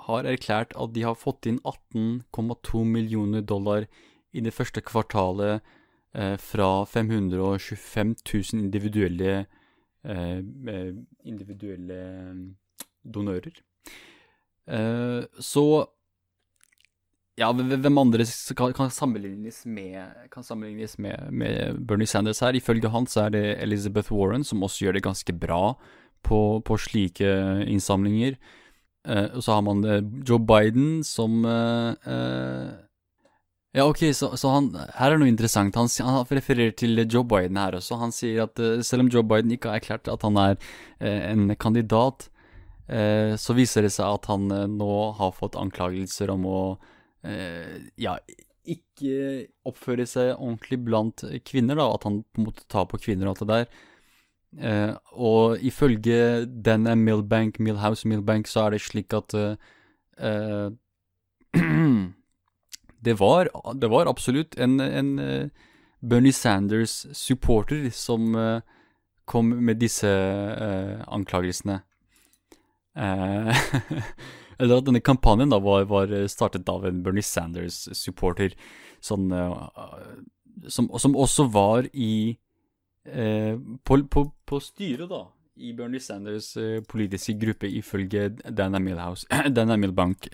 har 0.00 0.28
erklært 0.28 0.72
at 0.76 0.94
de 0.94 1.04
har 1.04 1.16
fått 1.16 1.48
inn 1.48 1.60
18,2 1.64 2.84
millioner 2.84 3.44
dollar 3.44 3.86
i 4.32 4.40
det 4.44 4.52
første 4.52 4.82
kvartalet 4.84 5.64
fra 6.42 6.68
525 6.90 8.14
000 8.26 8.60
individuelle 8.60 9.46
individuelle 11.24 12.00
donører. 13.04 13.62
så 15.40 15.64
ja, 17.40 17.48
hvem 17.56 17.98
andre 17.98 18.26
kan, 18.56 18.90
sammenlignes, 18.92 19.62
med, 19.64 20.28
kan 20.32 20.44
sammenlignes 20.44 20.98
med, 21.00 21.30
med, 21.32 21.78
Bernie 21.88 22.08
Sanders 22.08 22.42
her? 22.44 22.56
Ifølge 22.56 22.90
han 22.92 23.08
så 23.08 23.26
er 23.26 23.34
det 23.36 23.44
Elizabeth 23.64 24.12
Warren 24.12 24.44
som 24.44 24.60
også 24.66 24.84
gjør 24.84 24.98
det 24.98 25.06
ganske 25.06 25.32
bra 25.32 25.62
på, 26.26 26.40
på 26.60 26.76
slike 26.76 27.30
innsamlinger. 27.64 28.36
Eh, 29.08 29.30
og 29.32 29.40
så 29.46 29.56
har 29.56 29.64
man 29.64 29.80
uh, 29.86 30.02
Joe 30.28 30.42
Biden 30.44 31.00
som 31.06 31.40
eh, 31.48 32.68
Ja, 33.72 33.86
ok, 33.86 34.02
så, 34.12 34.34
så, 34.36 34.50
han 34.52 34.68
Her 34.98 35.14
er 35.14 35.22
noe 35.22 35.32
interessant. 35.32 35.80
Han, 35.80 35.88
han, 35.88 36.20
refererer 36.28 36.76
til 36.76 37.06
Joe 37.06 37.24
Biden 37.24 37.56
her 37.56 37.80
også. 37.80 38.02
Han 38.02 38.12
sier 38.12 38.44
at 38.50 38.60
selv 38.84 39.06
om 39.06 39.12
Joe 39.14 39.24
Biden 39.24 39.56
ikke 39.56 39.72
har 39.72 39.80
erklært 39.80 40.12
at 40.12 40.28
han 40.28 40.36
er 40.36 40.60
en 41.00 41.54
kandidat, 41.56 42.28
så 43.38 43.54
viser 43.54 43.86
det 43.86 43.92
seg 43.94 44.18
at 44.18 44.26
han 44.26 44.50
nå 44.74 44.94
har 45.14 45.36
fått 45.36 45.54
anklagelser 45.54 46.32
om 46.34 46.48
å 46.50 46.62
Eh, 46.74 46.96
ja, 47.22 48.14
ikke 48.70 49.46
oppføre 49.68 50.06
seg 50.08 50.34
ordentlig 50.34 50.78
blant 50.84 51.24
kvinner, 51.46 51.76
da, 51.76 51.86
at 51.94 52.04
han 52.06 52.22
på 52.22 52.40
en 52.40 52.46
måte 52.48 52.66
tar 52.70 52.86
på 52.90 53.00
kvinner 53.02 53.28
og 53.28 53.34
alt 53.34 53.42
det 53.42 53.50
der. 53.50 53.66
Eh, 54.58 54.94
og 55.12 55.62
ifølge 55.62 56.46
denne 56.46 56.96
Millbank, 56.96 57.60
Millhouse 57.60 58.08
Millbank, 58.08 58.46
så 58.50 58.66
er 58.66 58.70
det 58.74 58.80
slik 58.82 59.14
at 59.14 59.34
eh, 59.34 60.70
det, 63.06 63.14
var, 63.20 63.48
det 63.74 63.90
var 63.90 64.10
absolutt 64.10 64.58
en, 64.58 64.80
en 64.80 65.50
Bernie 66.00 66.32
Sanders-supporter 66.32 67.90
som 67.94 68.34
kom 69.30 69.44
med 69.44 69.80
disse 69.80 70.10
anklagelsene. 71.06 71.80
Eller 74.60 74.80
at 74.80 74.86
denne 74.86 75.00
kampanjen 75.02 75.50
da 75.52 75.58
var, 75.64 75.88
var 75.90 76.12
startet 76.30 76.68
av 76.68 76.84
en 76.86 77.02
Bernie 77.04 77.24
Sanders-supporter 77.24 78.54
sånn, 79.04 79.32
uh, 79.32 79.68
som, 80.68 80.88
som, 81.00 81.16
også 81.16 81.48
var 81.52 81.88
i 81.92 82.36
uh, 83.08 83.56
på, 83.84 84.00
på, 84.12 84.24
på, 84.46 84.62
styret, 84.62 85.08
da, 85.10 85.24
i 85.60 85.74
Bernie 85.76 86.02
Sanders' 86.02 86.52
uh, 86.60 86.80
politiske 86.88 87.36
gruppe, 87.40 87.70
ifølge 87.80 88.28
Dana 88.46 88.80
Milhouse, 88.82 89.26
Dana 89.56 89.78
Millbank. 89.80 90.30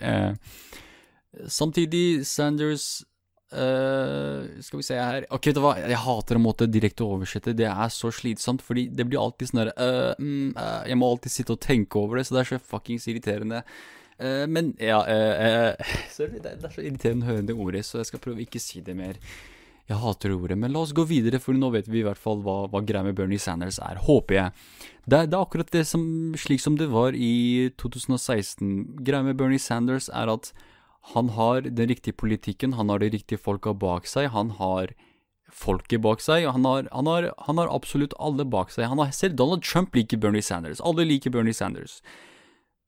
samtidig, 1.47 2.25
Sanders 2.25 3.03
skal 3.47 4.75
vi 4.75 4.83
se 4.83 4.95
her 4.99 5.23
Ok, 5.31 5.45
vet 5.47 5.55
du 5.55 5.61
hva, 5.63 5.77
jeg 5.79 5.99
hater 6.03 6.35
å 6.35 6.41
måtte 6.43 6.65
direkte 6.67 7.05
oversette. 7.05 7.53
Det 7.55 7.69
er 7.69 7.91
så 7.95 8.09
slitsomt, 8.11 8.59
fordi 8.59 8.89
det 8.91 9.05
blir 9.07 9.21
alltid 9.21 9.47
sånn 9.47 9.61
herre 9.61 10.15
mm, 10.19 10.49
Jeg 10.89 10.97
må 10.99 11.07
alltid 11.07 11.31
sitte 11.31 11.55
og 11.55 11.61
tenke 11.63 12.01
over 12.01 12.19
det, 12.19 12.25
så 12.27 12.35
det 12.35 12.41
er 12.41 12.49
så 12.49 12.59
fuckings 12.73 13.07
irriterende. 13.07 13.61
Uh, 14.17 14.47
men 14.49 14.71
ja 14.81 14.97
uh, 15.05 15.91
Sorry, 16.15 16.39
det, 16.41 16.55
er 16.57 16.73
så 16.73 16.81
irriterende 16.81 17.27
å 17.27 17.29
høre 17.29 17.45
det 17.45 17.53
ordet, 17.53 17.83
så 17.85 18.01
jeg 18.01 18.09
skal 18.09 18.23
prøve 18.23 18.43
ikke 18.45 18.61
si 18.61 18.81
det 18.85 18.97
mer. 18.97 19.19
Jeg 19.87 20.01
hater 20.01 20.33
ordet, 20.35 20.57
men 20.59 20.73
la 20.73 20.81
oss 20.83 20.91
gå 20.91 21.05
videre, 21.07 21.39
for 21.39 21.55
nå 21.55 21.69
vet 21.71 21.87
vi 21.87 22.01
i 22.01 22.05
hvert 22.07 22.19
fall 22.19 22.41
hva, 22.43 22.65
hva 22.67 22.81
greia 22.83 23.05
med 23.05 23.15
Bernie 23.15 23.39
Sanders 23.39 23.77
er, 23.79 24.01
håper 24.03 24.35
jeg. 24.35 24.65
Det, 25.05 25.21
det 25.31 25.37
er 25.37 25.43
akkurat 25.45 25.69
det 25.71 25.85
som, 25.87 26.01
slik 26.35 26.59
som 26.59 26.75
det 26.79 26.89
var 26.91 27.15
i 27.15 27.69
2016. 27.79 28.73
Greia 29.07 29.23
med 29.23 29.39
Bernie 29.39 29.63
Sanders 29.63 30.09
er 30.11 30.33
at 30.33 30.51
han 31.13 31.31
har 31.37 31.61
den 31.63 31.87
riktige 31.87 32.17
politikken, 32.19 32.75
han 32.75 32.91
har 32.91 32.99
de 32.99 33.13
riktige 33.13 33.39
folka 33.39 33.71
bak 33.71 34.09
seg, 34.11 34.27
han 34.33 34.57
har 34.57 34.91
folket 35.47 36.03
bak 36.03 36.19
seg, 36.19 36.49
han 36.51 36.67
har, 36.67 36.89
han, 36.91 37.07
har, 37.07 37.29
han 37.47 37.61
har 37.61 37.71
absolutt 37.71 38.15
alle 38.19 38.43
bak 38.43 38.73
seg. 38.73 38.89
Han 38.91 38.99
har, 38.99 39.13
selv 39.15 39.37
Donald 39.39 39.63
Trump 39.63 39.95
liker 39.95 40.19
Bernie 40.19 40.43
Sanders. 40.43 40.83
Alle 40.83 41.07
liker 41.07 41.31
Bernie 41.31 41.55
Sanders. 41.55 42.01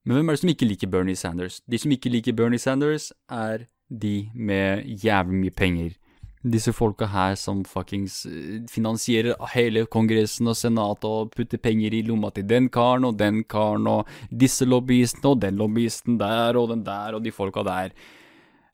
Men 0.06 0.16
hvem 0.16 0.30
er 0.30 0.38
det 0.38 0.42
som 0.44 0.52
ikke 0.54 0.68
liker 0.70 0.92
Bernie 0.92 1.16
Sanders? 1.20 1.62
De 1.70 1.80
som 1.80 1.92
ikke 1.92 2.12
liker 2.12 2.36
Bernie 2.36 2.62
Sanders, 2.62 3.12
er 3.30 3.66
de 3.90 4.30
med 4.34 4.86
jævlig 5.04 5.42
mye 5.44 5.56
penger. 5.56 5.98
Disse 6.40 6.72
folka 6.72 7.10
her 7.12 7.34
som 7.36 7.66
fuckings 7.68 8.22
eh, 8.30 8.62
finansierer 8.72 9.36
hele 9.52 9.84
Kongressen 9.92 10.48
og 10.48 10.56
Senatet 10.56 11.08
og 11.10 11.34
putter 11.34 11.60
penger 11.60 11.98
i 11.98 12.00
lomma 12.08 12.30
til 12.32 12.48
den 12.48 12.70
karen 12.72 13.10
og 13.10 13.18
den 13.20 13.42
karen 13.44 13.90
og 13.92 14.08
disse 14.32 14.64
lobbyistene 14.64 15.34
og 15.34 15.42
den 15.44 15.60
lobbyisten 15.60 16.16
der 16.22 16.56
og 16.56 16.70
den 16.72 16.86
der 16.88 17.18
og 17.18 17.26
de 17.26 17.36
folka 17.36 17.66
der. 17.68 17.92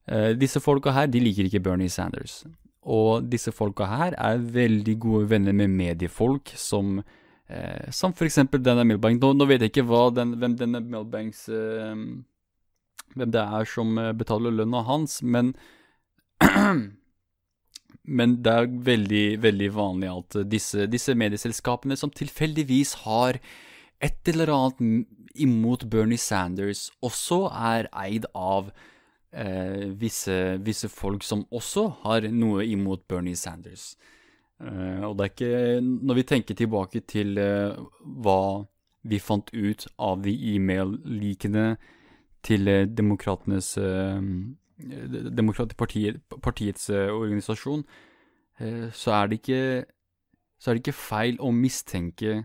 Uh, 0.05 0.37
disse 0.37 0.61
folka 0.61 0.93
her, 0.93 1.09
de 1.09 1.19
liker 1.23 1.49
ikke 1.49 1.63
Bernie 1.65 1.89
Sanders. 1.89 2.43
Og 2.85 3.25
disse 3.25 3.49
folka 3.49 3.89
her 3.89 4.13
er 4.13 4.37
veldig 4.37 4.99
gode 5.01 5.29
venner 5.31 5.55
med 5.57 5.73
mediefolk 5.73 6.53
som 6.53 6.99
Eh, 7.47 7.91
som 7.93 8.13
for 8.13 8.25
eksempel 8.25 8.63
denne 8.65 8.85
Milbank. 8.87 9.21
Nå, 9.21 9.33
nå, 9.37 9.47
vet 9.49 9.61
jeg 9.61 9.73
ikke 9.73 10.09
den, 10.15 10.35
hvem 10.41 10.57
denne 10.57 10.81
Milbanks 10.81 11.47
eh, 11.49 11.95
Hvem 13.15 13.31
det 13.31 13.41
er 13.41 13.67
som 13.69 13.97
eh, 14.01 14.13
betaler 14.17 14.51
lønna 14.51 14.81
hans, 14.87 15.21
men 15.23 15.55
Men 18.05 18.35
det 18.45 18.51
er 18.53 18.67
veldig, 18.85 19.25
veldig 19.41 19.69
vanlig 19.73 20.09
at 20.11 20.35
disse, 20.45 20.85
disse 20.85 21.15
medieselskapene 21.17 21.95
som 21.97 22.11
tilfeldigvis 22.13 22.93
har 23.05 23.39
et 24.03 24.29
eller 24.29 24.51
annet 24.53 25.07
imot 25.41 25.87
Bernie 25.89 26.21
Sanders, 26.21 26.91
også 27.01 27.47
er 27.49 27.89
eid 28.05 28.27
av 28.37 28.69
eh, 29.33 29.89
visse, 29.97 30.37
visse, 30.63 30.89
folk 30.91 31.25
som 31.25 31.45
også 31.49 31.87
har 32.05 32.29
noe 32.31 32.65
imot 32.69 33.07
Bernie 33.09 33.39
Sanders. 33.39 33.95
Uh, 34.55 35.03
og 35.09 35.17
det 35.17 35.25
er 35.25 35.31
ikke 35.33 35.81
Når 35.83 36.15
vi 36.15 36.23
tenker 36.23 36.55
tilbake 36.55 37.01
til 37.03 37.35
uh, 37.35 37.75
hva 38.23 38.63
vi 39.03 39.19
fant 39.19 39.51
ut 39.53 39.83
av 39.99 40.23
de 40.23 40.31
e-mail-likene 40.55 41.75
til 42.41 42.69
uh, 42.71 42.87
Demokratenes 42.87 43.75
Demokratpartiet, 45.37 46.17
partiets 46.43 46.89
organisasjon, 46.89 47.85
så 48.91 49.11
er 49.15 49.27
det 49.27 49.37
ikke 49.39 49.85
så 50.59 50.71
er 50.71 50.75
det 50.75 50.81
ikke 50.83 50.97
feil 50.99 51.37
å 51.39 51.51
mistenke 51.55 52.41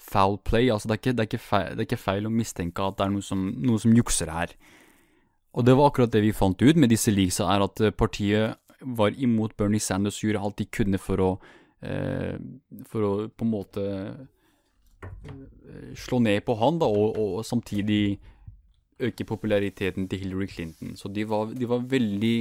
foul 0.00 0.38
play. 0.42 0.70
Altså, 0.72 0.88
det 0.88 0.96
er, 0.96 1.00
ikke, 1.02 1.12
det, 1.12 1.20
er 1.20 1.28
ikke 1.30 1.38
feil, 1.44 1.68
det 1.70 1.84
er 1.84 1.88
ikke, 1.88 2.02
feil, 2.02 2.26
å 2.26 2.34
mistenke 2.34 2.86
at 2.86 2.98
det 2.98 3.06
er 3.06 3.14
noe 3.14 3.26
som, 3.26 3.44
noe 3.62 3.82
som 3.82 3.94
jukser 3.94 4.32
her. 4.34 4.54
Og 5.54 5.66
det 5.66 5.76
var 5.78 5.90
akkurat 5.90 6.12
det 6.14 6.24
vi 6.24 6.34
fant 6.34 6.62
ut 6.62 6.80
med 6.80 6.90
disse 6.90 7.14
leaksa, 7.14 7.46
er 7.46 7.66
at 7.68 7.82
partiet 7.98 8.58
var 8.84 9.16
imot 9.16 9.56
Bernie 9.56 9.80
Sanders 9.80 10.18
og 10.20 10.28
gjorde 10.28 10.44
alt 10.46 10.58
de 10.60 10.66
kunne 10.68 11.00
for 11.00 11.22
å 11.22 11.30
eh, 11.84 12.36
For 12.90 13.06
å 13.06 13.12
på 13.28 13.46
en 13.46 13.52
måte 13.52 13.84
eh, 15.04 15.90
slå 15.98 16.20
ned 16.24 16.44
på 16.46 16.56
han, 16.60 16.78
da, 16.80 16.88
og, 16.88 17.18
og, 17.18 17.44
samtidig 17.44 18.18
øke 19.04 19.26
populariteten 19.26 20.08
til 20.08 20.18
Hillary 20.22 20.46
Clinton. 20.46 20.94
Så 20.96 21.10
de 21.12 21.24
var, 21.28 21.50
de 21.52 21.68
var 21.68 21.82
veldig, 21.90 22.36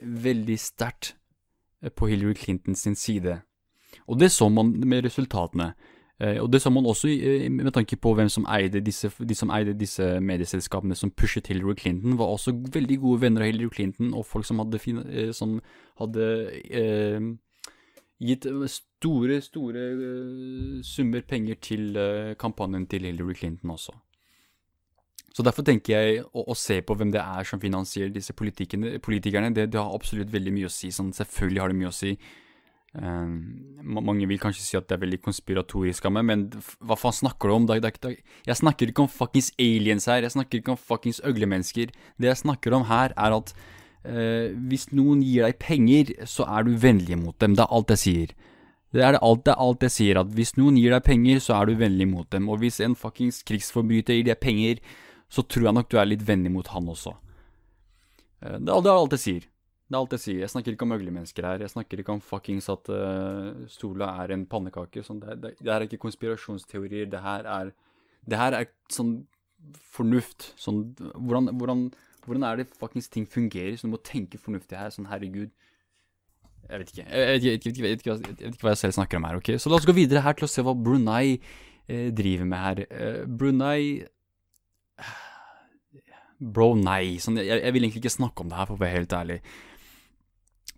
veldig 0.00 0.58
sterkt 0.58 1.14
eh, 1.82 1.92
på 1.92 2.08
Hillary 2.10 2.34
Clintons 2.34 2.86
side. 2.98 3.40
Og 4.08 4.18
det 4.18 4.32
så 4.32 4.48
man 4.50 4.72
med 4.80 5.04
resultatene. 5.06 5.74
Eh, 6.20 6.42
og 6.42 6.52
det 6.52 6.62
så 6.62 6.70
man 6.70 6.86
også 6.86 7.08
eh, 7.08 7.50
med 7.50 7.72
tanke 7.72 7.96
på 7.96 8.14
hvem 8.14 8.28
som 8.28 8.46
eide 8.46 8.80
disse, 8.80 9.10
de 9.18 9.34
som 9.34 9.50
eide 9.50 9.74
disse 9.74 10.20
medieselskapene 10.20 10.94
som 10.94 11.10
pushet 11.10 11.46
Hillary 11.46 11.74
Clinton, 11.74 12.18
var 12.18 12.26
også 12.26 12.54
veldig 12.74 12.98
gode 13.00 13.20
venner 13.20 13.42
av 13.42 13.50
Hillary 13.50 13.68
Clinton, 13.74 14.14
og 14.14 14.26
folk 14.26 14.46
som 14.46 14.62
hadde, 14.62 14.78
eh, 15.10 15.32
som 15.32 15.60
hadde 15.98 16.28
eh, 16.70 17.20
gitt 18.22 18.46
store, 18.70 19.40
store 19.42 20.82
summer 20.86 21.20
penger 21.28 21.54
til 21.60 21.98
kampanjen 22.38 22.86
til 22.86 23.02
Hillary 23.10 23.34
Clinton 23.34 23.70
også. 23.70 23.92
Så 25.34 25.42
derfor 25.42 25.66
tenker 25.66 25.98
jeg 25.98 26.22
å, 26.30 26.44
å, 26.46 26.54
se 26.54 26.78
på 26.86 26.94
hvem 26.94 27.10
det 27.10 27.18
er 27.18 27.42
som 27.48 27.58
finansierer 27.60 28.12
disse 28.14 28.32
politikerne, 28.38 29.50
det, 29.50 29.66
det, 29.72 29.80
har 29.80 29.90
absolutt 29.90 30.30
veldig 30.32 30.52
mye 30.54 30.68
å 30.68 30.72
si. 30.72 30.92
Sånn, 30.94 31.10
selvfølgelig 31.12 31.60
har 31.60 31.72
det 31.72 31.78
mye 31.80 31.90
å 31.90 31.96
si. 31.96 32.12
Um, 32.94 33.38
mange 33.82 34.28
vil 34.30 34.38
kanskje 34.38 34.62
si 34.62 34.76
at 34.78 34.86
det 34.86 34.94
er 34.94 35.02
veldig 35.02 35.18
konspiratorisk 35.24 36.04
av 36.06 36.14
meg, 36.14 36.28
men 36.28 36.44
hva 36.78 36.94
faen 36.94 37.16
snakker 37.16 37.50
du 37.50 37.54
om? 37.56 37.64
Da, 37.66 37.80
da, 37.82 37.90
da, 37.90 38.12
jeg 38.46 38.60
snakker 38.60 38.92
ikke 38.92 39.08
om 39.08 39.10
fuckings 39.10 39.50
aliens 39.58 40.06
her, 40.10 40.22
jeg 40.22 40.36
snakker 40.36 40.62
ikke 40.62 40.76
om 40.76 40.78
fuckings 40.78 41.18
øglemennesker. 41.26 41.90
Det 41.90 42.30
jeg 42.30 42.42
snakker 42.44 42.76
om 42.78 42.86
her, 42.86 43.16
er 43.18 43.34
at 43.34 43.50
Eh, 44.04 44.52
hvis 44.68 44.90
noen 44.92 45.22
gir 45.24 45.46
deg 45.46 45.56
penger, 45.62 46.12
så 46.28 46.44
er 46.44 46.66
du 46.66 46.74
vennlig 46.76 47.16
mot 47.16 47.36
dem. 47.40 47.56
Det 47.56 47.64
er 47.64 47.72
alt 47.72 47.94
jeg 47.94 48.02
sier. 48.02 48.34
Det 48.94 49.02
er, 49.02 49.16
alt, 49.26 49.42
det 49.46 49.54
er 49.54 49.62
alt 49.64 49.82
jeg 49.82 49.94
sier, 49.94 50.20
at 50.20 50.34
hvis 50.36 50.54
noen 50.54 50.76
gir 50.78 50.92
deg 50.94 51.02
penger, 51.06 51.40
så 51.42 51.56
er 51.58 51.70
du 51.70 51.80
vennlig 51.80 52.06
mot 52.06 52.28
dem. 52.30 52.46
Og 52.52 52.60
hvis 52.62 52.78
en 52.84 52.94
fuckings 52.98 53.40
krigsforbryter 53.48 54.20
gir 54.20 54.28
deg 54.28 54.38
penger, 54.42 54.82
så 55.32 55.42
tror 55.42 55.70
jeg 55.70 55.76
nok 55.80 55.90
du 55.90 55.98
er 55.98 56.10
litt 56.12 56.22
vennlig 56.28 56.52
mot 56.54 56.68
han 56.70 56.92
også. 56.92 57.14
Eh, 58.44 58.60
det 58.60 58.76
er 58.76 58.92
alt 58.92 59.16
jeg 59.16 59.24
sier. 59.24 59.48
Det 59.84 59.92
er 59.92 60.00
alt 60.00 60.14
jeg 60.16 60.22
sier. 60.22 60.38
Jeg 60.40 60.52
snakker 60.52 60.74
ikke 60.74 60.86
om 60.86 60.94
mennesker 60.96 61.44
her. 61.44 61.60
Jeg 61.60 61.72
snakker 61.74 62.00
ikke 62.00 62.14
om 62.16 62.22
fuckings 62.24 62.70
at 62.72 62.88
uh, 62.88 63.66
Sola 63.68 64.14
er 64.22 64.32
en 64.32 64.46
pannekake. 64.48 65.04
Sånn, 65.04 65.20
det, 65.20 65.36
det, 65.42 65.50
det, 65.60 65.70
er 65.74 65.84
ikke 65.84 66.00
konspirasjonsteorier. 66.06 67.10
Det 67.12 67.20
her 67.20 67.44
er, 67.44 67.74
det 68.24 68.40
her 68.40 68.56
er 68.62 68.70
sånn 68.92 69.18
fornuft. 69.92 70.54
Sånn 70.60 70.86
hvordan, 70.96 71.52
hvordan, 71.60 71.84
hvordan 72.24 72.48
er 72.48 72.62
det 72.62 72.70
fuckings 72.72 73.12
ting 73.12 73.28
fungerer? 73.28 73.76
Så 73.76 73.90
du 73.90 73.92
må 73.92 74.00
tenke 74.00 74.40
fornuftig 74.40 74.80
her. 74.80 74.94
Sånn 74.94 75.10
herregud. 75.10 75.52
Jeg 76.64 76.80
vet 76.80 76.94
ikke. 76.94 77.04
Jeg 77.04 77.28
vet 77.28 77.44
ikke, 77.44 77.52
jeg 77.52 77.84
vet 77.84 78.00
ikke, 78.00 78.16
jeg 78.16 78.32
vet 78.40 78.56
ikke 78.56 78.64
hva 78.64 78.72
jeg 78.72 78.82
selv 78.86 78.96
snakker 78.96 79.20
om 79.20 79.28
her. 79.28 79.42
ok? 79.42 79.52
Så 79.60 79.68
la 79.68 79.76
oss 79.76 79.88
gå 79.88 79.96
videre 79.96 80.24
her 80.24 80.38
til 80.38 80.48
å 80.48 80.50
se 80.50 80.64
hva 80.64 80.72
Brunei 80.72 81.36
eh, 81.36 82.08
driver 82.16 82.48
med 82.48 82.64
her. 82.64 82.82
Eh, 82.88 83.20
Brunei 83.28 83.80
Bro, 86.54 86.72
nei. 86.80 87.20
Sånn, 87.22 87.38
jeg, 87.40 87.60
jeg, 87.60 87.72
vil 87.76 87.84
egentlig 87.86 88.02
ikke 88.02 88.16
snakke 88.16 88.42
om 88.42 88.50
det 88.50 88.58
her, 88.58 88.68
for 88.68 88.76
å 88.76 88.82
være 88.82 88.98
helt 88.98 89.14
ærlig. 89.16 89.38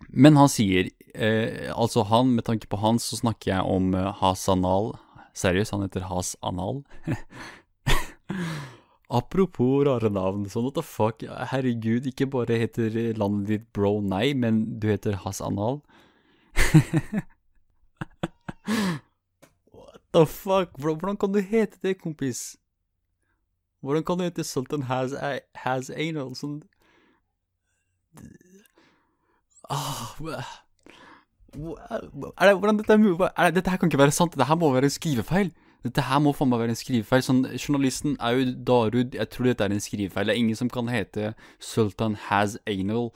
Men 0.09 0.37
han 0.37 0.49
sier 0.51 0.89
eh, 1.13 1.71
Altså, 1.73 2.03
han, 2.07 2.35
med 2.35 2.45
tanke 2.47 2.67
på 2.69 2.77
han, 2.81 2.99
så 3.01 3.17
snakker 3.19 3.51
jeg 3.51 3.63
om 3.65 3.93
eh, 3.97 4.13
Hasanal. 4.21 4.93
Seriøst, 5.37 5.73
han 5.75 5.85
heter 5.85 6.07
Hasanal. 6.09 6.83
Apropos 9.07 9.85
rare 9.87 10.09
navn, 10.11 10.49
sånn 10.51 10.65
what 10.65 10.75
the 10.75 10.83
fuck, 10.83 11.23
herregud, 11.53 12.09
ikke 12.09 12.25
bare 12.27 12.57
heter 12.59 12.91
landet 13.15 13.47
ditt 13.47 13.67
Bro 13.71 14.01
Nei, 14.03 14.33
men 14.35 14.79
du 14.81 14.89
heter 14.91 15.15
Hasanal. 15.23 15.79
what 19.71 20.01
the 20.11 20.25
fuck, 20.27 20.75
bro, 20.75 20.97
hvordan 20.97 21.15
kan 21.21 21.31
du 21.31 21.39
hete 21.39 21.79
det, 21.85 22.01
kompis? 22.01 22.57
Hvordan 23.79 24.03
kan 24.03 24.19
du 24.19 24.25
hete 24.27 24.43
Sultan 24.43 24.83
Has, 24.91 25.15
has 25.55 25.87
Anal, 25.95 26.35
sånn 26.35 26.59
ah, 29.73 30.15
er 31.57 32.49
det, 32.49 32.57
hvordan 32.57 32.79
dette 32.79 32.93
er 32.93 33.01
mulig? 33.01 33.29
Dette 33.55 33.71
her 33.71 33.79
kan 33.79 33.89
ikke 33.89 34.01
være 34.03 34.15
sant, 34.15 34.35
dette 34.35 34.47
her 34.47 34.59
må 34.59 34.71
være 34.73 34.89
en 34.89 34.97
skrivefeil. 34.97 35.53
Dette 35.85 36.03
her 36.03 36.19
må 36.23 36.33
faen 36.35 36.49
meg 36.51 36.61
være 36.63 36.73
en 36.75 36.79
skrivefeil. 36.79 37.23
Sånn, 37.23 37.45
journalisten 37.55 38.17
er 38.23 38.35
jo 38.35 38.49
Darud 38.67 39.15
Jeg 39.15 39.29
tror 39.33 39.49
dette 39.49 39.65
er 39.65 39.73
en 39.75 39.83
skrivefeil. 39.83 40.27
Det 40.27 40.35
er 40.35 40.41
ingen 40.41 40.59
som 40.59 40.71
kan 40.73 40.89
hete 40.91 41.33
Sultan 41.63 42.17
Has 42.27 42.57
Anal. 42.69 43.11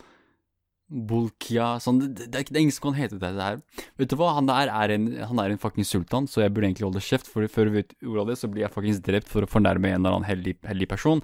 Bulkia 0.91 1.77
sånn, 1.79 2.01
det, 2.01 2.25
det, 2.27 2.41
det, 2.49 2.55
er 2.57 2.63
ingen 2.65 2.75
som 2.75 2.89
kan 2.89 2.97
hete 2.97 3.15
dette 3.15 3.45
her. 3.45 3.61
Vet 3.99 4.11
du 4.11 4.17
hva, 4.19 4.33
han 4.35 4.49
der 4.49 4.67
er 4.67 4.91
en, 4.91 5.05
han 5.29 5.39
er 5.39 5.53
en 5.53 5.61
fucking 5.61 5.87
sultan, 5.87 6.27
så 6.27 6.43
jeg 6.43 6.51
burde 6.51 6.67
egentlig 6.67 6.89
holde 6.89 7.03
kjeft, 7.05 7.29
for 7.31 7.47
før 7.47 7.69
du 7.69 7.77
vet 7.77 7.93
ordet 8.03 8.25
av 8.25 8.31
det, 8.33 8.35
så 8.41 8.49
blir 8.51 8.65
jeg 8.65 8.73
fuckings 8.73 8.99
drept 9.05 9.31
for 9.31 9.47
å 9.47 9.49
fornærme 9.49 9.87
en 9.87 10.01
eller 10.01 10.17
annen 10.17 10.27
hellig, 10.27 10.57
hellig 10.67 10.89
person. 10.91 11.23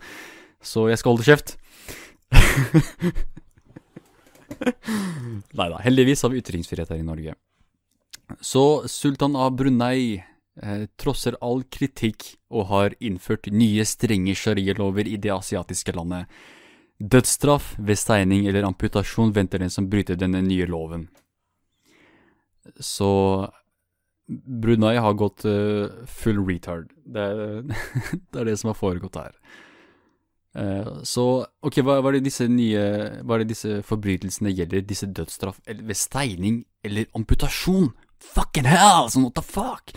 Så 0.63 0.87
jeg 0.87 1.01
skal 1.01 1.17
holde 1.17 1.27
kjeft. 1.27 1.57
Nei 5.57 5.69
da, 5.69 5.81
heldigvis 5.83 6.23
har 6.25 6.33
vi 6.33 6.41
ytringsfrihet 6.41 6.93
her 6.93 7.01
i 7.01 7.05
Norge. 7.05 7.35
Så 8.43 8.87
sultan 8.91 9.35
av 9.39 9.55
Brunei 9.55 10.17
eh, 10.61 10.85
trosser 10.99 11.37
all 11.41 11.63
kritikk 11.71 12.33
og 12.51 12.67
har 12.71 12.95
innført 12.99 13.49
nye 13.51 13.85
strenge 13.87 14.35
sharialover 14.35 15.07
i 15.07 15.19
det 15.21 15.31
asiatiske 15.35 15.95
landet. 15.95 16.27
Dødsstraff 16.97 17.75
ved 17.77 17.99
steining 17.99 18.47
eller 18.49 18.65
amputasjon 18.67 19.31
venter 19.35 19.61
den 19.61 19.71
som 19.71 19.87
bryter 19.89 20.17
denne 20.17 20.41
nye 20.41 20.65
loven. 20.67 21.07
Så 22.79 23.09
Brunei 24.27 24.97
har 24.97 25.13
gått 25.13 25.45
uh, 25.45 25.87
full 26.09 26.41
retard. 26.43 26.89
Det 27.05 27.21
er, 27.21 27.61
det 28.31 28.41
er, 28.41 28.49
det 28.49 28.57
som 28.59 28.73
har 28.73 28.79
foregått 28.79 29.19
her. 29.21 29.37
Uh, 30.57 31.03
så 31.05 31.23
ok, 31.61 31.83
hva, 31.85 31.99
hva, 32.01 32.09
er 32.09 32.17
det 32.17 32.31
disse 32.31 32.47
nye 32.49 32.81
Hva 33.21 33.35
er 33.35 33.43
det 33.43 33.51
disse 33.51 33.75
forbrytelsene 33.85 34.49
gjelder? 34.57 34.81
Disse 34.89 35.05
dødsstraff 35.05 35.59
eller, 35.67 35.83
ved 35.85 35.99
steining 35.99 36.63
eller 36.87 37.05
amputasjon? 37.17 37.91
Fucking 38.33 38.65
hell! 38.65 39.11
Sånn 39.13 39.27
what 39.27 39.37
the 39.37 39.45
fuck? 39.45 39.93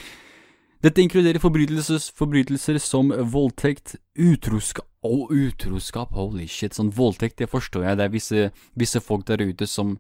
Dette 0.85 1.01
inkluderer 1.05 1.41
forbrytelser 1.41 2.79
som 2.81 3.11
voldtekt, 3.33 3.99
utroskap 4.17 4.89
og 5.05 5.33
utroskap, 5.33 6.13
holy 6.17 6.47
shit. 6.49 6.77
Sånn 6.77 6.93
voldtekt, 6.93 7.39
det 7.41 7.51
forstår 7.53 7.87
jeg. 7.87 7.99
Det 7.99 8.07
er 8.07 8.13
visse, 8.13 8.47
visse 8.81 9.01
folk 9.05 9.27
der 9.29 9.45
ute 9.45 9.69
som, 9.69 9.97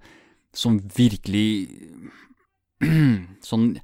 som 0.56 0.80
virkelig 0.96 1.68
Sånn 3.44 3.74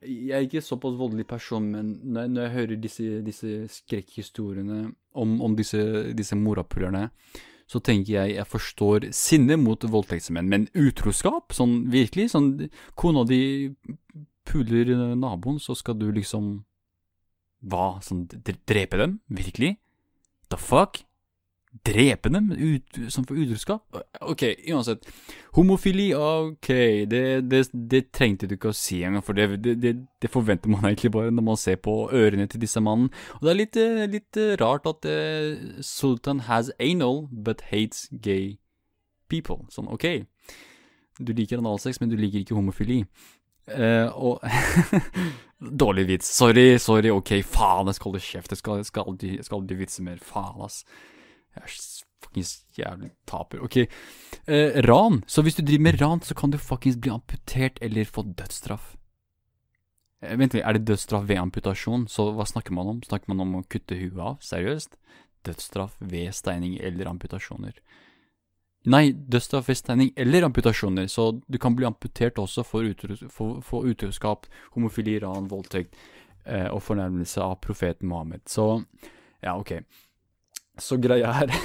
Jeg 0.00 0.32
er 0.32 0.46
ikke 0.46 0.62
såpass 0.64 0.96
voldelig 0.96 1.26
person, 1.28 1.66
men 1.74 1.92
når 2.00 2.22
jeg, 2.22 2.32
når 2.32 2.42
jeg 2.42 2.52
hører 2.54 2.80
disse, 2.80 3.08
disse 3.26 3.50
skrekkhistoriene 3.74 4.78
om, 5.12 5.34
om, 5.44 5.56
disse, 5.58 5.80
disse 6.16 6.38
morapulerne, 6.40 7.10
så 7.70 7.82
tenker 7.84 8.14
jeg 8.14 8.38
jeg 8.38 8.48
forstår 8.48 9.10
sinne 9.14 9.58
mot 9.60 9.84
voldtektsmenn. 9.84 10.48
Men 10.48 10.66
utroskap, 10.72 11.52
sånn 11.54 11.84
virkelig, 11.92 12.30
sånn 12.32 12.70
Kona 12.98 13.26
di 13.28 13.42
puler 14.48 14.90
naboen, 15.14 15.60
så 15.62 15.76
skal 15.78 15.98
du 16.00 16.08
liksom 16.14 16.56
Hva? 17.60 18.00
Sånn 18.00 18.24
drepe 18.24 18.96
dem? 18.96 19.18
Virkelig? 19.28 19.74
The 20.48 20.56
fuck? 20.56 21.02
Drepe 21.70 22.32
dem? 22.34 22.48
Ut, 22.50 22.96
sånn 23.14 23.24
for 23.28 23.38
utroskap? 23.38 23.98
Ok, 24.26 24.42
uansett. 24.72 25.04
Homofili, 25.54 26.08
ok, 26.18 26.70
det, 27.10 27.20
det, 27.46 27.60
det, 27.72 28.00
trengte 28.10 28.48
du 28.50 28.56
ikke 28.56 28.72
å 28.72 28.76
si 28.76 28.98
engang, 29.06 29.22
for 29.22 29.38
det, 29.38 29.60
det, 29.62 30.30
forventer 30.34 30.72
man 30.72 30.88
egentlig 30.88 31.12
bare 31.14 31.30
når 31.30 31.46
man 31.46 31.60
ser 31.60 31.78
på 31.82 31.94
ørene 32.10 32.48
til 32.50 32.64
disse 32.64 32.82
mannen. 32.82 33.12
Og 33.38 33.46
det 33.46 33.52
er 33.52 33.60
litt, 33.60 33.78
eh, 33.78 34.02
litt 34.10 34.40
eh, 34.42 34.56
rart 34.58 34.88
at 34.90 35.06
uh, 35.06 35.78
Sultan 35.86 36.42
has 36.50 36.72
anal, 36.82 37.28
but 37.30 37.62
hates 37.70 38.08
gay 38.18 38.56
people. 39.30 39.62
Sånn, 39.70 39.86
ok, 39.94 40.26
du 41.22 41.32
liker 41.38 41.62
analsex, 41.62 42.02
men 42.02 42.10
du 42.10 42.18
liker 42.18 42.42
ikke 42.42 42.58
homofili. 42.58 43.04
Uh, 43.70 44.10
og 44.18 44.42
Dårlig 45.84 46.06
vits. 46.08 46.34
Sorry, 46.34 46.78
sorry, 46.82 47.14
ok, 47.14 47.34
faen, 47.46 47.86
jeg 47.90 47.98
skal 48.00 48.10
holde 48.10 48.26
kjeft. 48.26 48.52
Jeg 48.54 48.62
skal, 48.62 48.84
skal, 48.88 49.10
aldri, 49.12 49.34
jeg 49.36 49.46
skal 49.46 49.60
aldri 49.60 49.76
vitse 49.84 50.02
mer. 50.02 50.18
Faen, 50.24 50.62
ass. 50.64 50.82
Jeg 51.56 51.66
er 51.66 51.74
fuckings 52.20 52.52
jævlig 52.78 53.10
taper. 53.26 53.62
Ok. 53.64 53.76
eh, 54.46 54.80
ran. 54.86 55.22
Så 55.26 55.42
hvis 55.42 55.56
du 55.56 55.62
driver 55.62 55.82
med 55.82 56.00
ran, 56.00 56.20
så 56.22 56.34
kan 56.34 56.50
du 56.50 56.58
fuckings 56.58 56.96
bli 56.96 57.10
amputert 57.10 57.78
eller 57.82 58.04
få 58.04 58.22
dødsstraff. 58.22 58.96
Eh, 60.22 60.36
vent 60.36 60.54
litt, 60.54 60.64
er 60.64 60.72
det 60.72 60.86
dødsstraff 60.86 61.28
ved 61.28 61.40
amputasjon? 61.40 62.06
Så 62.08 62.32
hva 62.36 62.46
snakker 62.46 62.72
man 62.72 62.86
om? 62.86 63.02
Snakker 63.02 63.32
man 63.32 63.40
om 63.40 63.56
å 63.60 63.64
kutte 63.68 63.98
huet 63.98 64.18
av? 64.18 64.38
Seriøst? 64.44 64.96
Dødsstraff 65.44 65.96
ved 66.00 66.34
steining 66.36 66.78
eller 66.80 67.08
amputasjoner. 67.10 67.80
Nei, 68.88 69.10
dødsstraff 69.12 69.68
ved 69.68 69.76
steining 69.76 70.12
eller 70.16 70.46
amputasjoner, 70.46 71.06
så 71.06 71.34
du 71.46 71.58
kan 71.60 71.74
bli 71.76 71.84
amputert 71.84 72.38
også 72.40 72.64
for, 72.64 72.86
for, 73.28 73.60
for 73.60 73.84
utroskap, 73.84 74.46
homofili, 74.72 75.18
ran, 75.20 75.50
voldtekt 75.50 75.96
eh, 76.46 76.68
og 76.72 76.80
fornærmelse 76.86 77.42
av 77.44 77.58
profeten 77.60 78.08
Mohammed. 78.08 78.46
Så 78.48 78.82
ja, 79.42 79.58
ok. 79.58 79.82
Så 80.78 81.00
greia 81.00 81.32
er 81.42 81.56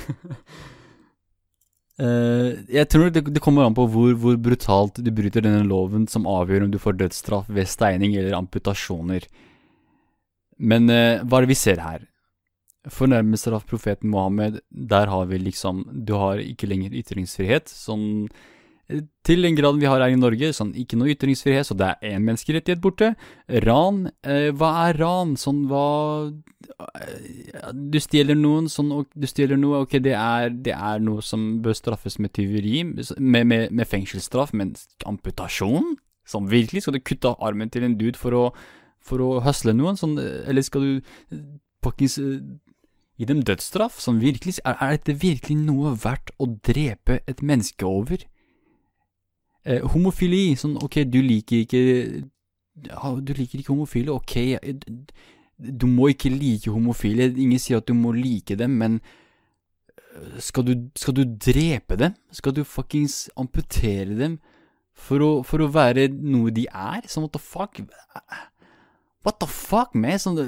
Uh, 1.95 2.59
Jeg 2.79 2.89
tror 2.91 3.07
det, 3.07 3.21
det, 3.31 3.39
kommer 3.39 3.63
an 3.63 3.75
på 3.75 3.85
hvor, 3.87 4.09
hvor 4.19 4.35
brutalt 4.35 4.97
du 4.99 5.11
bryter 5.15 5.45
denne 5.45 5.63
loven 5.63 6.09
som 6.11 6.27
avgjør 6.27 6.65
om 6.65 6.73
du 6.73 6.75
får 6.81 6.97
dødsstraff 6.99 7.47
ved 7.47 7.69
steining 7.71 8.17
eller 8.19 8.35
amputasjoner. 8.35 9.23
Men 10.59 10.91
uh, 10.91 11.23
hva 11.23 11.39
er 11.39 11.45
det 11.45 11.53
vi 11.53 11.61
ser 11.61 11.79
her? 11.79 12.03
fornærmelser 12.91 13.55
av 13.55 13.65
profeten 13.69 14.11
Mohammed, 14.13 14.59
der 14.69 15.09
har 15.09 15.25
vi 15.25 15.39
liksom 15.41 15.83
Du 16.05 16.13
har 16.19 16.41
ikke 16.41 16.69
lenger 16.69 16.93
ytringsfrihet. 16.93 17.69
Sånn 17.69 18.27
til 19.25 19.41
den 19.41 19.55
graden 19.57 19.79
vi 19.81 19.87
har 19.89 20.01
her 20.03 20.13
i 20.13 20.19
Norge, 20.19 20.51
sånn 20.53 20.75
ikke 20.77 20.97
noe 20.99 21.09
ytringsfrihet, 21.15 21.65
så 21.65 21.77
det 21.77 21.87
er 21.89 22.15
én 22.15 22.25
menneskerettighet 22.25 22.81
borte. 22.83 23.13
Ran, 23.65 24.03
eh, 24.21 24.51
hva 24.53 24.71
er 24.83 24.99
ran? 25.01 25.33
Sånn 25.41 25.63
hva 25.71 25.85
eh, 26.29 27.71
Du 27.73 27.97
stjeler 28.01 28.37
noen, 28.37 28.69
sånn 28.69 28.93
Du 29.13 29.27
stjeler 29.29 29.57
noe, 29.57 29.83
ok, 29.85 29.97
det 30.05 30.13
er, 30.13 30.49
det 30.53 30.75
er 30.77 31.01
noe 31.01 31.25
som 31.25 31.63
bør 31.65 31.77
straffes 31.77 32.19
med 32.21 32.35
tyveri, 32.37 32.83
med, 32.85 33.47
med, 33.49 33.71
med 33.71 33.89
fengselsstraff, 33.89 34.53
men 34.53 34.75
amputasjon? 35.05 35.95
Sånn 36.25 36.49
virkelig? 36.49 36.85
Skal 36.85 36.99
du 36.99 37.05
kutte 37.05 37.33
av 37.33 37.41
armen 37.49 37.73
til 37.73 37.85
en 37.85 37.97
dude 37.97 38.21
for 38.21 38.37
å, 38.37 38.45
for 39.01 39.21
å 39.21 39.39
høsle 39.45 39.73
noen? 39.73 39.97
Sånn, 39.97 40.17
eller 40.21 40.65
skal 40.65 40.85
du 40.85 41.41
fuckings 41.85 42.19
Gi 43.15 43.27
dem 43.29 43.45
dødsstraff? 43.47 43.95
Sånn 44.03 44.19
virkelig, 44.19 44.57
er, 44.67 44.75
er, 44.83 44.97
dette 44.97 45.15
virkelig 45.21 45.55
noe 45.61 45.93
verdt 45.95 46.33
å 46.35 46.49
drepe 46.67 47.21
et 47.31 47.39
menneske 47.39 47.87
over? 47.87 48.25
Eh, 49.65 49.81
homofili, 49.95 50.53
sånn 50.59 50.75
ok, 50.77 51.01
du 51.09 51.19
liker 51.25 51.63
ikke 51.63 51.79
Du 53.25 53.31
liker 53.33 53.61
ikke 53.61 53.71
homofile, 53.71 54.13
ok, 54.13 54.33
du 55.57 55.85
må 55.87 56.09
ikke 56.11 56.29
like 56.29 56.69
homofile, 56.69 57.29
ingen 57.31 57.61
sier 57.61 57.79
at 57.79 57.87
du 57.87 57.95
må 57.95 58.11
like 58.13 58.57
dem, 58.59 58.75
men 58.77 58.99
skal 60.43 60.65
du, 60.67 60.73
skal 60.99 61.15
du 61.15 61.23
drepe 61.23 61.97
dem? 61.99 62.13
Skal 62.35 62.53
du 62.55 62.63
fuckings 62.67 63.29
amputere 63.39 64.15
dem 64.19 64.37
for 64.95 65.23
å, 65.23 65.31
for 65.47 65.63
å 65.63 65.71
være 65.71 66.09
noe 66.13 66.53
de 66.55 66.67
er? 66.69 67.07
Sånn 67.07 67.25
what 67.25 67.35
the 67.35 67.41
fuck? 67.41 67.79
What 69.25 69.39
the 69.41 69.49
fuck, 69.49 69.95
man? 69.95 70.19
Sånn, 70.21 70.39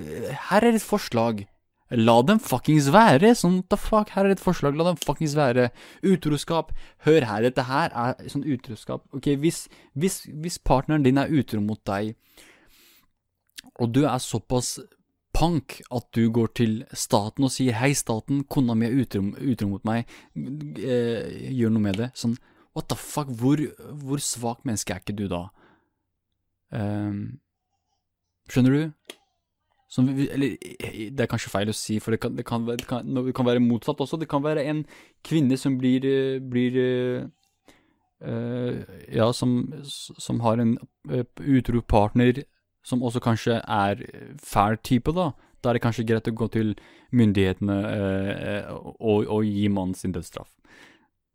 her 0.51 0.68
er 0.68 0.78
et 0.78 0.84
forslag. 0.84 1.45
La 1.91 2.17
dem 2.27 2.39
fuckings 2.43 2.89
være! 2.91 3.31
Sånn, 3.38 3.61
what 3.61 3.69
the 3.71 3.79
fuck, 3.79 4.11
her 4.15 4.27
er 4.27 4.35
et 4.35 4.43
forslag, 4.43 4.75
la 4.75 4.89
dem 4.89 4.99
fuckings 4.99 5.38
være. 5.38 5.69
Utroskap. 6.03 6.73
Hør 7.07 7.27
her, 7.29 7.45
dette 7.47 7.67
her 7.69 7.95
er 7.95 8.27
sånn 8.31 8.43
utroskap. 8.43 9.05
Ok, 9.15 9.31
hvis, 9.39 9.65
hvis, 9.95 10.25
hvis 10.27 10.59
partneren 10.59 11.05
din 11.07 11.21
er 11.21 11.31
utro 11.31 11.61
mot 11.63 11.79
deg, 11.88 12.17
og 13.77 13.93
du 13.95 14.03
er 14.03 14.19
såpass 14.19 14.77
pank 15.38 15.77
at 15.93 16.07
du 16.17 16.31
går 16.33 16.51
til 16.57 16.77
staten 16.97 17.45
og 17.45 17.51
sier 17.53 17.75
'hei, 17.77 17.93
staten, 17.93 18.43
kona 18.49 18.73
mi 18.73 18.88
er 18.88 18.95
utro, 19.03 19.21
utro 19.38 19.67
mot 19.69 19.83
meg, 19.85 20.09
eh, 20.35 21.51
gjør 21.53 21.75
noe 21.75 21.83
med 21.83 21.99
det', 22.01 22.11
sånn 22.17 22.38
what 22.77 22.89
the 22.89 22.95
fuck, 22.95 23.27
hvor, 23.27 23.57
hvor 24.03 24.21
svak 24.21 24.65
menneske 24.65 24.93
er 24.93 25.01
ikke 25.01 25.17
du 25.17 25.27
da? 25.31 25.47
Um, 26.69 27.39
skjønner 28.49 28.75
du? 28.75 29.13
Som, 29.89 30.09
eller, 30.09 30.57
det 31.15 31.23
er 31.23 31.29
kanskje 31.31 31.51
feil 31.53 31.69
å 31.71 31.75
si, 31.75 31.95
for 32.03 32.11
det 32.11 32.19
kan, 32.19 32.35
det, 32.35 32.43
kan, 32.47 32.65
det, 32.67 32.83
kan, 32.89 33.07
det 33.07 33.33
kan, 33.35 33.47
være 33.47 33.63
motsatt 33.63 34.01
også. 34.03 34.19
Det 34.19 34.27
kan 34.27 34.43
være 34.43 34.65
en 34.67 34.83
kvinne 35.23 35.57
som 35.57 35.77
blir, 35.79 36.03
blir 36.43 36.77
øh, 36.83 38.81
Ja, 39.13 39.31
som, 39.31 39.61
som, 39.88 40.41
har 40.43 40.59
en 40.59 40.77
utro 41.39 41.81
partner 41.81 42.43
som 42.83 43.03
også 43.03 43.23
kanskje 43.23 43.61
er 43.63 44.03
fæl 44.43 44.77
type, 44.83 45.15
da. 45.15 45.31
Da 45.63 45.69
er 45.69 45.77
det 45.77 45.83
kanskje 45.85 46.05
greit 46.07 46.27
å 46.29 46.35
gå 46.35 46.47
til 46.51 46.75
myndighetene 47.15 47.77
øh, 47.93 48.75
og, 48.99 49.23
og, 49.23 49.45
gi 49.47 49.67
mannen 49.71 49.95
sin 49.95 50.11
dødsstraff. 50.15 50.51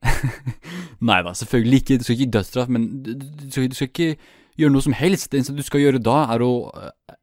Nei 1.09 1.20
da, 1.24 1.32
selvfølgelig 1.32 1.82
ikke. 1.82 1.98
Du 1.98 2.05
skal 2.05 2.16
ikke 2.16 2.24
gi 2.24 2.36
dødsstraff, 2.36 2.68
men 2.68 2.88
du, 3.03 3.12
du, 3.16 3.48
du 3.48 3.76
skal 3.76 3.88
ikke 3.88 4.16
gjøre 4.59 4.74
noe 4.74 4.84
som 4.84 4.96
helst. 4.96 5.30
Det 5.30 5.40
eneste 5.40 5.57
du 5.57 5.64
skal 5.66 5.84
gjøre 5.84 6.03
da, 6.03 6.24
er 6.34 6.44
å 6.44 6.53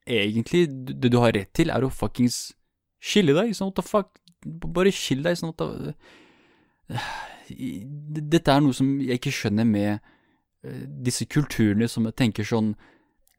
Egentlig, 0.09 0.63
det 0.97 1.11
du 1.13 1.19
har 1.21 1.35
rett 1.35 1.51
til, 1.53 1.69
er 1.69 1.83
å 1.85 1.91
fuckings 1.93 2.47
skille 2.97 3.35
deg. 3.37 3.51
Sånn, 3.53 3.69
what 3.69 3.77
the 3.77 3.85
fuck? 3.85 4.15
Bare 4.73 4.89
skill 4.95 5.21
deg, 5.21 5.37
sånn 5.37 5.53
at 5.53 5.61
Dette 7.49 8.55
er 8.55 8.63
noe 8.63 8.73
som 8.73 8.95
jeg 9.03 9.19
ikke 9.21 9.35
skjønner 9.35 9.67
med 9.69 9.99
disse 11.05 11.25
kulturene 11.29 11.87
som 11.87 12.07
jeg 12.09 12.17
tenker 12.19 12.47
sånn 12.47 12.73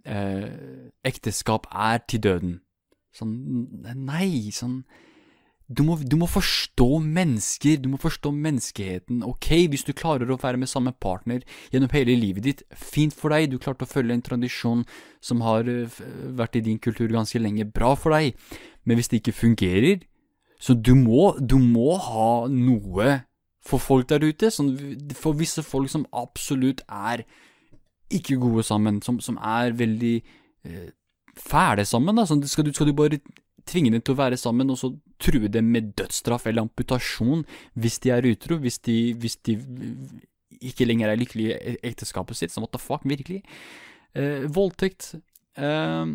eh, 0.09 0.91
Ekteskap 1.05 1.67
er 1.71 2.01
til 2.09 2.23
døden. 2.25 2.55
Sånn 3.17 3.35
Nei, 3.99 4.51
sånn 4.55 4.83
du 5.71 5.85
må, 5.87 5.95
du 6.03 6.17
må, 6.19 6.27
forstå 6.27 6.99
mennesker, 6.99 7.79
du 7.79 7.87
må 7.93 7.99
forstå 8.03 8.33
menneskeheten. 8.35 9.21
Ok, 9.23 9.53
hvis 9.71 9.87
du 9.87 9.93
klarer 9.95 10.31
å 10.31 10.39
være 10.41 10.59
med 10.59 10.71
samme 10.71 10.91
partner 10.99 11.45
gjennom 11.71 11.93
hele 11.95 12.17
livet 12.19 12.47
ditt, 12.49 12.65
fint 12.75 13.15
for 13.15 13.31
deg, 13.31 13.53
du 13.53 13.61
klarte 13.63 13.87
å 13.87 13.91
følge 13.91 14.17
en 14.17 14.25
tradisjon 14.27 14.83
som 15.23 15.45
har 15.47 15.71
uh, 15.71 16.01
vært 16.35 16.59
i 16.59 16.65
din 16.67 16.81
kultur 16.83 17.07
ganske 17.13 17.39
lenge, 17.39 17.69
bra 17.71 17.93
for 17.95 18.17
deg. 18.17 18.35
Men 18.83 18.99
hvis 18.99 19.13
det 19.13 19.21
ikke 19.23 19.37
fungerer, 19.45 20.03
så 20.61 20.75
du 20.75 20.97
må, 20.99 21.37
du 21.39 21.61
må 21.63 21.95
ha 22.03 22.33
noe 22.51 23.21
for 23.63 23.79
folk 23.79 24.09
der 24.11 24.27
ute. 24.27 24.51
Sånn, 24.51 24.75
for 25.15 25.39
visse 25.39 25.63
folk 25.63 25.93
som 25.93 26.09
absolutt 26.11 26.83
er 26.89 27.23
ikke 28.11 28.41
gode 28.43 28.67
sammen, 28.67 28.99
som, 29.07 29.21
som 29.23 29.39
er 29.39 29.77
veldig 29.79 30.17
eh, 30.67 30.91
fæle 31.39 31.87
sammen. 31.87 32.19
Da. 32.19 32.27
Sånn, 32.27 32.43
skal, 32.51 32.67
du, 32.67 32.75
skal 32.75 32.91
du 32.91 32.97
bare 32.99 33.21
tvinge 33.69 33.93
dem 33.95 34.03
til 34.05 34.15
å 34.15 34.21
være 34.21 34.39
sammen, 34.41 34.71
og 34.73 34.79
så 34.81 34.93
true 35.21 35.51
dem 35.53 35.69
med 35.75 35.93
dødsstraff 35.99 36.47
eller 36.49 36.65
amputasjon 36.65 37.45
hvis 37.81 38.01
de 38.05 38.13
er 38.15 38.29
utro, 38.31 38.59
hvis 38.63 38.81
de, 38.87 38.97
hvis 39.21 39.37
de 39.47 39.57
ikke 40.61 40.87
lenger 40.89 41.13
er 41.13 41.21
lykkelige 41.21 41.57
i 41.57 41.77
ekteskapet 41.91 42.39
sitt. 42.39 42.53
Så 42.53 42.63
what 42.63 42.73
the 42.75 42.81
fuck, 42.81 43.05
virkelig? 43.09 43.43
Eh, 44.17 44.47
voldtekt 44.51 45.15
eh, 45.57 46.07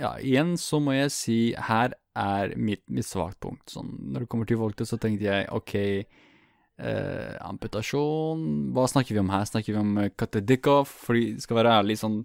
Ja, 0.00 0.14
igjen 0.16 0.54
så 0.56 0.80
må 0.80 0.94
jeg 0.96 1.12
si 1.12 1.38
her 1.68 1.94
er 2.16 2.54
mitt, 2.56 2.82
mitt 2.88 3.06
svakt 3.06 3.40
punkt. 3.42 3.68
Sånn, 3.70 3.92
når 4.10 4.24
det 4.24 4.30
kommer 4.32 4.48
til 4.48 4.60
voldtekt, 4.60 4.90
så 4.90 4.98
tenkte 5.00 5.28
jeg 5.28 5.48
ok 5.54 5.74
eh, 5.76 7.36
Amputasjon 7.44 8.72
Hva 8.74 8.88
snakker 8.90 9.16
vi 9.16 9.22
om 9.22 9.32
her? 9.34 9.46
Snakker 9.48 9.76
vi 9.76 9.82
om 9.82 9.94
Katedikov? 10.08 10.16
Katedika? 10.16 10.76
Fordi, 11.06 11.24
skal 11.44 11.60
være 11.60 11.76
ærlig, 11.82 12.00
sånn 12.00 12.22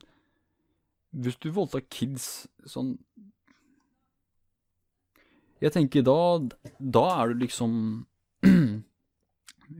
Hvis 1.25 1.39
du 1.43 1.51
voldtar 1.53 1.85
kids 1.91 2.47
sånn 2.69 2.95
jeg 5.65 5.73
tenker 5.73 6.05
da 6.05 6.19
Da 6.79 7.05
er 7.19 7.31
du 7.31 7.41
liksom 7.45 7.71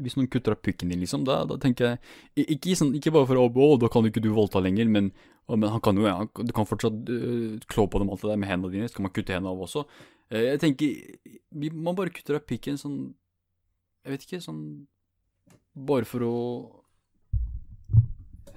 Hvis 0.02 0.16
noen 0.18 0.30
kutter 0.34 0.56
av 0.56 0.62
pukken 0.66 0.90
din, 0.90 1.04
liksom, 1.04 1.26
da, 1.28 1.44
da 1.46 1.60
tenker 1.62 1.92
jeg 1.92 2.48
ikke, 2.56 2.74
sånn, 2.80 2.96
ikke, 2.98 3.14
bare 3.14 3.30
for 3.30 3.38
å 3.38 3.46
Å, 3.46 3.68
da 3.84 3.90
kan 3.94 4.08
ikke 4.10 4.24
du 4.24 4.32
voldta 4.34 4.58
lenger, 4.64 4.90
men, 4.90 5.12
men 5.52 5.70
han 5.70 5.84
kan 5.86 6.00
jo, 6.00 6.08
ja, 6.10 6.16
du 6.26 6.54
kan 6.58 6.66
fortsatt 6.66 7.12
uh, 7.12 7.60
klå 7.70 7.86
på 7.86 8.02
dem 8.02 8.10
alt 8.10 8.24
det 8.26 8.32
der 8.32 8.40
med 8.42 8.50
hendene 8.50 8.74
dine, 8.74 8.88
så 8.90 8.98
kan 8.98 9.06
man 9.06 9.14
kutte 9.14 9.36
hendene 9.36 9.54
av 9.54 9.62
også. 9.62 9.86
Uh, 10.34 10.42
jeg 10.42 10.64
tenker 10.64 11.70
Man 11.78 11.94
bare 11.94 12.14
kutter 12.16 12.40
av 12.40 12.48
pikken 12.50 12.82
sånn 12.82 12.98
Jeg 14.02 14.16
vet 14.16 14.26
ikke, 14.26 14.42
sånn 14.42 14.64
Bare 15.86 16.10
for 16.10 16.26
å 16.26 16.34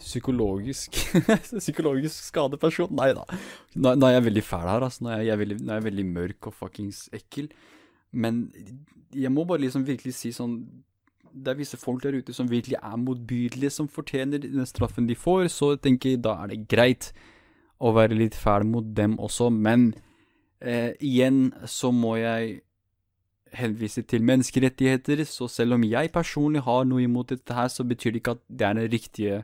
psykologisk 0.02 0.96
Psykologisk 1.62 2.30
skadeperson? 2.30 2.92
Nei 2.98 3.10
da. 3.16 3.24
Nå, 3.76 3.94
er 3.96 4.18
jeg 4.18 4.26
veldig 4.28 4.44
fæl 4.46 4.66
her, 4.66 4.84
altså. 4.86 5.04
Nå 5.06 5.14
er 5.14 5.24
jeg, 5.28 5.40
veldig, 5.42 5.58
nå 5.62 5.72
er 5.72 5.80
jeg 5.80 5.88
veldig 5.88 6.06
mørk 6.10 6.50
og 6.50 6.56
fuckings 6.58 7.06
ekkel. 7.16 7.50
Men 8.12 8.46
jeg 9.14 9.32
må 9.32 9.44
bare 9.48 9.64
liksom 9.66 9.86
virkelig 9.88 10.14
si 10.16 10.32
sånn 10.34 10.60
Det 11.28 11.52
er 11.52 11.58
visse 11.58 11.78
folk 11.80 12.02
der 12.02 12.16
ute 12.18 12.34
som 12.34 12.48
virkelig 12.50 12.78
er 12.80 13.00
motbydelige, 13.00 13.72
som 13.74 13.88
fortjener 13.88 14.40
den 14.42 14.66
straffen 14.66 15.08
de 15.08 15.16
får, 15.16 15.50
så 15.52 15.74
jeg 15.74 15.82
tenker 15.84 16.22
da 16.24 16.38
er 16.42 16.54
det 16.54 16.62
greit 16.70 17.12
å 17.78 17.92
være 17.94 18.16
litt 18.16 18.34
fæl 18.34 18.64
mot 18.66 18.86
dem 18.96 19.18
også, 19.22 19.50
men 19.54 19.92
eh, 20.58 20.96
igjen 21.04 21.52
så 21.68 21.92
må 21.94 22.16
jeg 22.18 22.62
henvise 23.54 24.02
til 24.02 24.24
menneskerettigheter, 24.26 25.22
så 25.24 25.48
selv 25.48 25.76
om 25.78 25.84
jeg 25.86 26.10
personlig 26.12 26.64
har 26.66 26.84
noe 26.88 27.04
imot 27.04 27.30
dette 27.32 27.54
her, 27.54 27.70
så 27.72 27.86
betyr 27.86 28.12
det 28.12 28.22
ikke 28.22 28.36
at 28.36 28.42
det 28.48 28.66
er 28.66 28.78
den 28.80 28.90
riktige 28.92 29.38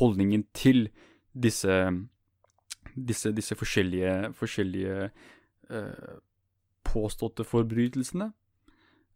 holdningen 0.00 0.44
til 0.56 0.86
disse, 1.32 1.78
disse, 2.96 3.32
disse 3.32 3.56
forskjellige, 3.58 4.32
forskjellige 4.38 5.10
eh, 5.70 6.14
påståtte 6.84 7.44
forbrytelsene. 7.48 8.32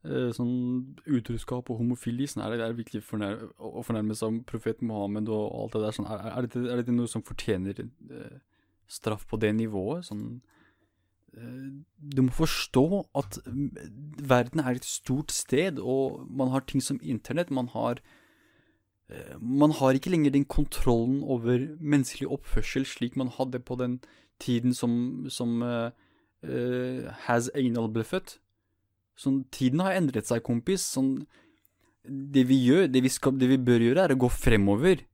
Eh, 0.06 0.28
sånn 0.36 0.96
utroskap 1.08 1.70
og 1.72 1.80
homofili, 1.80 2.28
sånn 2.30 2.44
er 2.44 2.52
det, 2.52 2.58
er 2.60 2.74
det 2.74 2.80
virkelig 2.82 3.06
fornær, 3.08 3.40
å 3.58 3.82
fornærme 3.86 4.14
seg 4.14 4.28
om 4.30 4.42
profet 4.46 4.84
Mohammed 4.86 5.30
og, 5.32 5.46
alt 5.62 5.74
det 5.74 5.82
der. 5.82 5.96
Sånn, 5.96 6.10
er, 6.10 6.28
er, 6.30 6.46
dette, 6.46 6.62
er, 6.66 6.82
dette, 6.82 6.94
noe 6.94 7.10
som 7.10 7.24
fortjener 7.26 7.80
eh, 7.82 8.36
straff 8.90 9.26
på 9.26 9.40
det 9.42 9.50
nivået? 9.58 10.06
Sånn 10.06 10.28
eh, 11.34 11.64
du 11.98 12.22
må 12.22 12.36
forstå 12.36 12.86
at 13.18 13.40
verden 14.30 14.62
er 14.62 14.78
et 14.78 14.86
stort 14.86 15.34
sted, 15.34 15.82
og 15.82 16.22
man 16.30 16.54
har 16.54 16.68
ting 16.68 16.84
som 16.84 17.02
internett, 17.02 17.50
man 17.50 17.72
har 17.74 18.04
man 19.38 19.70
har 19.78 19.94
ikke 19.94 20.10
lenger 20.10 20.32
den 20.34 20.44
kontrollen 20.50 21.20
over 21.22 21.62
menneskelig 21.78 22.26
oppførsel 22.26 22.86
slik 22.88 23.14
man 23.16 23.30
hadde 23.30 23.60
på 23.62 23.76
den 23.78 24.00
tiden 24.42 24.74
som, 24.74 25.26
som 25.30 25.62
uh, 25.62 25.90
uh, 26.42 27.06
Has 27.26 27.50
Einal 27.54 27.88
ble 27.92 28.04
født. 28.06 28.38
Sånn, 29.16 29.44
tiden 29.54 29.80
har 29.84 29.96
endret 29.96 30.28
seg, 30.28 30.42
kompis. 30.44 30.84
Sånn, 30.96 31.20
det 32.04 32.44
vi 32.50 32.58
gjør, 32.66 32.90
det 32.92 33.04
vi, 33.06 33.12
skal, 33.12 33.36
det 33.38 33.48
vi 33.54 33.60
bør 33.62 33.86
gjøre, 33.86 34.04
er 34.04 34.16
å 34.16 34.20
gå 34.26 34.30
fremover. 34.32 35.06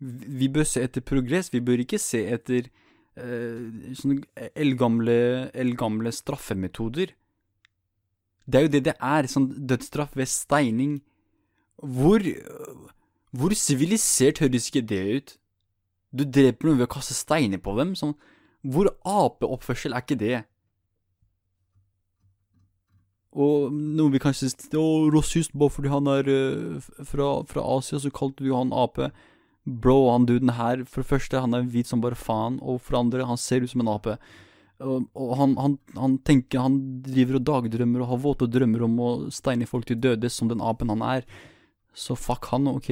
Vi 0.00 0.48
bør 0.52 0.66
se 0.68 0.82
etter 0.84 1.04
progress, 1.06 1.52
vi 1.54 1.62
bør 1.64 1.84
ikke 1.84 2.00
se 2.02 2.24
etter 2.34 2.66
uh, 3.20 3.92
sånne 4.00 4.50
eldgamle, 4.58 5.20
eldgamle 5.54 6.12
straffemetoder. 6.14 7.14
Det 8.46 8.58
er 8.58 8.66
jo 8.66 8.74
det 8.74 8.84
det 8.90 8.98
er, 9.02 9.28
sånn 9.30 9.48
dødsstraff 9.70 10.18
ved 10.18 10.30
steining. 10.30 10.98
Hvor 11.76 12.22
hvor 13.34 13.54
sivilisert 13.58 14.40
høres 14.42 14.68
ikke 14.70 14.86
det 14.86 15.02
ut? 15.16 15.36
Du 16.16 16.24
dreper 16.24 16.68
noen 16.68 16.80
ved 16.80 16.88
å 16.88 16.94
kaste 16.96 17.16
steiner 17.16 17.60
på 17.62 17.74
dem? 17.78 17.94
Sånn, 17.98 18.14
hvor 18.66 18.90
apeoppførsel 19.02 19.94
er 19.94 20.04
ikke 20.04 20.20
det? 20.20 20.38
Og 23.36 23.68
noen 23.74 24.14
vil 24.14 24.22
kanskje 24.22 24.48
si 24.48 24.78
Å, 24.80 24.86
rasist, 25.12 25.52
bare 25.52 25.74
fordi 25.74 25.92
han 25.92 26.08
er 26.08 26.30
uh, 26.30 26.92
fra, 27.04 27.28
fra, 27.48 27.64
Asia, 27.76 28.00
så 28.00 28.12
kalte 28.14 28.46
du 28.46 28.54
han 28.56 28.72
ape. 28.72 29.10
Bro, 29.66 29.98
han 30.14 30.28
duden 30.28 30.54
her, 30.56 30.86
for 30.88 31.02
det 31.02 31.10
første, 31.10 31.42
han 31.42 31.56
er 31.56 31.66
hvit 31.68 31.90
som 31.90 32.00
bare 32.00 32.16
faen, 32.16 32.60
og 32.62 32.80
for 32.80 32.94
det 32.94 33.02
andre, 33.02 33.28
han 33.28 33.40
ser 33.40 33.66
ut 33.66 33.72
som 33.72 33.82
en 33.84 33.92
ape. 33.92 34.16
Og, 34.80 35.08
og 35.16 35.34
han, 35.40 35.54
han, 35.56 35.74
han, 35.96 36.18
tenker 36.20 36.60
Han 36.60 36.74
driver 37.00 37.38
og 37.38 37.44
dagdrømmer 37.48 38.02
og 38.04 38.10
har 38.10 38.18
våte 38.20 38.48
drømmer 38.52 38.82
om 38.84 38.98
å 39.00 39.12
steine 39.32 39.64
folk 39.64 39.86
til 39.88 39.96
døde 39.96 40.28
som 40.28 40.50
den 40.50 40.60
apen 40.60 40.92
han 40.92 41.04
er. 41.04 41.24
Så 41.96 42.16
fuck 42.16 42.50
han, 42.52 42.68
ok? 42.68 42.90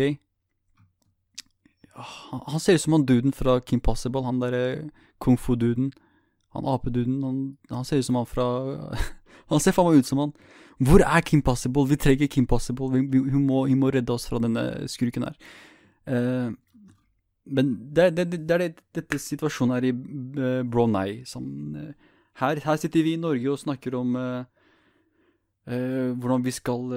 Han 1.95 2.61
ser 2.61 2.79
ut 2.79 2.83
som 2.83 2.97
han 2.97 3.07
duden 3.07 3.35
fra 3.37 3.61
Kim 3.61 3.81
Possible, 3.85 4.25
han 4.25 4.41
derre 4.43 4.91
kung 5.23 5.37
fu-duden. 5.39 5.93
Han 6.55 6.67
apeduden. 6.67 7.23
Han, 7.23 7.39
han 7.71 7.85
ser 7.85 8.01
ut 8.01 8.07
som 8.07 8.19
han 8.21 8.27
fra 8.27 8.47
Han 9.51 9.61
ser 9.61 9.75
faen 9.77 9.91
meg 9.91 10.01
ut 10.01 10.09
som 10.09 10.23
han. 10.23 10.33
Hvor 10.83 11.03
er 11.05 11.23
Kim 11.27 11.43
Possible? 11.45 11.85
Vi 11.91 11.99
trenger 12.01 12.31
Kim 12.33 12.47
Possible. 12.49 12.89
Vi, 12.95 13.03
vi, 13.13 13.21
hun, 13.31 13.45
må, 13.47 13.67
hun, 13.69 13.79
må, 13.79 13.91
redde 13.93 14.15
oss 14.15 14.25
fra 14.31 14.41
denne 14.43 14.89
skurken 14.91 15.27
her. 15.27 15.37
Uh, 16.09 16.55
men 17.45 17.75
det, 17.93 18.15
det, 18.17 18.25
det, 18.33 18.41
det 18.49 18.57
er 18.57 18.73
dette 18.97 19.21
situasjonen 19.21 19.77
her 19.77 19.87
i 19.91 19.93
uh, 19.93 20.63
Brunei 20.65 21.23
som 21.29 21.45
uh, 21.77 21.93
her, 22.41 22.61
her, 22.65 22.81
sitter 22.81 23.05
vi 23.05 23.15
i 23.15 23.21
Norge 23.21 23.53
og 23.53 23.61
snakker 23.61 23.97
om 23.99 24.17
uh, 24.17 24.47
hvordan 25.65 26.43
vi 26.45 26.53
skal 26.53 26.91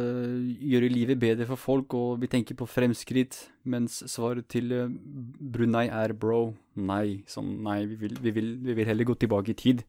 gjøre 0.60 0.90
livet 0.92 1.20
bedre 1.20 1.46
for 1.48 1.56
folk, 1.56 1.94
og 1.96 2.18
vi 2.20 2.28
tenker 2.28 2.58
på 2.60 2.68
fremskritt, 2.68 3.38
mens 3.64 4.02
svaret 4.12 4.50
til 4.52 4.74
Brunei 5.40 5.86
er 5.88 6.12
bro, 6.12 6.52
nei. 6.76 7.22
Sånn, 7.32 7.54
nei, 7.64 7.86
vi 7.88 7.96
vil, 8.02 8.18
vi, 8.20 8.34
vil, 8.36 8.52
vi 8.68 8.76
vil, 8.76 8.90
heller 8.90 9.08
gå 9.08 9.16
tilbake 9.22 9.54
i 9.54 9.58
tid. 9.62 9.86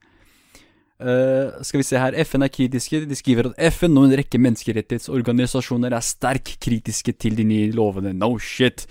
skal 0.98 1.82
vi 1.82 1.88
se 1.90 1.98
her, 1.98 2.14
FN 2.22 2.46
er 2.46 2.54
kritiske. 2.54 3.02
De 3.10 3.18
skriver 3.18 3.50
at 3.50 3.58
FN 3.74 3.98
og 3.98 4.06
en 4.06 4.16
rekke 4.22 4.38
menneskerettighetsorganisasjoner 4.46 5.98
er 5.98 6.06
sterkt 6.14 6.60
kritiske 6.62 7.18
til 7.18 7.34
de 7.34 7.50
nye 7.50 7.74
lovene. 7.74 8.14
No 8.14 8.36
shit. 8.38 8.86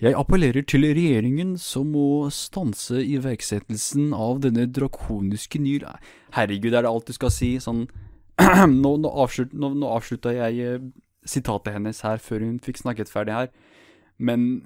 Jeg 0.00 0.16
appellerer 0.16 0.64
til 0.64 0.86
regjeringen 0.88 1.58
som 1.60 1.90
må 1.92 2.30
stanse 2.32 3.02
iverksettelsen 3.04 4.14
av 4.16 4.38
denne 4.40 4.64
drakoniske 4.64 5.60
nye 5.60 5.90
Herregud, 6.32 6.72
er 6.72 6.86
det 6.86 6.88
alt 6.90 7.10
du 7.10 7.12
skal 7.12 7.32
si? 7.34 7.50
Sånn 7.60 7.82
Nå, 8.82 8.96
nå, 9.02 9.10
avslut, 9.22 9.52
nå, 9.52 9.72
nå 9.76 9.88
avslutta 9.92 10.32
jeg 10.32 10.60
eh, 10.64 10.84
sitatet 11.28 11.74
hennes 11.76 12.00
her 12.06 12.20
før 12.22 12.46
hun 12.46 12.58
fikk 12.64 12.80
snakket 12.80 13.12
ferdig 13.12 13.36
her. 13.36 13.50
Men 14.20 14.64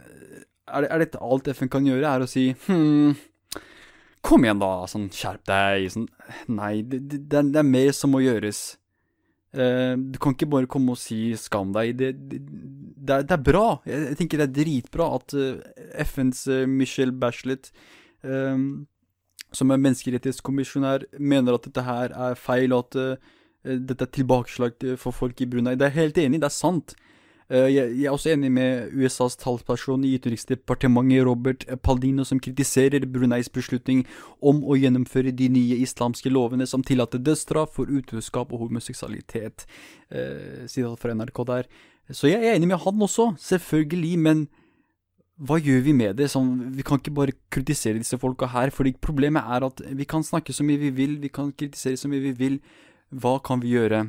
er, 0.68 0.87
er 0.87 1.03
dette 1.03 1.22
alt 1.22 1.49
FN 1.55 1.70
kan 1.72 1.87
gjøre, 1.87 2.07
er 2.09 2.25
å 2.25 2.31
si 2.31 2.51
hm, 2.66 3.14
Kom 4.25 4.47
igjen, 4.47 4.62
da. 4.62 4.87
Sånn, 4.89 5.11
skjerp 5.12 5.45
deg. 5.51 5.91
Sånn, 5.93 6.07
nei, 6.49 6.79
det, 6.81 7.03
det, 7.12 7.20
det, 7.29 7.61
er 7.61 7.68
mer 7.68 7.91
som 7.93 8.14
må 8.14 8.22
gjøres. 8.25 8.62
Uh, 9.55 10.01
du 10.01 10.16
kan 10.18 10.33
ikke 10.35 10.49
bare 10.51 10.70
komme 10.70 10.95
og 10.95 10.99
si 10.99 11.35
'skam 11.37 11.75
deg'. 11.77 11.93
Det, 12.01 12.09
det, 12.31 12.41
det, 12.41 13.18
er, 13.18 13.27
det 13.29 13.37
er, 13.37 13.43
bra. 13.45 13.66
Jeg, 13.85 14.01
jeg, 14.09 14.18
tenker 14.18 14.41
det 14.41 14.47
er 14.49 14.57
dritbra 14.57 15.11
at 15.18 15.37
uh, 15.37 15.61
eh, 15.77 16.01
FNs 16.09 16.41
uh, 16.49 16.62
eh, 16.62 16.66
Michelle 16.70 17.12
Bachelet, 17.12 17.70
som 19.55 19.70
er 19.70 19.81
menneskerettighetskommisjonær, 19.85 21.05
mener 21.20 21.59
at 21.59 21.66
dette 21.68 21.83
her 21.85 22.14
er 22.16 22.39
feil, 22.41 22.72
og 22.72 22.87
at 22.89 23.20
dette 23.65 24.05
er 24.05 24.12
tilbakeslag 24.12 24.85
for 25.01 25.17
folk 25.17 25.41
i 25.41 25.49
Brunei. 25.49 25.75
Det 25.81 25.89
er 25.89 25.99
helt 25.99 26.21
enig, 26.21 26.43
det 26.43 26.51
er 26.51 26.57
sant. 26.57 26.95
Eh, 27.53 27.69
jeg 27.69 28.07
er 28.07 28.12
også 28.12 28.33
enig 28.33 28.51
med 28.53 28.95
USAs 28.97 29.37
talsperson 29.37 30.05
i 30.07 30.15
Utenriksdepartementet, 30.17 31.25
Robert 31.27 31.67
Paldino, 31.85 32.25
som 32.25 32.41
kritiserer 32.41 33.05
Bruneis 33.05 33.51
beslutning 33.53 34.05
om 34.41 34.62
å 34.65 34.79
gjennomføre 34.81 35.35
de 35.37 35.51
nye 35.53 35.79
islamske 35.85 36.33
lovene 36.33 36.67
som 36.67 36.83
tillater 36.83 37.21
dødsstraff 37.21 37.77
for 37.77 37.91
utroskap 37.93 38.53
og 38.53 38.65
homoseksualitet. 38.65 39.67
Eh, 40.11 40.65
sitat 40.67 41.01
fra 41.01 41.15
NRK 41.15 41.45
der. 41.53 41.69
Så 42.12 42.29
jeg 42.29 42.41
er 42.41 42.57
enig 42.57 42.69
med 42.69 42.81
han 42.81 43.03
også, 43.05 43.35
selvfølgelig, 43.41 44.19
men 44.19 44.47
hva 45.45 45.59
gjør 45.59 45.81
vi 45.83 45.93
med 45.97 46.17
det? 46.17 46.31
Sånn, 46.31 46.73
vi 46.77 46.85
kan 46.87 47.01
ikke 47.01 47.12
bare 47.17 47.37
kritisere 47.53 47.99
disse 47.99 48.17
folka 48.21 48.47
her, 48.53 48.71
fordi 48.71 48.95
problemet 49.03 49.45
er 49.45 49.67
at 49.67 49.81
vi 49.93 50.05
kan 50.09 50.23
snakke 50.23 50.55
så 50.55 50.65
mye 50.65 50.81
vi 50.81 50.93
vil, 50.95 51.17
vi 51.21 51.29
kan 51.33 51.51
kritisere 51.53 51.99
så 51.99 52.09
mye 52.09 52.23
vi 52.29 52.35
vil. 52.39 52.59
Hva 53.15 53.39
kan 53.45 53.62
vi 53.62 53.75
gjøre? 53.77 54.07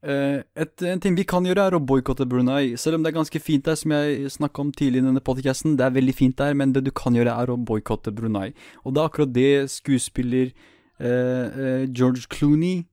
Uh, 0.00 0.40
et, 0.56 0.72
en 0.88 1.00
ting 1.02 1.16
vi 1.18 1.26
kan 1.28 1.44
gjøre, 1.44 1.66
er 1.68 1.76
å 1.76 1.82
boikotte 1.84 2.24
Brunei. 2.28 2.76
Selv 2.80 2.96
om 2.96 3.02
det 3.04 3.10
er 3.10 3.18
ganske 3.18 3.40
fint 3.42 3.66
der, 3.66 3.76
som 3.76 3.92
jeg 3.92 4.30
snakka 4.32 4.62
om 4.64 4.70
tidlig 4.72 5.02
i 5.02 5.06
denne 5.08 5.22
podcasten. 5.24 5.76
Det 5.76 5.84
er 5.86 5.96
veldig 5.96 6.14
fint 6.16 6.38
der, 6.40 6.56
men 6.56 6.72
det 6.72 6.86
du 6.86 6.92
kan 6.96 7.16
gjøre, 7.16 7.34
er 7.36 7.52
å 7.52 7.58
boikotte 7.58 8.14
Brunei. 8.16 8.50
Og 8.84 8.94
det 8.94 9.02
er 9.02 9.10
akkurat 9.10 9.34
det 9.34 9.50
skuespiller 9.74 10.54
uh, 11.02 11.04
uh, 11.04 11.84
George 11.90 12.30
Clooney 12.32 12.86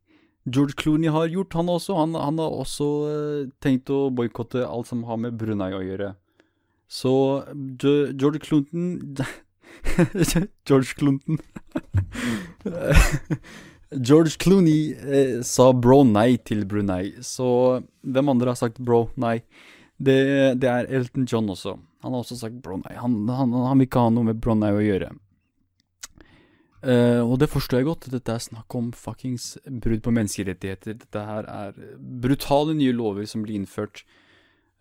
George 0.47 0.78
Clooney 0.80 1.12
har 1.12 1.28
gjort, 1.28 1.55
han 1.60 1.68
også. 1.68 1.95
Han, 1.97 2.14
han 2.16 2.38
har 2.39 2.53
også 2.55 2.86
tenkt 3.60 3.91
å 3.91 4.05
boikotte 4.16 4.62
alt 4.64 4.88
som 4.88 5.01
har 5.03 5.20
med 5.20 5.36
Brunei 5.36 5.74
å 5.76 5.82
gjøre. 5.84 6.14
Så 6.88 7.12
George 7.84 8.39
Clinton 8.39 9.18
George 10.70 10.95
Clinton 10.95 11.41
George 13.92 14.38
Clooney 14.42 14.92
eh, 14.92 15.38
sa 15.48 15.72
bro 15.72 16.02
nei 16.04 16.36
til 16.44 16.66
Brunei, 16.68 17.14
så 17.24 17.80
hvem 18.04 18.34
andre 18.34 18.52
har 18.52 18.60
sagt 18.60 18.82
bro 18.84 19.06
nei? 19.16 19.40
Det, 19.98 20.18
det, 20.62 20.70
er 20.70 20.90
Elton 20.94 21.26
John 21.30 21.48
også. 21.50 21.78
Han 22.04 22.14
har 22.14 22.22
også 22.22 22.38
sagt 22.38 22.60
bro 22.62 22.78
nei. 22.82 22.98
Han, 23.00 23.24
han, 23.32 23.56
han 23.56 23.80
vil 23.80 23.88
ikke 23.88 24.04
ha 24.04 24.12
noe 24.14 24.28
med 24.28 24.42
'bro, 24.42 24.54
nei' 24.60 24.76
å 24.76 24.84
gjøre. 24.84 25.10
Uh, 26.86 27.24
og 27.26 27.40
det 27.42 27.50
forstår 27.50 27.82
jeg 27.82 27.88
godt. 27.88 28.10
Dette 28.14 28.36
er 28.36 28.44
snakk 28.44 28.76
om 28.78 28.92
fuckings 28.94 29.56
brudd 29.66 30.04
på 30.06 30.14
menneskerettigheter. 30.14 31.00
Dette 31.02 31.24
her 31.26 31.50
er 31.50 31.80
brutale 31.98 32.76
nye 32.78 32.94
lover 32.94 33.26
som 33.26 33.42
blir 33.44 33.58
innført 33.58 34.04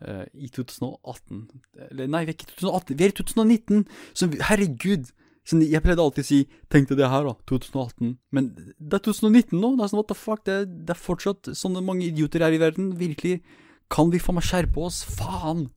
uh, 0.05 0.27
i 0.37 0.51
2018. 0.53 1.47
Eller 1.89 2.13
nei, 2.13 2.27
vi 2.27 2.35
er 2.35 2.37
ikke 2.37 2.51
i 2.51 2.53
2018, 2.53 2.99
vi 2.99 3.07
er 3.07 3.15
i 3.15 3.17
2019! 3.23 3.87
Så 4.13 4.31
herregud! 4.51 5.15
Sånn, 5.47 5.62
jeg 5.62 5.78
pleide 5.84 6.03
alltid 6.03 6.24
å 6.24 6.26
si 6.26 6.40
'tenk 6.68 6.88
deg 6.90 6.99
det 6.99 7.09
her, 7.11 7.22
da, 7.22 7.34
2018'. 7.47 8.16
Men 8.34 8.51
det 8.57 8.99
er 8.99 9.05
2019 9.07 9.61
nå. 9.61 9.76
Det 9.76 9.84
er 9.84 9.90
sånn, 9.92 10.01
what 10.01 10.09
the 10.11 10.18
fuck, 10.18 10.42
det 10.44 10.55
er, 10.55 10.64
det 10.66 10.90
er 10.90 10.99
fortsatt 10.99 11.55
sånne 11.55 11.84
mange 11.86 12.03
idioter 12.03 12.42
her 12.42 12.51
i 12.51 12.59
verden. 12.59 12.97
Virkelig. 12.99 13.42
Kan 13.88 14.11
vi 14.11 14.18
faen 14.18 14.34
meg 14.34 14.47
skjerpe 14.47 14.82
oss? 14.82 15.05
Faen! 15.07 15.70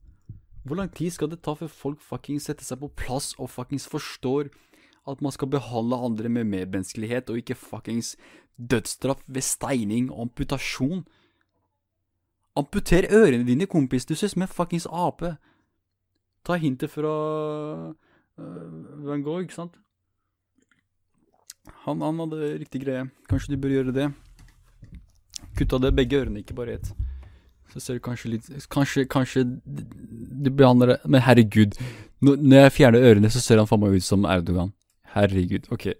Hvor 0.66 0.76
lang 0.76 0.90
tid 0.90 1.14
skal 1.14 1.30
det 1.30 1.40
ta 1.42 1.54
før 1.54 1.70
folk 1.70 2.00
fuckings 2.02 2.50
setter 2.50 2.66
seg 2.66 2.82
på 2.82 2.90
plass 2.98 3.32
og 3.38 3.48
fuckings 3.48 3.86
forstår 3.88 4.50
at 5.08 5.22
man 5.22 5.32
skal 5.32 5.48
behandle 5.48 5.96
andre 5.96 6.28
med 6.28 6.50
medmenneskelighet 6.50 7.30
og 7.30 7.38
ikke 7.40 7.56
fuckings 7.56 8.16
dødsstraff 8.58 9.22
ved 9.26 9.46
steining 9.46 10.10
og 10.10 10.26
amputasjon? 10.26 11.06
Amputer 12.58 13.06
ørene 13.06 13.46
dine, 13.46 13.70
kompis. 13.70 14.04
Du 14.04 14.14
ser 14.14 14.26
ut 14.26 14.34
som 14.34 14.42
en 14.42 14.50
fuckings 14.50 14.90
ape. 14.90 15.36
Ta 16.44 16.58
hintet 16.58 16.90
fra 16.90 17.14
Van 19.06 19.22
Gogh, 19.24 19.44
ikke 19.44 19.56
sant? 19.56 19.78
Han, 21.84 22.00
han, 22.04 22.18
hadde 22.20 22.50
riktig 22.60 22.82
greie. 22.84 23.06
Kanskje 23.30 23.54
du 23.54 23.60
bør 23.62 23.76
gjøre 23.76 23.94
det. 23.96 24.08
Kutta 25.58 25.80
det 25.82 25.94
begge 25.96 26.20
ørene, 26.20 26.42
ikke 26.42 26.56
bare 26.58 26.78
ett. 26.78 26.92
Så 27.70 27.80
ser 27.80 27.98
du 27.98 28.02
kanskje 28.02 28.32
litt 28.32 28.48
Kanskje, 28.72 29.04
kanskje 29.06 29.44
du 29.46 30.48
behandler 30.50 30.86
det 30.94 30.96
Men 31.06 31.22
herregud. 31.22 31.76
Når 32.20 32.56
jeg 32.64 32.72
fjerner 32.72 33.06
ørene, 33.10 33.30
så 33.30 33.40
ser 33.40 33.60
han 33.62 33.68
faen 33.70 33.80
meg 33.80 33.96
ut 33.96 34.04
som 34.04 34.26
Erdogan. 34.28 34.74
Herregud. 35.14 35.70
Ok. 35.72 35.86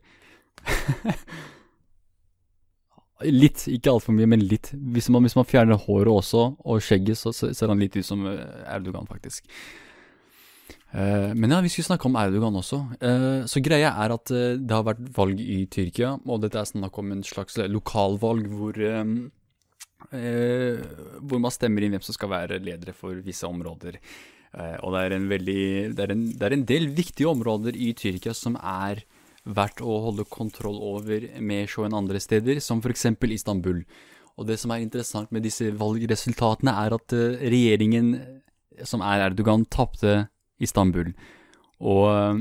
litt, 3.43 3.65
ikke 3.69 3.95
altfor 3.95 4.17
mye, 4.17 4.29
men 4.29 4.45
litt. 4.45 4.73
Hvis 4.75 5.09
man, 5.13 5.25
hvis 5.25 5.37
man, 5.39 5.49
fjerner 5.49 5.81
håret 5.81 6.13
også, 6.13 6.43
og 6.61 6.83
skjegget, 6.85 7.19
så 7.21 7.33
ser 7.33 7.73
han 7.73 7.81
litt 7.81 7.97
ut 7.97 8.07
som 8.07 8.27
eh, 8.29 8.75
Erdogan, 8.75 9.09
faktisk. 9.09 9.49
Uh, 10.91 11.31
men 11.39 11.53
ja, 11.55 11.61
vi 11.63 11.71
skulle 11.71 11.87
snakke 11.87 12.09
om 12.09 12.17
Erdogan 12.19 12.57
også. 12.59 12.81
Uh, 12.99 13.43
så 13.47 13.63
greia 13.63 13.93
er 14.03 14.15
at 14.15 14.33
uh, 14.35 14.57
det 14.59 14.75
har 14.75 14.87
vært 14.89 15.05
valg 15.15 15.39
i 15.39 15.63
Tyrkia, 15.71 16.17
og 16.27 16.43
dette 16.43 16.59
er 16.59 16.67
snakk 16.67 16.99
om 16.99 17.13
en 17.15 17.23
slags 17.27 17.61
lokalvalg 17.71 18.51
hvor 18.51 18.83
hvor 20.11 21.41
man 21.45 21.53
stemmer 21.53 21.85
inn 21.85 21.93
hvem 21.93 22.03
som 22.03 22.17
skal 22.17 22.31
være 22.33 22.57
ledere 22.65 22.95
for 22.97 23.19
visse 23.21 23.45
områder. 23.45 23.99
og 24.81 24.95
det 24.95 25.03
er, 25.03 25.13
en 25.13 25.27
veldig, 25.29 25.65
det, 25.93 26.07
er 26.07 26.15
en, 26.15 26.23
det 26.33 26.47
er 26.47 26.55
en 26.57 26.65
del 26.65 26.89
viktige 26.97 27.29
områder 27.29 27.77
i 27.77 27.93
Tyrkia 27.93 28.33
som 28.35 28.57
er 28.57 29.05
verdt 29.45 29.85
å 29.85 29.99
holde 30.07 30.25
kontroll 30.25 30.81
over 30.81 31.29
mer 31.45 31.69
så 31.69 31.85
enn 31.85 31.99
andre 32.01 32.19
steder, 32.19 32.63
som 32.65 32.81
f.eks. 32.81 33.07
Istanbul. 33.29 33.85
Og 34.41 34.49
det 34.49 34.57
som 34.59 34.73
er 34.73 34.81
interessant 34.81 35.31
med 35.31 35.45
disse 35.45 35.69
valgresultatene, 35.69 36.73
er 36.73 36.97
at 36.97 37.17
regjeringen 37.45 38.15
som 38.89 39.05
er 39.05 39.29
Erdogan, 39.29 39.69
tapte 39.69 40.30
Istanbul. 40.63 41.13
Og 41.81 42.07
eh, 42.13 42.41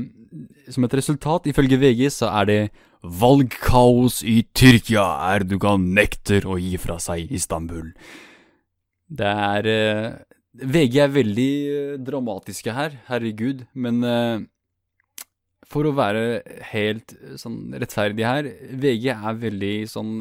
som 0.72 0.86
et 0.86 0.96
resultat, 1.00 1.48
ifølge 1.50 1.80
VG, 1.80 2.06
så 2.14 2.30
er 2.40 2.48
det 2.50 2.60
valgkaos 3.00 4.20
i 4.28 4.42
Tyrkia. 4.56 5.06
Erdogan 5.34 5.90
nekter 5.96 6.46
å 6.46 6.58
gi 6.60 6.76
fra 6.80 6.98
seg 7.02 7.32
Istanbul. 7.32 7.92
Det 9.10 9.30
er 9.30 9.70
eh, 9.72 10.08
VG 10.60 11.02
er 11.06 11.12
veldig 11.16 11.52
eh, 11.74 11.98
dramatiske 12.04 12.76
her, 12.76 13.00
herregud, 13.08 13.64
men 13.72 14.04
for 15.70 15.86
å 15.86 15.94
være 15.94 16.40
helt 16.72 17.14
sånn 17.38 17.70
rettferdig 17.78 18.26
her, 18.26 18.48
VG 18.74 19.12
er 19.14 19.36
veldig 19.38 19.74
sånn 19.86 20.16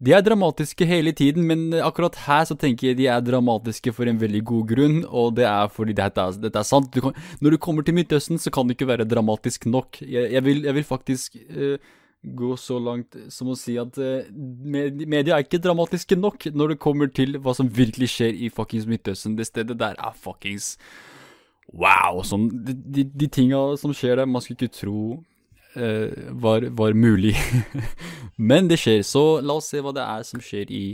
de 0.00 0.14
er 0.16 0.22
dramatiske 0.24 0.86
hele 0.88 1.12
tiden, 1.12 1.44
men 1.44 1.74
akkurat 1.84 2.16
her 2.24 2.46
så 2.48 2.56
tenker 2.56 2.88
jeg 2.88 2.98
de 3.02 3.06
er 3.12 3.20
dramatiske 3.24 3.92
for 3.92 4.08
en 4.08 4.20
veldig 4.20 4.40
god 4.48 4.68
grunn, 4.72 4.98
og 5.04 5.34
det 5.36 5.44
er 5.44 5.68
fordi 5.68 5.96
dette 5.98 6.24
er, 6.24 6.38
dette 6.40 6.62
er 6.62 6.68
sant. 6.68 6.88
Du 6.94 7.04
kan, 7.04 7.16
når 7.44 7.54
du 7.54 7.60
kommer 7.60 7.84
til 7.84 7.98
Midtøsten, 7.98 8.40
så 8.40 8.52
kan 8.54 8.68
det 8.68 8.78
ikke 8.78 8.88
være 8.88 9.08
dramatisk 9.08 9.68
nok. 9.68 10.00
Jeg, 10.00 10.32
jeg, 10.32 10.44
vil, 10.46 10.62
jeg 10.64 10.78
vil, 10.78 10.88
faktisk 10.88 11.36
uh, 11.52 11.76
gå 12.24 12.56
så 12.56 12.80
langt 12.80 13.18
som 13.32 13.52
å 13.52 13.58
si 13.60 13.76
at 13.80 14.00
uh, 14.00 14.24
media 14.32 15.36
er 15.36 15.44
ikke 15.44 15.60
dramatiske 15.60 16.16
nok 16.16 16.48
når 16.56 16.74
det 16.74 16.80
kommer 16.80 17.12
til 17.12 17.36
hva 17.36 17.52
som 17.56 17.68
virkelig 17.68 18.08
skjer 18.14 18.40
i 18.40 18.48
fuckings 18.48 18.88
Midtøsten. 18.88 19.36
Det 19.36 19.50
stedet 19.52 19.76
der 19.84 20.00
er 20.00 20.16
fuckings 20.16 20.78
wow. 21.76 22.22
Sånn, 22.24 22.48
de, 22.64 22.72
de, 22.72 23.04
de 23.04 23.28
tinga 23.28 23.60
som 23.80 23.92
skjer 23.92 24.16
der, 24.22 24.32
man 24.32 24.40
skulle 24.40 24.64
ikke 24.64 24.80
tro 24.80 25.02
var, 25.74 26.66
var 26.74 26.96
mulig. 26.98 27.36
Men 28.50 28.70
det 28.70 28.80
skjer, 28.82 29.04
så 29.06 29.40
la 29.44 29.58
oss 29.60 29.70
se 29.70 29.82
hva 29.84 29.92
det 29.94 30.02
er 30.02 30.24
som 30.26 30.42
skjer 30.42 30.72
i 30.74 30.84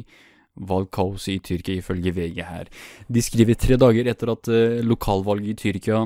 valgkaoset 0.56 1.32
i 1.34 1.40
Tyrkia, 1.44 1.80
ifølge 1.80 2.12
VG 2.16 2.42
her. 2.44 2.68
De 3.08 3.22
skriver 3.24 3.58
tre 3.60 3.76
dager 3.80 4.08
etter 4.12 4.32
at 4.32 4.52
lokalvalget 4.84 5.52
i 5.52 5.58
Tyrkia 5.64 6.04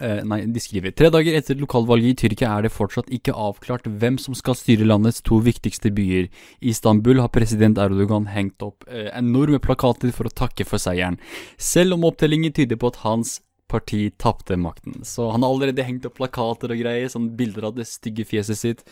Eh, 0.00 0.22
nei, 0.24 0.46
de 0.48 0.60
skriver 0.62 0.94
tre 0.96 1.10
dager 1.12 1.34
etter 1.36 1.58
lokalvalget 1.60 2.14
i 2.14 2.18
Tyrkia 2.22 2.54
er 2.56 2.64
det 2.64 2.72
fortsatt 2.72 3.10
ikke 3.12 3.34
avklart 3.36 3.84
hvem 4.00 4.16
som 4.22 4.36
skal 4.38 4.56
styre 4.56 4.86
landets 4.86 5.20
to 5.26 5.42
viktigste 5.44 5.92
byer. 5.92 6.30
I 6.64 6.72
Istanbul 6.72 7.20
har 7.20 7.28
president 7.34 7.78
Erdogan 7.78 8.30
hengt 8.32 8.64
opp 8.64 8.88
eh, 8.88 9.10
enorme 9.12 9.60
plakater 9.60 10.14
for 10.16 10.30
å 10.30 10.32
takke 10.32 10.64
for 10.64 10.80
seieren, 10.80 11.20
selv 11.60 11.98
om 11.98 12.08
opptellingen 12.08 12.56
tyder 12.56 12.80
på 12.80 12.94
at 12.94 13.02
hans 13.04 13.38
parti 13.70 14.02
tapte 14.20 14.58
makten. 14.60 15.00
Så 15.06 15.30
han 15.32 15.46
har 15.46 15.54
allerede 15.54 15.86
hengt 15.86 16.08
opp 16.08 16.18
plakater 16.18 16.74
og 16.74 16.82
greier, 16.82 17.08
sånn 17.12 17.30
bilder 17.38 17.70
av 17.70 17.78
det 17.78 17.88
stygge 17.88 18.26
fjeset 18.28 18.60
sitt. 18.60 18.84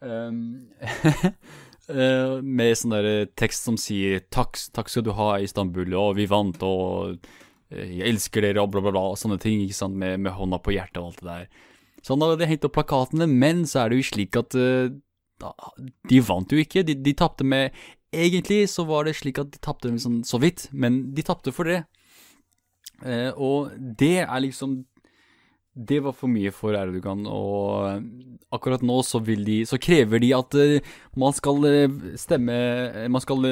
Um, 0.00 0.70
med 2.56 2.78
sånn 2.78 2.94
der 2.94 3.28
tekst 3.38 3.66
som 3.66 3.76
sier 3.80 4.22
takk, 4.30 4.56
takk 4.72 4.88
skal 4.92 5.04
du 5.04 5.12
ha, 5.18 5.34
Istanbul, 5.42 5.90
og 5.98 6.14
vi 6.20 6.30
vant, 6.30 6.62
og 6.62 7.18
Eh, 7.70 7.90
'Jeg 7.96 8.08
elsker 8.14 8.42
dere', 8.42 8.62
og 8.62 8.72
bla, 8.72 8.82
bla, 8.82 8.90
bla, 8.90 9.04
og 9.12 9.18
sånne 9.18 9.38
ting, 9.40 9.62
ikke 9.62 9.78
sant, 9.78 9.96
med, 9.96 10.18
med, 10.20 10.34
hånda 10.34 10.58
på 10.62 10.74
hjertet 10.74 10.98
og 10.98 11.12
alt 11.12 11.22
det 11.22 11.28
der. 11.28 11.46
Så 12.02 12.16
han 12.16 12.24
hadde 12.24 12.48
hengt 12.48 12.66
opp 12.66 12.74
plakatene, 12.74 13.28
men 13.28 13.62
så 13.68 13.84
er 13.84 13.90
det 13.90 14.00
jo 14.00 14.08
slik 14.08 14.36
at 14.40 14.56
uh, 14.56 14.88
De 16.08 16.18
vant 16.20 16.52
jo 16.52 16.58
ikke, 16.60 16.82
de, 16.84 16.94
de 16.96 17.12
tapte 17.16 17.44
med 17.44 17.72
Egentlig 18.12 18.66
så 18.68 18.84
var 18.84 19.06
det 19.06 19.14
slik 19.16 19.38
at 19.38 19.52
de 19.54 19.60
tapte 19.62 19.88
sånn, 20.02 20.24
så 20.26 20.40
vidt, 20.42 20.66
men 20.72 21.14
de 21.14 21.22
tapte 21.22 21.52
for 21.54 21.68
det. 21.68 21.84
Uh, 23.00 23.32
og 23.40 23.74
det 23.98 24.20
er 24.26 24.40
liksom 24.44 24.82
det 25.70 26.00
var 26.02 26.12
for 26.12 26.28
mye 26.28 26.50
for 26.52 26.74
Erdogan, 26.74 27.22
og 27.30 28.02
akkurat 28.52 28.82
nå 28.84 28.96
så, 29.06 29.20
de, 29.22 29.60
så 29.64 29.78
krever 29.80 30.18
de 30.20 30.32
at 30.34 30.56
uh, 30.58 30.96
man 31.16 31.32
skal 31.32 31.62
uh, 31.62 31.94
stemme 32.18 32.56
Man 33.08 33.22
skal 33.22 33.46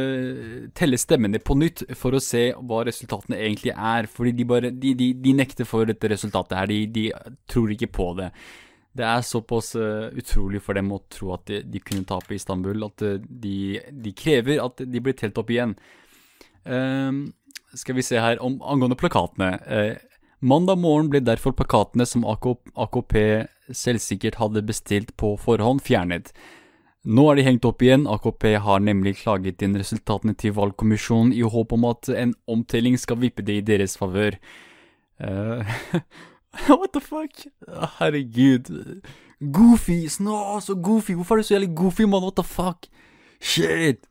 telle 0.77 0.99
stemmene 0.99 1.39
på 1.39 1.55
nytt 1.57 1.85
for 1.97 2.19
å 2.19 2.21
se 2.21 2.51
hva 2.59 2.83
resultatene 2.89 3.39
egentlig 3.39 3.73
er. 3.73 4.11
Fordi 4.11 4.35
de 4.35 4.49
bare 4.51 4.73
De, 4.75 4.93
de, 4.99 5.33
nekter 5.33 5.65
for 5.65 5.87
dette 5.89 6.11
resultatet 6.11 6.59
her. 6.59 6.75
De, 6.93 7.07
tror 7.49 7.73
ikke 7.73 7.93
på 8.01 8.11
det. 8.19 8.33
Det 8.99 9.07
er 9.07 9.23
såpass 9.23 9.77
utrolig 9.79 10.61
for 10.65 10.75
dem 10.75 10.91
å 10.93 11.01
tro 11.09 11.33
at 11.37 11.47
de, 11.47 11.81
kunne 11.81 12.05
tape 12.09 12.35
i 12.35 12.41
Istanbul, 12.41 12.83
at 12.89 13.05
de, 13.31 14.13
krever 14.19 14.59
at 14.65 14.83
de 14.83 15.01
blir 15.01 15.15
telt 15.17 15.39
opp 15.39 15.53
igjen. 15.55 15.77
Skal 17.77 17.99
vi 17.99 18.05
se 18.07 18.21
her 18.21 18.41
om 18.45 18.61
angående 18.63 18.97
plakatene. 18.97 19.59
Mandag 20.41 20.79
morgen 20.79 21.11
ble 21.11 21.21
derfor 21.25 21.53
plakatene 21.53 22.07
som 22.07 22.25
AKP 22.25 23.17
selvsikkert 23.75 24.39
hadde 24.39 24.63
bestilt 24.67 25.17
på 25.19 25.35
forhånd, 25.41 25.83
fjernet. 25.85 26.31
Nå 27.09 27.25
er 27.31 27.39
de 27.39 27.45
hengt 27.47 27.67
opp 27.67 27.83
igjen, 27.83 28.07
AKP 28.11 28.45
har 28.63 28.83
nemlig 28.85 29.17
klaget 29.23 29.63
inn 29.65 29.77
resultatene 29.79 30.35
til 30.39 30.55
valgkommisjonen 30.57 31.33
i 31.35 31.45
håp 31.47 31.73
om 31.73 31.87
at 31.89 32.11
en 32.13 32.35
omtelling 32.51 32.99
skal 33.01 33.21
vippe 33.23 33.45
det 33.47 33.61
i 33.61 33.65
deres 33.65 33.97
favør. 33.99 34.37
Uh, 35.19 35.67
what 36.69 36.93
the 36.93 37.03
fuck? 37.03 37.47
Herregud. 37.99 38.71
Goofy! 39.41 40.07
Snå, 40.11 40.59
så 40.61 40.75
goofy! 40.75 41.15
Hvorfor 41.15 41.39
er 41.39 41.43
du 41.43 41.49
så 41.49 41.55
jævlig 41.55 41.75
goofy, 41.77 42.07
mann? 42.07 42.27
What 42.27 42.37
the 42.37 42.47
fuck? 42.47 42.91
Shit! 43.41 44.07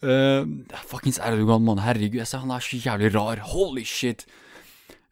Uh, 0.00 0.46
fuckings 0.88 1.20
Erdogan, 1.20 1.64
mann. 1.66 1.82
Herregud, 1.84 2.20
jeg 2.22 2.28
ser 2.28 2.44
han 2.44 2.54
er 2.54 2.64
så 2.64 2.80
jævlig 2.80 3.12
rar. 3.14 3.42
Holy 3.52 3.84
shit! 3.84 4.26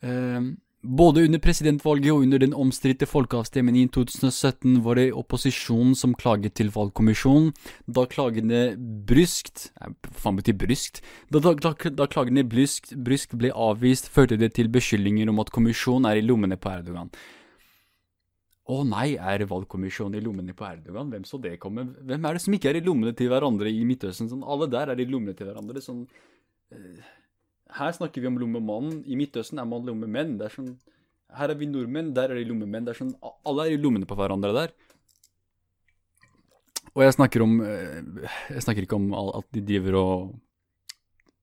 Uh, 0.05 0.55
både 0.83 1.25
under 1.27 1.41
presidentvalget 1.43 2.13
og 2.13 2.23
under 2.23 2.39
den 2.39 2.55
omstridte 2.55 3.07
folkeavstemningen 3.07 3.89
i 3.89 3.91
2017 3.93 4.79
var 4.85 4.95
det 4.95 5.09
opposisjonen 5.13 5.97
som 5.99 6.15
klaget 6.15 6.55
til 6.55 6.71
valgkommisjonen. 6.73 7.51
Da 7.85 8.07
klagene 8.07 8.63
bryskt 8.79 9.73
faen 10.15 10.39
betyr 10.39 10.57
bryskt? 10.57 11.03
Da, 11.33 11.43
da, 11.43 11.57
da, 11.59 11.75
da 11.75 12.07
klagene 12.07 12.47
bryskt, 12.47 12.95
bryskt 12.95 13.35
ble 13.37 13.51
avvist, 13.53 14.09
førte 14.09 14.39
det 14.39 14.55
til 14.57 14.71
beskyldninger 14.73 15.29
om 15.29 15.43
at 15.43 15.51
kommisjonen 15.53 16.09
er 16.09 16.23
i 16.23 16.25
lommene 16.25 16.57
på 16.57 16.71
Erdogan. 16.71 17.11
Å 18.69 18.83
nei, 18.85 19.15
er 19.17 19.47
valgkommisjonen 19.49 20.19
i 20.19 20.25
lommene 20.25 20.53
på 20.57 20.67
Erdogan? 20.69 21.09
Hvem 21.13 21.25
så 21.25 21.39
det 21.41 21.55
komme? 21.63 21.87
Hvem 22.05 22.27
er 22.29 22.37
det 22.37 22.43
som 22.45 22.57
ikke 22.57 22.69
er 22.69 22.81
i 22.81 22.85
lommene 22.85 23.15
til 23.17 23.31
hverandre 23.33 23.71
i 23.73 23.81
Midtøsten? 23.89 24.29
Sånn, 24.29 24.45
alle 24.45 24.69
der 24.69 24.93
er 24.93 25.01
i 25.01 25.07
lommene 25.09 25.33
til 25.39 25.49
hverandre. 25.49 25.81
Sånn 25.81 26.03
uh, 26.05 27.07
her 27.79 27.95
snakker 27.97 28.21
vi 28.21 28.29
om 28.29 28.37
lommemannen. 28.41 29.01
I 29.09 29.17
Midtøsten 29.17 29.63
er 29.63 29.69
man 29.69 29.89
lommemenn. 29.89 30.37
Det 30.41 30.51
er 30.51 30.57
sånn, 30.59 30.75
her 31.39 31.55
er 31.55 31.57
vi 31.61 31.71
nordmenn, 31.71 32.13
der 32.17 32.35
er 32.35 32.41
de 32.41 32.45
lommemenn. 32.51 32.85
Det 32.85 32.93
er 32.93 33.01
sånn, 33.01 33.15
alle 33.49 33.67
er 33.71 33.79
i 33.79 33.81
lommene 33.81 34.09
på 34.09 34.19
hverandre 34.19 34.53
der. 34.57 34.77
Og 36.95 37.05
jeg 37.05 37.15
snakker 37.15 37.45
om 37.45 37.59
eh, 37.63 37.99
Jeg 38.51 38.65
snakker 38.65 38.85
ikke 38.85 38.97
om 38.99 39.13
at 39.15 39.49
de 39.55 39.63
driver 39.63 39.99
og 40.01 40.23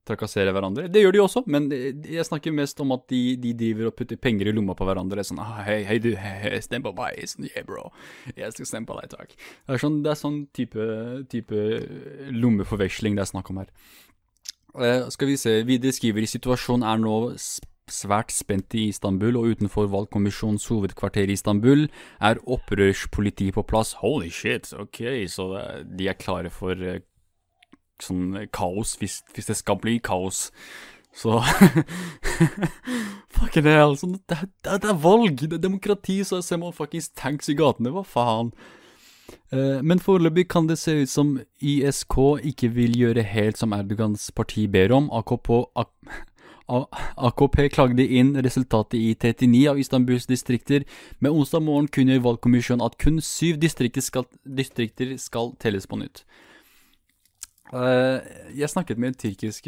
trakasserer 0.06 0.54
hverandre. 0.56 0.88
Det 0.92 1.02
gjør 1.02 1.16
de 1.16 1.22
også, 1.24 1.44
men 1.52 1.68
jeg 1.72 2.26
snakker 2.28 2.54
mest 2.56 2.80
om 2.84 2.94
at 2.96 3.06
de, 3.12 3.22
de 3.42 3.54
driver 3.58 3.90
og 3.90 3.98
putter 3.98 4.20
penger 4.22 4.52
i 4.52 4.56
lomma 4.56 4.76
på 4.78 4.88
hverandre. 4.88 5.26
Sånn 5.26 5.42
ah, 5.44 5.60
hei, 5.66 5.80
hei, 5.88 6.00
du, 6.04 6.12
hei, 6.20 6.54
stem 6.64 6.86
på 6.86 6.94
meg. 6.98 7.22
Sånn, 7.32 7.50
yeah, 7.50 7.66
bro. 7.68 7.90
Jeg 8.36 8.54
skal 8.56 8.70
stemme 8.70 8.90
på 8.90 8.98
deg, 9.00 9.12
takk. 9.14 9.36
Det 9.36 9.78
er 9.78 9.82
sånn, 9.82 10.02
det 10.06 10.14
er 10.14 10.20
sånn 10.22 10.42
type, 10.56 10.90
type 11.32 11.62
lommeforveksling 12.36 13.18
det 13.18 13.26
er 13.26 13.32
snakk 13.34 13.54
om 13.54 13.64
her. 13.64 13.72
Uh, 14.76 15.08
skal 15.14 15.32
vi 15.32 15.40
se, 15.40 15.62
videre 15.68 15.96
skriver 15.96 16.28
situasjonen 16.28 16.86
er 16.86 17.00
nå 17.00 17.16
svært 17.92 18.34
spent 18.34 18.74
i 18.76 18.88
Istanbul, 18.90 19.38
og 19.40 19.56
utenfor 19.56 19.88
valgkommisjonens 19.94 20.66
hovedkvarter 20.72 21.30
i 21.30 21.36
Istanbul 21.38 21.86
er 22.20 22.42
opprørspolitiet 22.44 23.56
på 23.56 23.64
plass. 23.70 23.94
Holy 24.02 24.32
shit, 24.34 24.72
ok, 24.74 25.02
så 25.32 25.52
de 25.86 26.10
er 26.10 26.20
klare 26.20 26.52
for 26.54 26.76
uh, 26.76 27.00
sånn 28.04 28.48
kaos, 28.56 28.96
hvis, 29.00 29.22
hvis, 29.36 29.50
det 29.52 29.58
skal 29.60 29.80
bli 29.82 29.98
kaos. 30.04 30.50
Så 31.16 31.40
Fucking 33.36 33.68
hell, 33.68 33.96
sånn, 34.00 34.18
det, 34.28 34.42
det, 34.66 34.80
det, 34.84 34.90
er 34.92 35.00
valg, 35.00 35.40
det 35.46 35.60
er 35.60 35.64
demokrati, 35.64 36.22
så 36.28 36.42
ser 36.44 36.60
man 36.60 36.76
fuckings 36.76 37.12
tanks 37.16 37.52
i 37.52 37.56
gatene, 37.56 37.94
hva 37.96 38.04
faen? 38.08 38.52
Eh, 39.52 39.82
men 39.84 40.02
foreløpig 40.04 40.48
kan 40.52 40.68
det 40.68 40.78
se 40.82 40.98
ut 41.02 41.12
som 41.12 41.36
ISK 41.64 42.18
ikke 42.52 42.72
vil 42.76 42.96
gjøre 43.00 43.26
helt 43.28 43.60
som 43.60 43.74
Erdogans 43.76 44.30
parti 44.36 44.68
ber 44.72 44.94
om. 44.96 45.10
AKP, 45.14 45.52
AKP 46.68 47.60
klagde 47.74 48.06
inn 48.06 48.34
resultatet 48.46 48.98
i 49.00 49.14
39 49.14 49.68
av 49.72 49.80
Istanbuls 49.82 50.28
distrikter. 50.30 50.86
Med 51.20 51.32
onsdag 51.32 51.64
morgen 51.66 51.88
kunne 51.88 52.22
valgkommisjonen 52.24 52.86
at 52.86 52.98
kun 53.02 53.22
syv 53.22 53.62
distrikter 53.62 54.04
skal, 54.06 54.28
distrikter 54.44 55.16
skal 55.22 55.54
telles 55.62 55.88
på 55.88 56.02
nytt. 56.02 56.26
Uh, 57.74 58.22
jeg 58.54 58.70
snakket 58.70 59.00
med 59.02 59.14
en 59.14 59.18
tyrkisk, 59.20 59.68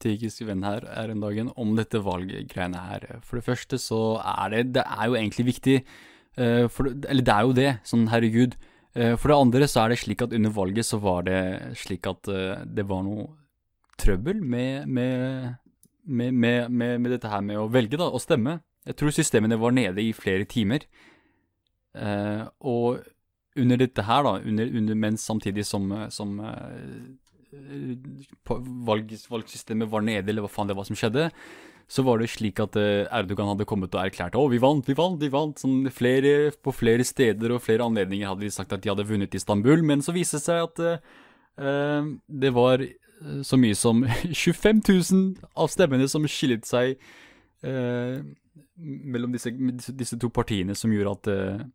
tyrkisk 0.00 0.46
venn 0.48 0.64
her, 0.64 0.86
her 0.88 1.12
en 1.12 1.20
dagen 1.20 1.50
om 1.60 1.74
dette 1.76 2.00
valggreiene 2.04 2.86
her. 2.88 3.06
For 3.26 3.40
det 3.40 3.46
første 3.48 3.78
så 3.78 4.00
er 4.24 4.54
det 4.54 4.62
Det 4.78 4.84
er 4.86 5.06
jo 5.10 5.18
egentlig 5.18 5.50
viktig. 5.52 5.78
For, 6.72 6.86
eller 6.86 7.24
det 7.26 7.32
er 7.34 7.44
jo 7.44 7.56
det. 7.56 7.70
Sånn, 7.84 8.06
herregud. 8.08 8.54
Eh, 8.94 9.14
for 9.16 9.30
det 9.30 9.38
andre 9.38 9.68
så 9.70 9.84
er 9.84 9.92
det 9.92 10.00
slik 10.02 10.24
at 10.24 10.32
under 10.34 10.50
valget 10.54 10.88
så 10.88 10.98
var 11.02 11.22
det 11.28 11.40
slik 11.78 12.08
at 12.10 12.30
eh, 12.30 12.64
det 12.66 12.86
var 12.90 13.04
noe 13.06 13.28
trøbbel 14.00 14.40
med, 14.42 14.88
med, 14.88 15.54
med, 16.10 16.70
med 16.72 17.10
dette 17.12 17.30
her 17.30 17.44
med 17.44 17.60
å 17.60 17.68
velge, 17.70 18.00
da, 18.00 18.08
å 18.10 18.22
stemme. 18.22 18.58
Jeg 18.88 18.96
tror 18.98 19.14
systemene 19.14 19.60
var 19.60 19.76
nede 19.76 20.02
i 20.02 20.14
flere 20.16 20.48
timer. 20.48 20.86
Eh, 21.94 22.42
og 22.66 23.04
under 23.58 23.80
dette 23.80 24.04
her, 24.06 24.22
da, 24.26 24.36
under, 24.46 24.70
under, 24.78 24.94
mens 24.94 25.24
samtidig 25.26 25.64
som, 25.66 25.90
som 26.14 26.36
valg, 28.86 29.10
valgsystemet 29.30 29.90
var 29.90 30.04
nede, 30.06 30.30
eller 30.30 30.46
hva 30.46 30.52
faen 30.52 30.70
det 30.70 30.76
var 30.78 30.86
som 30.86 30.98
skjedde, 30.98 31.30
så 31.90 32.04
var 32.06 32.20
det 32.20 32.30
slik 32.30 32.60
at 32.62 32.76
eh, 32.78 33.08
Erdogan 33.10 33.50
hadde 33.50 33.66
kommet 33.66 33.94
og 33.96 34.04
erklært 34.04 34.36
å, 34.38 34.44
vi 34.52 34.60
vant, 34.62 34.86
vi 34.86 34.94
vant, 34.94 35.18
vi 35.18 35.30
vant. 35.32 35.58
Sånn 35.58 35.88
flere, 35.90 36.52
på 36.62 36.74
flere 36.74 37.06
steder 37.06 37.56
og 37.56 37.64
flere 37.64 37.86
anledninger 37.88 38.30
hadde 38.30 38.46
de 38.46 38.52
sagt 38.54 38.74
at 38.76 38.84
de 38.84 38.92
hadde 38.92 39.08
vunnet 39.08 39.34
Istanbul, 39.34 39.82
men 39.86 40.04
så 40.06 40.14
viste 40.14 40.38
det 40.38 40.46
seg 40.46 40.62
at 40.68 40.82
uh, 41.58 42.12
det 42.30 42.52
var 42.54 42.86
så 43.42 43.58
mye 43.58 43.74
som 43.74 44.04
25 44.44 44.84
000 44.86 45.50
av 45.58 45.72
stemmene 45.72 46.06
som 46.08 46.28
skillet 46.30 46.68
seg 46.68 46.94
uh, 47.66 48.22
mellom 48.80 49.34
disse, 49.34 49.50
disse, 49.90 50.16
to 50.20 50.30
partiene, 50.32 50.78
som 50.78 50.94
gjorde 50.94 51.16
at 51.18 51.32
uh, 51.34 51.66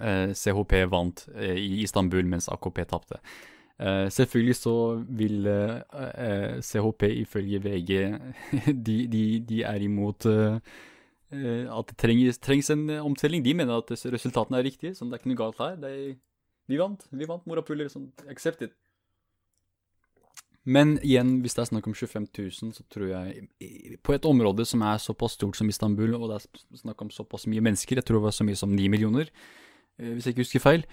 CHP 0.00 0.76
vant 0.90 1.26
i 1.36 1.82
Istanbul, 1.82 2.24
mens 2.28 2.48
AKP 2.52 2.84
tapte. 2.90 3.20
Uh, 3.82 4.06
selvfølgelig 4.12 4.56
så 4.56 4.74
vil 5.08 5.48
CHP 6.62 7.08
ifølge 7.24 7.60
VG 7.64 7.92
de, 8.86 8.96
de, 9.10 9.22
de, 9.48 9.62
er 9.66 9.82
imot 9.82 10.26
at 10.28 11.88
det 11.88 11.96
trengs, 11.96 12.38
trengs, 12.38 12.70
en 12.70 12.90
omtelling. 13.00 13.44
De 13.44 13.54
mener 13.56 13.80
at 13.80 13.90
resultatene 14.12 14.60
er 14.60 14.68
riktige, 14.68 14.94
så 14.94 15.06
det 15.06 15.16
er 15.16 15.22
ikke 15.22 15.32
noe 15.32 15.40
galt 15.40 15.62
her. 15.64 15.78
De, 15.80 16.14
vi 16.68 16.78
vant, 16.78 17.04
vi 17.10 17.28
vant 17.28 17.46
morapuler, 17.48 17.88
sånn, 17.90 18.10
accept 18.30 18.66
it. 18.68 18.76
Men 20.62 20.94
igjen, 21.02 21.40
hvis 21.42 21.56
det 21.56 21.64
er 21.64 21.70
snakk 21.72 21.88
om 21.90 21.94
25 21.96 22.28
000, 22.38 22.74
så 22.76 22.84
tror 22.92 23.08
jeg 23.10 23.96
På 24.06 24.14
et 24.14 24.26
område 24.28 24.62
som 24.68 24.84
er 24.86 25.00
såpass 25.02 25.34
stort 25.34 25.58
som 25.58 25.68
Istanbul, 25.68 26.14
og 26.14 26.30
det 26.30 26.38
er 26.38 26.78
snakk 26.84 27.02
om 27.02 27.10
såpass 27.10 27.48
mye 27.50 27.64
mennesker, 27.64 27.98
jeg 27.98 28.06
tror 28.06 28.20
det 28.20 28.28
var 28.28 28.36
så 28.36 28.46
mye 28.46 28.58
som 28.58 28.70
9 28.70 28.86
millioner 28.92 29.26
eh, 29.26 29.32
hvis 30.02 30.26
jeg 30.26 30.34
ikke 30.34 30.44
husker 30.44 30.64
feil, 30.64 30.84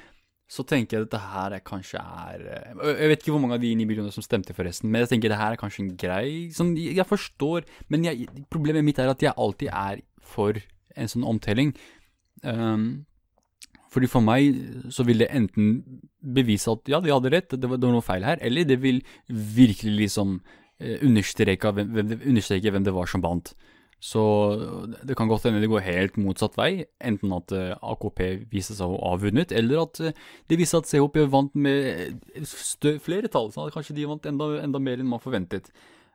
så 0.50 0.66
tenker 0.66 0.98
jeg 0.98 1.06
at 1.06 1.12
dette 1.12 1.22
her 1.22 1.56
er 1.60 1.66
kanskje 1.66 2.02
er 2.02 2.46
eh, 2.50 2.94
Jeg 3.04 3.12
vet 3.12 3.22
ikke 3.22 3.36
hvor 3.36 3.44
mange 3.44 3.60
av 3.60 3.62
de 3.62 3.70
ni 3.78 3.86
millioner 3.86 4.14
som 4.14 4.26
stemte, 4.26 4.56
forresten, 4.58 4.90
men 4.90 5.04
jeg 5.04 5.14
tenker 5.14 5.34
det 5.34 5.38
her 5.42 5.54
er 5.54 5.62
kanskje 5.62 5.84
en 5.86 5.92
grei 6.00 6.30
sånn, 6.56 6.74
Jeg 6.80 7.06
forstår, 7.06 7.68
men 7.94 8.08
jeg, 8.08 8.30
problemet 8.50 8.86
mitt 8.86 9.02
er 9.02 9.12
at 9.12 9.22
jeg 9.22 9.38
alltid 9.38 9.70
er 9.70 10.02
for 10.26 10.58
en 11.00 11.10
sånn 11.10 11.26
omtelling. 11.28 11.72
Um, 12.44 13.06
fordi 13.90 14.10
for 14.10 14.26
meg 14.26 14.58
så 14.94 15.06
vil 15.08 15.24
det 15.24 15.32
enten 15.34 15.80
bevise 16.22 16.72
at 16.74 16.90
ja, 16.92 17.00
de 17.02 17.14
hadde 17.14 17.32
rett, 17.34 17.54
det 17.54 17.70
var, 17.70 17.80
det 17.80 17.88
var 17.88 17.96
noe 17.96 18.06
feil 18.06 18.26
her, 18.26 18.42
eller 18.46 18.68
det 18.70 18.78
vil 18.84 19.02
virkelig 19.30 19.96
liksom 20.04 20.38
eh, 20.82 21.00
understreke 21.06 21.74
hvem, 21.74 21.94
understreke 22.20 22.74
hvem 22.74 22.86
det 22.86 22.94
var 22.96 23.10
som 23.10 23.24
vant. 23.26 23.54
Så 24.00 24.22
det 25.04 25.18
kan 25.20 25.28
godt 25.28 25.44
hende 25.44 25.60
det 25.60 25.68
går 25.72 25.84
helt 25.84 26.18
motsatt 26.22 26.56
vei, 26.56 26.86
enten 27.04 27.34
at 27.36 27.52
eh, 27.52 27.76
AKP 27.84 28.22
viser 28.52 28.78
seg 28.78 28.94
å 28.96 29.00
ha 29.02 29.18
vunnet, 29.20 29.52
eller 29.52 29.82
at 29.82 30.00
uh, 30.00 30.14
det 30.48 30.60
viser 30.62 30.80
at 30.80 30.88
CHP 30.88 31.26
vant 31.28 31.52
med 31.60 32.16
flere 33.04 33.28
tall, 33.28 33.52
sånn 33.52 33.68
at 33.68 33.76
kanskje 33.76 33.98
de 33.98 34.08
vant 34.08 34.30
enda, 34.30 34.54
enda, 34.64 34.80
mer 34.80 35.04
enn 35.04 35.12
man 35.12 35.24
forventet. 35.24 35.68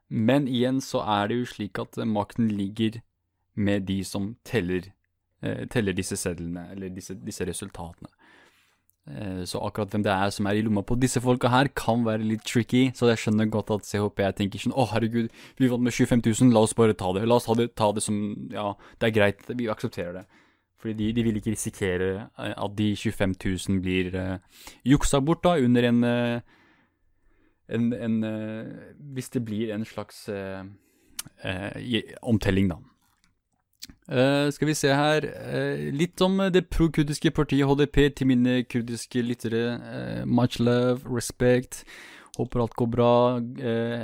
Men 0.08 0.48
igjen 0.48 0.80
så 0.84 1.04
er 1.04 1.28
det 1.28 1.42
jo 1.42 1.50
slik 1.52 1.80
at 1.82 2.00
makten 2.08 2.48
ligger 2.56 3.02
med 3.54 3.84
de 3.90 4.00
som 4.08 4.32
teller 4.48 4.88
Eh, 5.44 5.66
teller 5.68 5.92
disse 5.92 6.16
sedlene, 6.16 6.70
eller 6.72 6.88
disse, 6.94 7.14
disse 7.20 7.44
resultatene. 7.44 8.08
Eh, 9.04 9.42
så 9.44 9.60
akkurat 9.60 9.92
hvem 9.92 10.04
det 10.04 10.12
er 10.12 10.30
som 10.32 10.46
er 10.48 10.56
i 10.56 10.62
lomma 10.64 10.80
på 10.86 10.96
disse 10.96 11.20
folka 11.20 11.50
her, 11.52 11.68
kan 11.76 12.06
være 12.06 12.24
litt 12.24 12.44
tricky. 12.48 12.86
Så 12.96 13.10
jeg 13.10 13.20
skjønner 13.20 13.50
godt 13.52 13.72
at 13.74 13.88
CHP 13.88 14.22
tenker 14.38 14.62
sånn 14.62 14.76
Å, 14.76 14.86
herregud, 14.94 15.28
vi 15.60 15.68
vant 15.68 15.84
med 15.84 15.92
25 15.92 16.24
000, 16.24 16.54
la 16.54 16.64
oss 16.64 16.76
bare 16.76 16.96
ta 16.96 17.12
det. 17.16 17.26
La 17.28 17.36
oss 17.36 17.48
ta 17.48 17.56
det, 17.58 17.74
ta 17.76 17.90
det 17.92 18.04
som 18.04 18.22
Ja, 18.52 18.72
det 19.00 19.10
er 19.10 19.16
greit, 19.18 19.44
vi 19.52 19.68
aksepterer 19.68 20.20
det. 20.20 20.24
Fordi 20.80 20.96
de, 21.00 21.12
de 21.16 21.26
vil 21.26 21.40
ikke 21.40 21.52
risikere 21.52 22.08
eh, 22.24 22.54
at 22.56 22.78
de 22.78 22.90
25 22.96 23.36
000 23.44 23.84
blir 23.84 24.16
uh, 24.16 24.64
juksa 24.84 25.20
bort 25.24 25.44
da, 25.44 25.56
under 25.60 25.88
en, 25.88 26.00
uh, 26.04 26.40
en, 27.68 27.92
en 27.92 28.18
uh, 28.24 28.72
Hvis 29.12 29.30
det 29.36 29.44
blir 29.44 29.74
en 29.74 29.84
slags 29.84 30.28
omtelling, 32.22 32.68
da. 32.70 32.76
Uh, 34.04 34.50
skal 34.52 34.68
vi 34.68 34.74
se 34.76 34.90
her 34.92 35.24
uh, 35.24 35.84
Litt 35.96 36.20
om 36.20 36.42
det 36.52 36.66
pro-kurdiske 36.68 37.30
partiet 37.32 37.64
HDP 37.64 38.10
til 38.12 38.28
mine 38.28 38.58
kurdiske 38.68 39.22
lyttere. 39.24 39.78
Uh, 39.80 40.28
much 40.28 40.60
love, 40.60 41.00
respect. 41.08 41.84
Håper 42.36 42.60
alt 42.60 42.76
går 42.76 42.86
bra. 42.90 43.40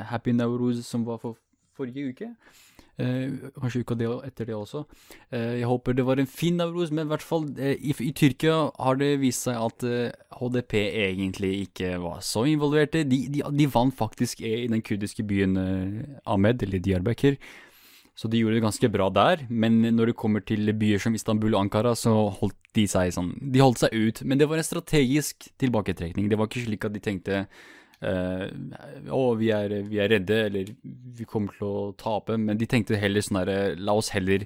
happy 0.06 0.32
Nauruz, 0.32 0.84
som 0.86 1.04
var 1.06 1.18
for 1.18 1.36
forrige 1.76 2.12
uke. 2.12 2.28
kanskje 3.00 3.80
uka 3.80 3.94
etter 4.26 4.44
det 4.44 4.54
også. 4.54 4.84
jeg 5.32 5.64
håper 5.66 5.92
det 5.92 6.06
var 6.06 6.20
en 6.20 6.26
fin 6.26 6.56
Nauruz, 6.56 6.90
men 6.90 7.06
i 7.06 7.08
hvert 7.08 7.22
fall 7.22 7.48
i, 7.58 7.90
i, 7.90 8.12
Tyrkia 8.12 8.70
har 8.78 8.94
det 8.94 9.20
vist 9.20 9.48
seg 9.48 9.56
at 9.56 10.14
HDP 10.38 10.74
egentlig 10.74 11.60
ikke 11.62 11.98
var 11.98 12.20
så 12.20 12.44
involverte. 12.44 13.02
De, 13.04 13.26
de, 13.28 13.42
de 13.42 13.66
vant 13.66 13.94
faktisk 13.96 14.40
i 14.40 14.68
den 14.68 14.82
kurdiske 14.82 15.24
byen 15.24 15.56
Ahmed, 16.24 16.62
eller 16.62 16.78
Diyarbakir. 16.78 17.36
Så 18.20 18.28
de 18.28 18.42
gjorde 18.42 18.58
det 18.58 18.66
ganske 18.66 18.88
bra 18.92 19.06
der, 19.16 19.46
men 19.48 19.78
når 19.96 20.10
det 20.10 20.20
kommer 20.20 20.42
til 20.44 20.68
byer 20.76 21.00
som 21.00 21.14
Istanbul 21.16 21.54
og 21.54 21.62
Ankara, 21.62 21.94
så 21.96 22.12
holdt 22.36 22.58
de 22.76 22.82
seg 22.90 23.14
sånn 23.16 23.30
De 23.40 23.62
holdt 23.62 23.80
seg 23.80 23.94
ut, 23.96 24.20
men 24.28 24.40
det 24.40 24.48
var 24.50 24.60
en 24.60 24.66
strategisk 24.66 25.46
tilbaketrekning. 25.60 26.26
Det 26.28 26.36
var 26.36 26.50
ikke 26.50 26.66
slik 26.66 26.84
at 26.84 26.92
de 26.92 27.00
tenkte 27.00 27.38
uh, 28.04 28.44
å, 29.08 29.22
vi 29.40 29.48
er, 29.56 29.72
vi 29.88 30.02
er, 30.04 30.12
redde, 30.12 30.40
eller 30.50 30.72
vi 31.16 31.28
kommer 31.28 31.56
til 31.56 31.70
å 31.70 31.86
tape, 31.96 32.36
men 32.36 32.60
de 32.60 32.68
tenkte 32.68 33.00
heller 33.00 33.24
sånn 33.24 33.40
herre 33.40 33.56
La 33.80 33.96
oss 33.96 34.12
heller 34.12 34.44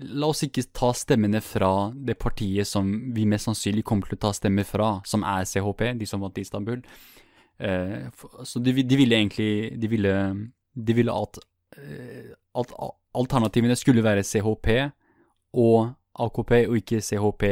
La 0.00 0.32
oss 0.32 0.40
ikke 0.42 0.64
ta 0.74 0.88
stemmene 0.96 1.42
fra 1.44 1.90
det 1.92 2.16
partiet 2.18 2.66
som 2.66 2.88
vi 3.14 3.28
mest 3.28 3.46
sannsynlig 3.46 3.84
kommer 3.86 4.08
til 4.08 4.16
å 4.16 4.24
ta 4.24 4.32
stemmer 4.34 4.64
fra, 4.66 4.88
som 5.06 5.22
er 5.22 5.44
CHP, 5.46 5.84
de 6.00 6.08
som 6.08 6.24
vant 6.24 6.40
i 6.40 6.46
Istanbul. 6.48 6.80
Uh, 7.60 8.08
så 8.40 8.64
de, 8.64 8.72
de, 8.80 8.96
ville 8.98 9.20
egentlig 9.20 9.76
De 9.80 9.88
ville, 9.88 10.16
de 10.76 10.96
ville 10.96 11.20
at 11.20 11.38
uh, 11.76 12.34
at 12.60 12.72
alternativene 13.16 13.76
skulle 13.78 14.04
være 14.04 14.24
CHP 14.26 14.68
og 15.56 15.94
AKP, 16.16 16.52
og 16.68 16.78
ikke 16.80 17.02
CHP, 17.04 17.48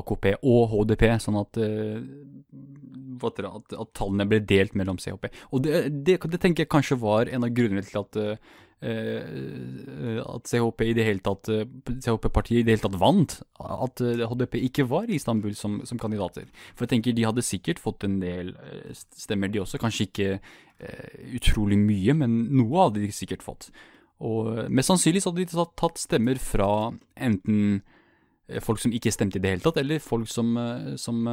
AKP 0.00 0.32
og 0.46 0.72
HDP, 0.72 1.04
sånn 1.22 1.38
at, 1.40 1.60
uh, 1.60 3.26
at, 3.26 3.44
at 3.74 3.92
tallene 3.96 4.26
ble 4.30 4.40
delt 4.46 4.74
mellom 4.78 4.98
CHP. 5.02 5.30
Og 5.50 5.62
det, 5.66 5.84
det, 6.06 6.18
det, 6.22 6.40
tenker 6.40 6.64
jeg 6.64 6.72
kanskje 6.72 6.98
var 7.02 7.30
en 7.30 7.46
av 7.46 7.54
grunnene 7.54 7.84
til 7.86 8.00
at, 8.02 8.18
uh, 8.18 8.58
at 8.80 10.48
CHP 10.48 10.86
i 10.88 10.94
det 10.96 11.04
hele 11.04 11.20
tatt 11.20 11.50
CHP-partiet 11.50 12.62
i 12.62 12.64
det 12.64 12.76
hele 12.76 12.86
tatt 12.86 12.96
vant. 13.02 13.36
At 13.60 14.00
HDP 14.00 14.56
ikke 14.70 14.86
var 14.88 15.10
i 15.10 15.18
Istanbul 15.20 15.52
som, 15.58 15.82
som, 15.84 16.00
kandidater. 16.00 16.48
For 16.72 16.86
jeg 16.86 16.94
tenker 16.94 17.16
de 17.16 17.28
hadde 17.28 17.44
sikkert 17.44 17.82
fått 17.82 18.08
en 18.08 18.18
del 18.22 18.54
stemmer, 18.96 19.52
de 19.52 19.60
også. 19.60 19.82
Kanskje 19.82 20.08
ikke 20.08 20.30
utrolig 21.36 21.76
mye, 21.76 22.16
men 22.22 22.40
noe 22.56 22.86
hadde 22.86 23.04
de 23.04 23.12
sikkert 23.12 23.44
fått. 23.44 23.68
Og 24.20 24.66
mest 24.68 24.92
sannsynlig 24.92 25.22
så 25.24 25.32
hadde 25.32 25.46
de 25.48 25.66
tatt 25.80 26.00
stemmer 26.00 26.40
fra 26.42 26.90
enten 27.16 27.80
eh, 28.48 28.60
folk 28.60 28.82
som 28.82 28.92
ikke 28.92 29.12
stemte 29.14 29.40
i 29.40 29.44
det 29.44 29.54
hele 29.54 29.64
tatt, 29.64 29.80
eller 29.80 30.02
folk 30.04 30.28
som, 30.28 30.56
eh, 30.60 30.96
som 31.00 31.24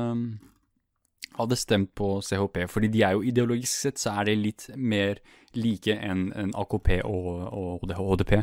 hadde 1.38 1.60
stemt 1.60 1.94
på 1.98 2.18
CHP. 2.24 2.64
Fordi 2.72 2.92
de 2.94 3.04
er 3.06 3.18
jo 3.18 3.26
ideologisk 3.26 3.74
sett 3.74 4.02
så 4.02 4.16
er 4.18 4.30
de 4.30 4.38
litt 4.40 4.70
mer 4.76 5.22
like 5.58 5.94
enn 5.94 6.30
en 6.38 6.54
AKP 6.58 7.02
og, 7.06 7.28
og 7.52 7.98
HDP. 7.98 8.40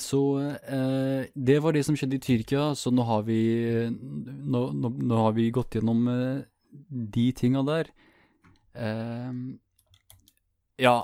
Så 0.00 0.20
eh, 0.40 1.28
det 1.34 1.58
var 1.60 1.76
det 1.76 1.84
som 1.84 1.96
skjedde 1.98 2.16
i 2.16 2.24
Tyrkia, 2.24 2.70
så 2.78 2.92
nå 2.94 3.04
har 3.04 3.26
vi, 3.26 3.40
nå, 3.90 4.62
nå, 4.72 4.92
nå 4.96 5.24
har 5.26 5.34
vi 5.36 5.50
gått 5.54 5.76
gjennom 5.76 6.06
eh, 6.08 6.42
de 6.88 7.26
tinga 7.36 7.62
der. 7.68 7.90
Eh, 8.72 9.34
ja, 10.80 10.96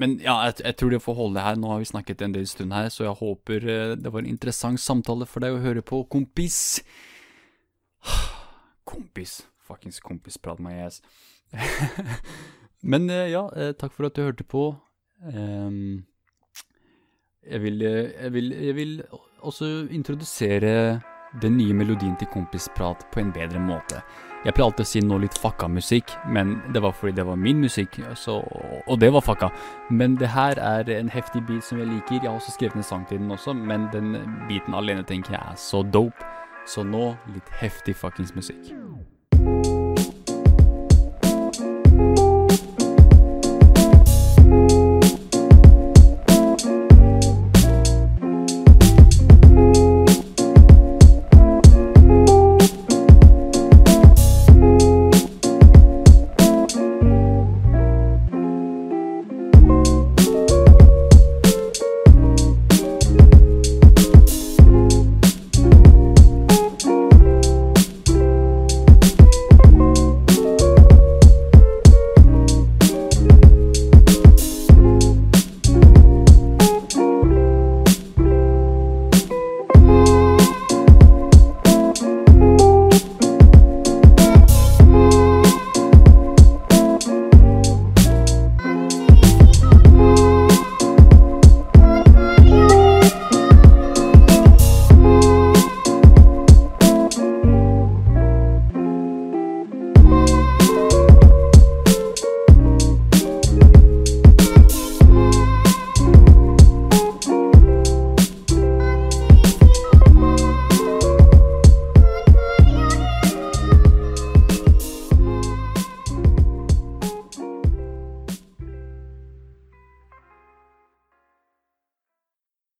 men 0.00 0.16
ja, 0.22 0.38
jeg, 0.48 0.60
jeg, 0.64 0.76
tror 0.80 0.94
det 0.94 1.02
får 1.04 1.16
holde 1.18 1.44
her. 1.44 1.58
Nå 1.60 1.70
har 1.74 1.82
vi 1.82 1.88
snakket 1.90 2.24
en 2.24 2.34
del 2.34 2.46
stund 2.48 2.72
her, 2.72 2.88
så 2.92 3.04
jeg 3.04 3.18
håper 3.20 3.66
uh, 3.68 3.96
det 4.00 4.12
var 4.12 4.24
en 4.24 4.30
interessant 4.32 4.80
samtale 4.80 5.28
for 5.28 5.44
deg 5.44 5.56
å 5.56 5.62
høre 5.62 5.84
på, 5.84 6.02
kompis. 6.12 6.80
kompis. 8.90 9.42
Fuckings 9.60 10.00
kompisprat, 10.02 10.62
my 10.62 10.78
ass. 10.86 11.02
Men 12.90 13.10
uh, 13.12 13.26
ja, 13.28 13.44
uh, 13.52 13.72
takk 13.76 13.92
for 13.92 14.08
at 14.08 14.16
du 14.16 14.24
hørte 14.24 14.46
på. 14.48 14.70
Um, 15.20 16.06
jeg, 17.44 17.60
vil, 17.66 17.84
jeg, 17.84 18.32
vil, 18.32 18.52
jeg 18.56 18.76
vil 18.80 18.96
også 19.44 19.70
introdusere 19.92 20.72
den 21.42 21.56
nye 21.56 21.74
melodien 21.74 22.16
til 22.18 22.28
Kompisprat 22.32 23.06
på 23.12 23.20
en 23.20 23.32
bedre 23.32 23.60
måte. 23.62 24.02
Jeg 24.44 24.54
pleier 24.56 24.70
alltid 24.70 24.86
å 24.86 24.88
si 24.88 25.00
noe 25.04 25.20
litt 25.20 25.36
fucka 25.36 25.68
musikk, 25.68 26.14
men 26.32 26.54
det 26.72 26.80
var 26.80 26.94
fordi 26.96 27.12
det 27.18 27.26
var 27.28 27.36
min 27.36 27.60
musikk, 27.60 27.98
så, 28.16 28.38
og 28.86 29.00
det 29.02 29.12
var 29.12 29.24
fucka. 29.26 29.50
Men 29.92 30.16
det 30.16 30.32
her 30.32 30.56
er 30.56 30.88
en 30.96 31.12
heftig 31.12 31.44
beat 31.46 31.66
som 31.66 31.78
jeg 31.78 31.90
liker. 31.90 32.22
Jeg 32.22 32.30
har 32.30 32.40
også 32.40 32.56
skrevet 32.56 32.80
en 32.80 32.88
sang 32.88 33.06
til 33.08 33.20
den 33.20 33.30
også, 33.36 33.52
men 33.52 33.90
den 33.92 34.14
beaten 34.48 34.74
alene 34.74 35.04
tenker 35.04 35.36
jeg 35.36 35.44
er 35.44 35.60
så 35.60 35.84
dope. 35.84 36.24
Så 36.68 36.84
nå 36.84 37.14
litt 37.34 37.56
heftig 37.60 37.96
fuckings 38.00 38.32
musikk. 38.36 38.72